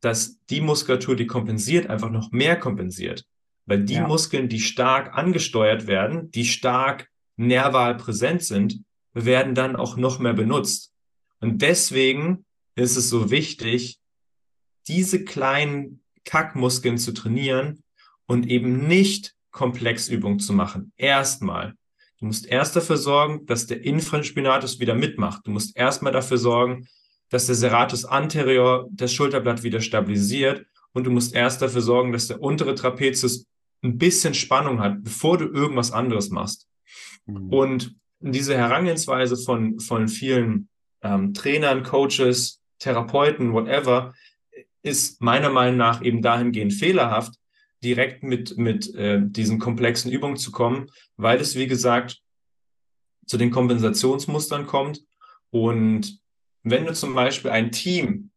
dass 0.00 0.38
die 0.48 0.60
Muskulatur, 0.60 1.16
die 1.16 1.26
kompensiert, 1.26 1.88
einfach 1.88 2.10
noch 2.10 2.32
mehr 2.32 2.58
kompensiert. 2.58 3.24
Weil 3.66 3.84
die 3.84 3.94
ja. 3.94 4.06
Muskeln, 4.06 4.48
die 4.48 4.60
stark 4.60 5.16
angesteuert 5.16 5.86
werden, 5.86 6.30
die 6.30 6.44
stark 6.44 7.08
nerval 7.36 7.96
präsent 7.96 8.42
sind, 8.42 8.82
werden 9.12 9.54
dann 9.54 9.76
auch 9.76 9.96
noch 9.96 10.18
mehr 10.18 10.32
benutzt. 10.34 10.92
Und 11.40 11.62
deswegen 11.62 12.44
ist 12.74 12.96
es 12.96 13.10
so 13.10 13.30
wichtig, 13.30 13.98
diese 14.88 15.24
kleinen 15.24 16.02
Kackmuskeln 16.24 16.98
zu 16.98 17.12
trainieren 17.12 17.82
und 18.26 18.46
eben 18.46 18.86
nicht 18.86 19.34
Komplexübungen 19.50 20.38
zu 20.38 20.52
machen. 20.52 20.92
Erstmal. 20.96 21.74
Du 22.18 22.26
musst 22.26 22.46
erst 22.46 22.76
dafür 22.76 22.96
sorgen, 22.96 23.46
dass 23.46 23.66
der 23.66 23.82
Infraspinatus 23.82 24.78
wieder 24.78 24.94
mitmacht. 24.94 25.46
Du 25.46 25.50
musst 25.50 25.76
erstmal 25.76 26.12
dafür 26.12 26.38
sorgen, 26.38 26.86
dass 27.30 27.46
der 27.46 27.54
Serratus 27.54 28.04
anterior 28.04 28.88
das 28.92 29.12
Schulterblatt 29.12 29.62
wieder 29.62 29.80
stabilisiert 29.80 30.66
und 30.92 31.04
du 31.04 31.10
musst 31.10 31.34
erst 31.34 31.62
dafür 31.62 31.80
sorgen, 31.80 32.12
dass 32.12 32.26
der 32.26 32.42
untere 32.42 32.74
Trapezius 32.74 33.46
ein 33.82 33.96
bisschen 33.96 34.34
Spannung 34.34 34.80
hat, 34.80 35.02
bevor 35.02 35.38
du 35.38 35.46
irgendwas 35.46 35.92
anderes 35.92 36.30
machst. 36.30 36.68
Mhm. 37.26 37.48
Und 37.48 37.96
diese 38.20 38.56
Herangehensweise 38.56 39.36
von, 39.36 39.80
von 39.80 40.08
vielen 40.08 40.68
ähm, 41.02 41.32
Trainern, 41.32 41.82
Coaches, 41.82 42.60
Therapeuten, 42.78 43.52
whatever, 43.52 44.12
ist 44.82 45.22
meiner 45.22 45.50
Meinung 45.50 45.78
nach 45.78 46.02
eben 46.02 46.22
dahingehend 46.22 46.72
fehlerhaft, 46.72 47.34
direkt 47.82 48.22
mit, 48.22 48.58
mit 48.58 48.94
äh, 48.94 49.20
diesen 49.22 49.58
komplexen 49.58 50.10
Übungen 50.10 50.36
zu 50.36 50.50
kommen, 50.50 50.90
weil 51.16 51.40
es, 51.40 51.54
wie 51.54 51.66
gesagt, 51.66 52.20
zu 53.26 53.38
den 53.38 53.50
Kompensationsmustern 53.50 54.66
kommt 54.66 55.02
und 55.50 56.19
wenn 56.62 56.86
du 56.86 56.92
zum 56.92 57.14
Beispiel 57.14 57.50
ein 57.50 57.72
Team, 57.72 58.30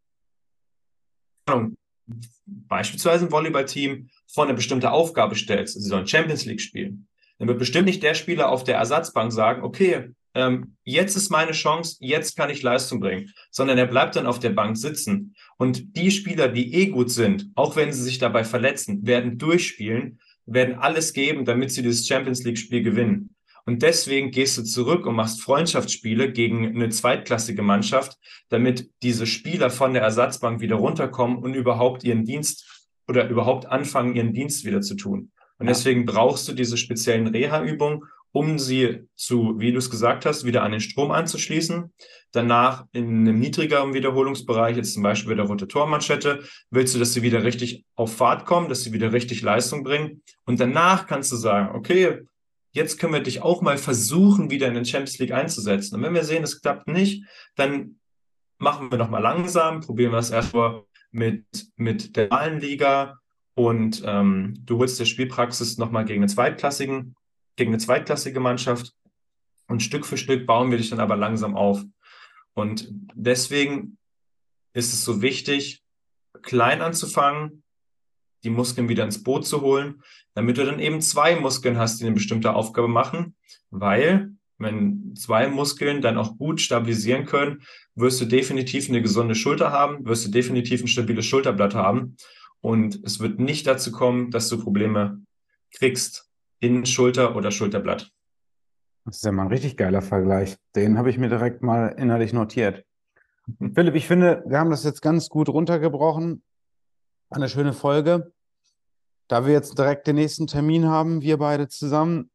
beispielsweise 2.45 3.25
ein 3.25 3.31
Volleyballteam, 3.31 4.09
vor 4.31 4.45
eine 4.45 4.53
bestimmte 4.53 4.91
Aufgabe 4.91 5.35
stellst, 5.35 5.79
sie 5.81 5.87
sollen 5.87 6.07
Champions 6.07 6.45
League 6.45 6.61
spielen, 6.61 7.07
dann 7.37 7.47
wird 7.47 7.59
bestimmt 7.59 7.85
nicht 7.85 8.03
der 8.03 8.13
Spieler 8.13 8.49
auf 8.49 8.63
der 8.63 8.77
Ersatzbank 8.77 9.31
sagen, 9.31 9.63
okay, 9.63 10.13
ähm, 10.35 10.75
jetzt 10.83 11.15
ist 11.15 11.29
meine 11.29 11.51
Chance, 11.51 11.97
jetzt 11.99 12.35
kann 12.35 12.49
ich 12.49 12.63
Leistung 12.63 12.99
bringen, 12.99 13.31
sondern 13.51 13.77
er 13.77 13.85
bleibt 13.85 14.15
dann 14.15 14.25
auf 14.25 14.39
der 14.39 14.49
Bank 14.49 14.77
sitzen. 14.77 15.35
Und 15.57 15.95
die 15.95 16.11
Spieler, 16.11 16.47
die 16.47 16.73
eh 16.73 16.87
gut 16.87 17.11
sind, 17.11 17.51
auch 17.55 17.75
wenn 17.75 17.93
sie 17.93 18.01
sich 18.01 18.17
dabei 18.17 18.43
verletzen, 18.43 19.05
werden 19.05 19.37
durchspielen, 19.37 20.19
werden 20.45 20.75
alles 20.75 21.13
geben, 21.13 21.45
damit 21.45 21.71
sie 21.71 21.83
dieses 21.83 22.07
Champions 22.07 22.43
League 22.43 22.57
Spiel 22.57 22.81
gewinnen. 22.81 23.32
Und 23.65 23.81
deswegen 23.81 24.31
gehst 24.31 24.57
du 24.57 24.63
zurück 24.63 25.05
und 25.05 25.15
machst 25.15 25.41
Freundschaftsspiele 25.41 26.31
gegen 26.31 26.65
eine 26.67 26.89
zweitklassige 26.89 27.61
Mannschaft, 27.61 28.17
damit 28.49 28.89
diese 29.01 29.25
Spieler 29.25 29.69
von 29.69 29.93
der 29.93 30.03
Ersatzbank 30.03 30.59
wieder 30.59 30.75
runterkommen 30.75 31.37
und 31.37 31.53
überhaupt 31.53 32.03
ihren 32.03 32.25
Dienst 32.25 32.89
oder 33.07 33.29
überhaupt 33.29 33.65
anfangen, 33.65 34.15
ihren 34.15 34.33
Dienst 34.33 34.65
wieder 34.65 34.81
zu 34.81 34.95
tun. 34.95 35.31
Und 35.59 35.67
ja. 35.67 35.73
deswegen 35.73 36.05
brauchst 36.05 36.47
du 36.47 36.53
diese 36.53 36.77
speziellen 36.77 37.27
Reha-Übungen, 37.27 38.01
um 38.33 38.57
sie 38.57 39.07
zu, 39.15 39.59
wie 39.59 39.71
du 39.71 39.77
es 39.77 39.89
gesagt 39.89 40.25
hast, 40.25 40.43
wieder 40.43 40.63
an 40.63 40.71
den 40.71 40.81
Strom 40.81 41.11
anzuschließen. 41.11 41.93
Danach 42.31 42.85
in 42.91 43.05
einem 43.05 43.39
niedrigeren 43.39 43.93
Wiederholungsbereich, 43.93 44.75
jetzt 44.75 44.93
zum 44.93 45.03
Beispiel 45.03 45.29
bei 45.29 45.35
der 45.35 45.45
Rotatormanschette, 45.45 46.43
willst 46.71 46.95
du, 46.95 46.99
dass 46.99 47.13
sie 47.13 47.21
wieder 47.21 47.43
richtig 47.43 47.85
auf 47.95 48.15
Fahrt 48.15 48.45
kommen, 48.45 48.69
dass 48.69 48.81
sie 48.81 48.91
wieder 48.91 49.13
richtig 49.13 49.43
Leistung 49.43 49.83
bringen. 49.83 50.23
Und 50.45 50.59
danach 50.59 51.05
kannst 51.05 51.31
du 51.31 51.35
sagen, 51.35 51.75
okay, 51.75 52.21
jetzt 52.73 52.99
können 52.99 53.13
wir 53.13 53.21
dich 53.21 53.41
auch 53.41 53.61
mal 53.61 53.77
versuchen, 53.77 54.49
wieder 54.49 54.67
in 54.67 54.73
den 54.73 54.85
Champions 54.85 55.19
League 55.19 55.31
einzusetzen. 55.31 55.95
Und 55.95 56.01
wenn 56.03 56.13
wir 56.13 56.23
sehen, 56.23 56.43
es 56.43 56.61
klappt 56.61 56.87
nicht, 56.87 57.23
dann 57.55 57.99
machen 58.57 58.91
wir 58.91 58.97
nochmal 58.97 59.21
langsam, 59.21 59.81
probieren 59.81 60.11
wir 60.11 60.19
es 60.19 60.31
erstmal 60.31 60.83
mit, 61.11 61.45
mit 61.75 62.15
der 62.15 62.29
normalen 62.29 62.59
Liga 62.59 63.19
und 63.55 64.01
ähm, 64.05 64.55
du 64.65 64.79
holst 64.79 64.99
dir 64.99 65.05
Spielpraxis 65.05 65.77
nochmal 65.77 66.05
gegen 66.05 66.21
eine 66.21 66.31
zweitklassigen, 66.31 67.15
gegen 67.55 67.71
eine 67.71 67.77
zweitklassige 67.77 68.39
Mannschaft 68.39 68.93
und 69.67 69.83
Stück 69.83 70.05
für 70.05 70.17
Stück 70.17 70.47
bauen 70.47 70.71
wir 70.71 70.77
dich 70.77 70.89
dann 70.89 70.99
aber 70.99 71.15
langsam 71.15 71.55
auf. 71.55 71.83
Und 72.53 72.87
deswegen 73.13 73.97
ist 74.73 74.93
es 74.93 75.03
so 75.03 75.21
wichtig, 75.21 75.83
klein 76.41 76.81
anzufangen, 76.81 77.63
die 78.43 78.49
Muskeln 78.49 78.89
wieder 78.89 79.03
ins 79.03 79.23
Boot 79.23 79.45
zu 79.45 79.61
holen, 79.61 80.01
damit 80.33 80.57
du 80.57 80.65
dann 80.65 80.79
eben 80.79 81.01
zwei 81.01 81.35
Muskeln 81.35 81.77
hast, 81.77 81.99
die 81.99 82.05
eine 82.05 82.13
bestimmte 82.13 82.53
Aufgabe 82.53 82.87
machen, 82.87 83.35
weil 83.69 84.31
wenn 84.57 85.15
zwei 85.15 85.47
Muskeln 85.47 86.01
dann 86.01 86.17
auch 86.17 86.37
gut 86.37 86.61
stabilisieren 86.61 87.25
können, 87.25 87.63
wirst 87.95 88.21
du 88.21 88.25
definitiv 88.25 88.89
eine 88.89 89.01
gesunde 89.01 89.35
Schulter 89.35 89.71
haben, 89.71 90.05
wirst 90.05 90.25
du 90.25 90.31
definitiv 90.31 90.81
ein 90.81 90.87
stabiles 90.87 91.25
Schulterblatt 91.25 91.75
haben 91.75 92.17
und 92.61 92.99
es 93.03 93.19
wird 93.19 93.39
nicht 93.39 93.67
dazu 93.67 93.91
kommen, 93.91 94.31
dass 94.31 94.49
du 94.49 94.57
Probleme 94.57 95.21
kriegst 95.73 96.29
in 96.59 96.85
Schulter 96.85 97.35
oder 97.35 97.51
Schulterblatt. 97.51 98.11
Das 99.05 99.17
ist 99.17 99.25
ja 99.25 99.31
mal 99.31 99.43
ein 99.43 99.49
richtig 99.49 99.75
geiler 99.75 100.01
Vergleich. 100.01 100.55
Den 100.75 100.97
habe 100.97 101.09
ich 101.09 101.17
mir 101.17 101.27
direkt 101.27 101.61
mal 101.61 101.89
innerlich 101.89 102.31
notiert. 102.31 102.85
Philipp, 103.75 103.95
ich 103.95 104.07
finde, 104.07 104.43
wir 104.47 104.59
haben 104.59 104.69
das 104.69 104.83
jetzt 104.83 105.01
ganz 105.01 105.27
gut 105.27 105.49
runtergebrochen. 105.49 106.41
Eine 107.29 107.49
schöne 107.49 107.73
Folge. 107.73 108.31
Da 109.27 109.45
wir 109.45 109.53
jetzt 109.53 109.77
direkt 109.77 110.07
den 110.07 110.15
nächsten 110.15 110.47
Termin 110.47 110.87
haben, 110.87 111.21
wir 111.21 111.37
beide 111.37 111.67
zusammen, 111.67 112.29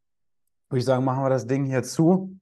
würde 0.68 0.80
ich 0.80 0.84
sagen, 0.84 1.04
machen 1.04 1.22
wir 1.22 1.30
das 1.30 1.46
Ding 1.46 1.64
hier 1.64 1.82
zu. 1.82 2.38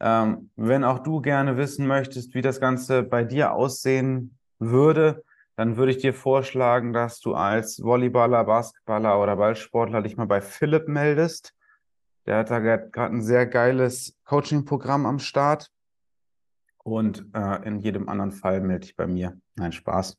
Ähm, 0.00 0.50
wenn 0.56 0.84
auch 0.84 1.00
du 1.00 1.20
gerne 1.20 1.56
wissen 1.56 1.86
möchtest, 1.86 2.34
wie 2.34 2.42
das 2.42 2.60
Ganze 2.60 3.02
bei 3.02 3.24
dir 3.24 3.52
aussehen 3.52 4.38
würde, 4.58 5.24
dann 5.56 5.76
würde 5.76 5.90
ich 5.90 5.98
dir 5.98 6.14
vorschlagen, 6.14 6.92
dass 6.92 7.20
du 7.20 7.34
als 7.34 7.82
Volleyballer, 7.82 8.44
Basketballer 8.44 9.20
oder 9.20 9.36
Ballsportler 9.36 10.02
dich 10.02 10.16
mal 10.16 10.26
bei 10.26 10.40
Philipp 10.40 10.86
meldest. 10.86 11.52
Der 12.26 12.38
hat 12.38 12.50
da 12.50 12.60
gerade 12.60 13.14
ein 13.14 13.22
sehr 13.22 13.46
geiles 13.46 14.16
Coaching-Programm 14.24 15.04
am 15.04 15.18
Start. 15.18 15.70
Und 16.84 17.26
äh, 17.34 17.66
in 17.66 17.80
jedem 17.80 18.08
anderen 18.08 18.30
Fall 18.30 18.60
melde 18.60 18.86
dich 18.86 18.96
bei 18.96 19.06
mir. 19.06 19.36
Nein, 19.56 19.72
Spaß. 19.72 20.16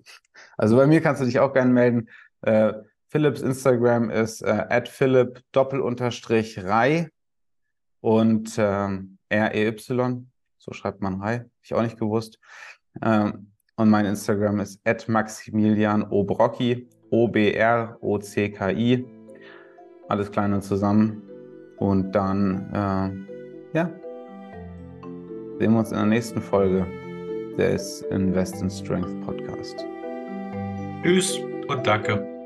Also 0.57 0.75
bei 0.75 0.87
mir 0.87 1.01
kannst 1.01 1.21
du 1.21 1.25
dich 1.25 1.39
auch 1.39 1.53
gerne 1.53 1.71
melden. 1.71 2.09
Äh, 2.41 2.73
Philips 3.09 3.41
Instagram 3.41 4.11
ist 4.11 4.41
äh, 4.43 4.81
philipp 4.87 5.41
Rei 6.63 7.09
und 8.01 8.55
ähm, 8.57 9.17
R-E-Y. 9.29 10.27
So 10.59 10.73
schreibt 10.73 11.01
man 11.01 11.19
Rei. 11.19 11.45
Ich 11.63 11.73
auch 11.73 11.81
nicht 11.81 11.97
gewusst. 11.97 12.39
Ähm, 13.01 13.51
und 13.77 13.89
mein 13.89 14.05
Instagram 14.05 14.59
ist 14.59 14.79
Maximilian 15.07 16.03
Obrocki. 16.03 16.87
O-B-R-O-C-K-I. 17.09 19.05
Alles 20.07 20.31
klein 20.31 20.53
und 20.53 20.61
zusammen. 20.61 21.23
Und 21.77 22.11
dann, 22.11 22.69
äh, 22.73 23.77
ja, 23.77 23.89
sehen 25.57 25.71
wir 25.71 25.79
uns 25.79 25.91
in 25.91 25.97
der 25.97 26.05
nächsten 26.05 26.41
Folge 26.41 26.85
des 27.57 28.01
Invest 28.11 28.61
in 28.61 28.69
Strength 28.69 29.21
Podcast. 29.25 29.83
Tschüss 31.01 31.39
und 31.67 31.87
danke. 31.87 32.38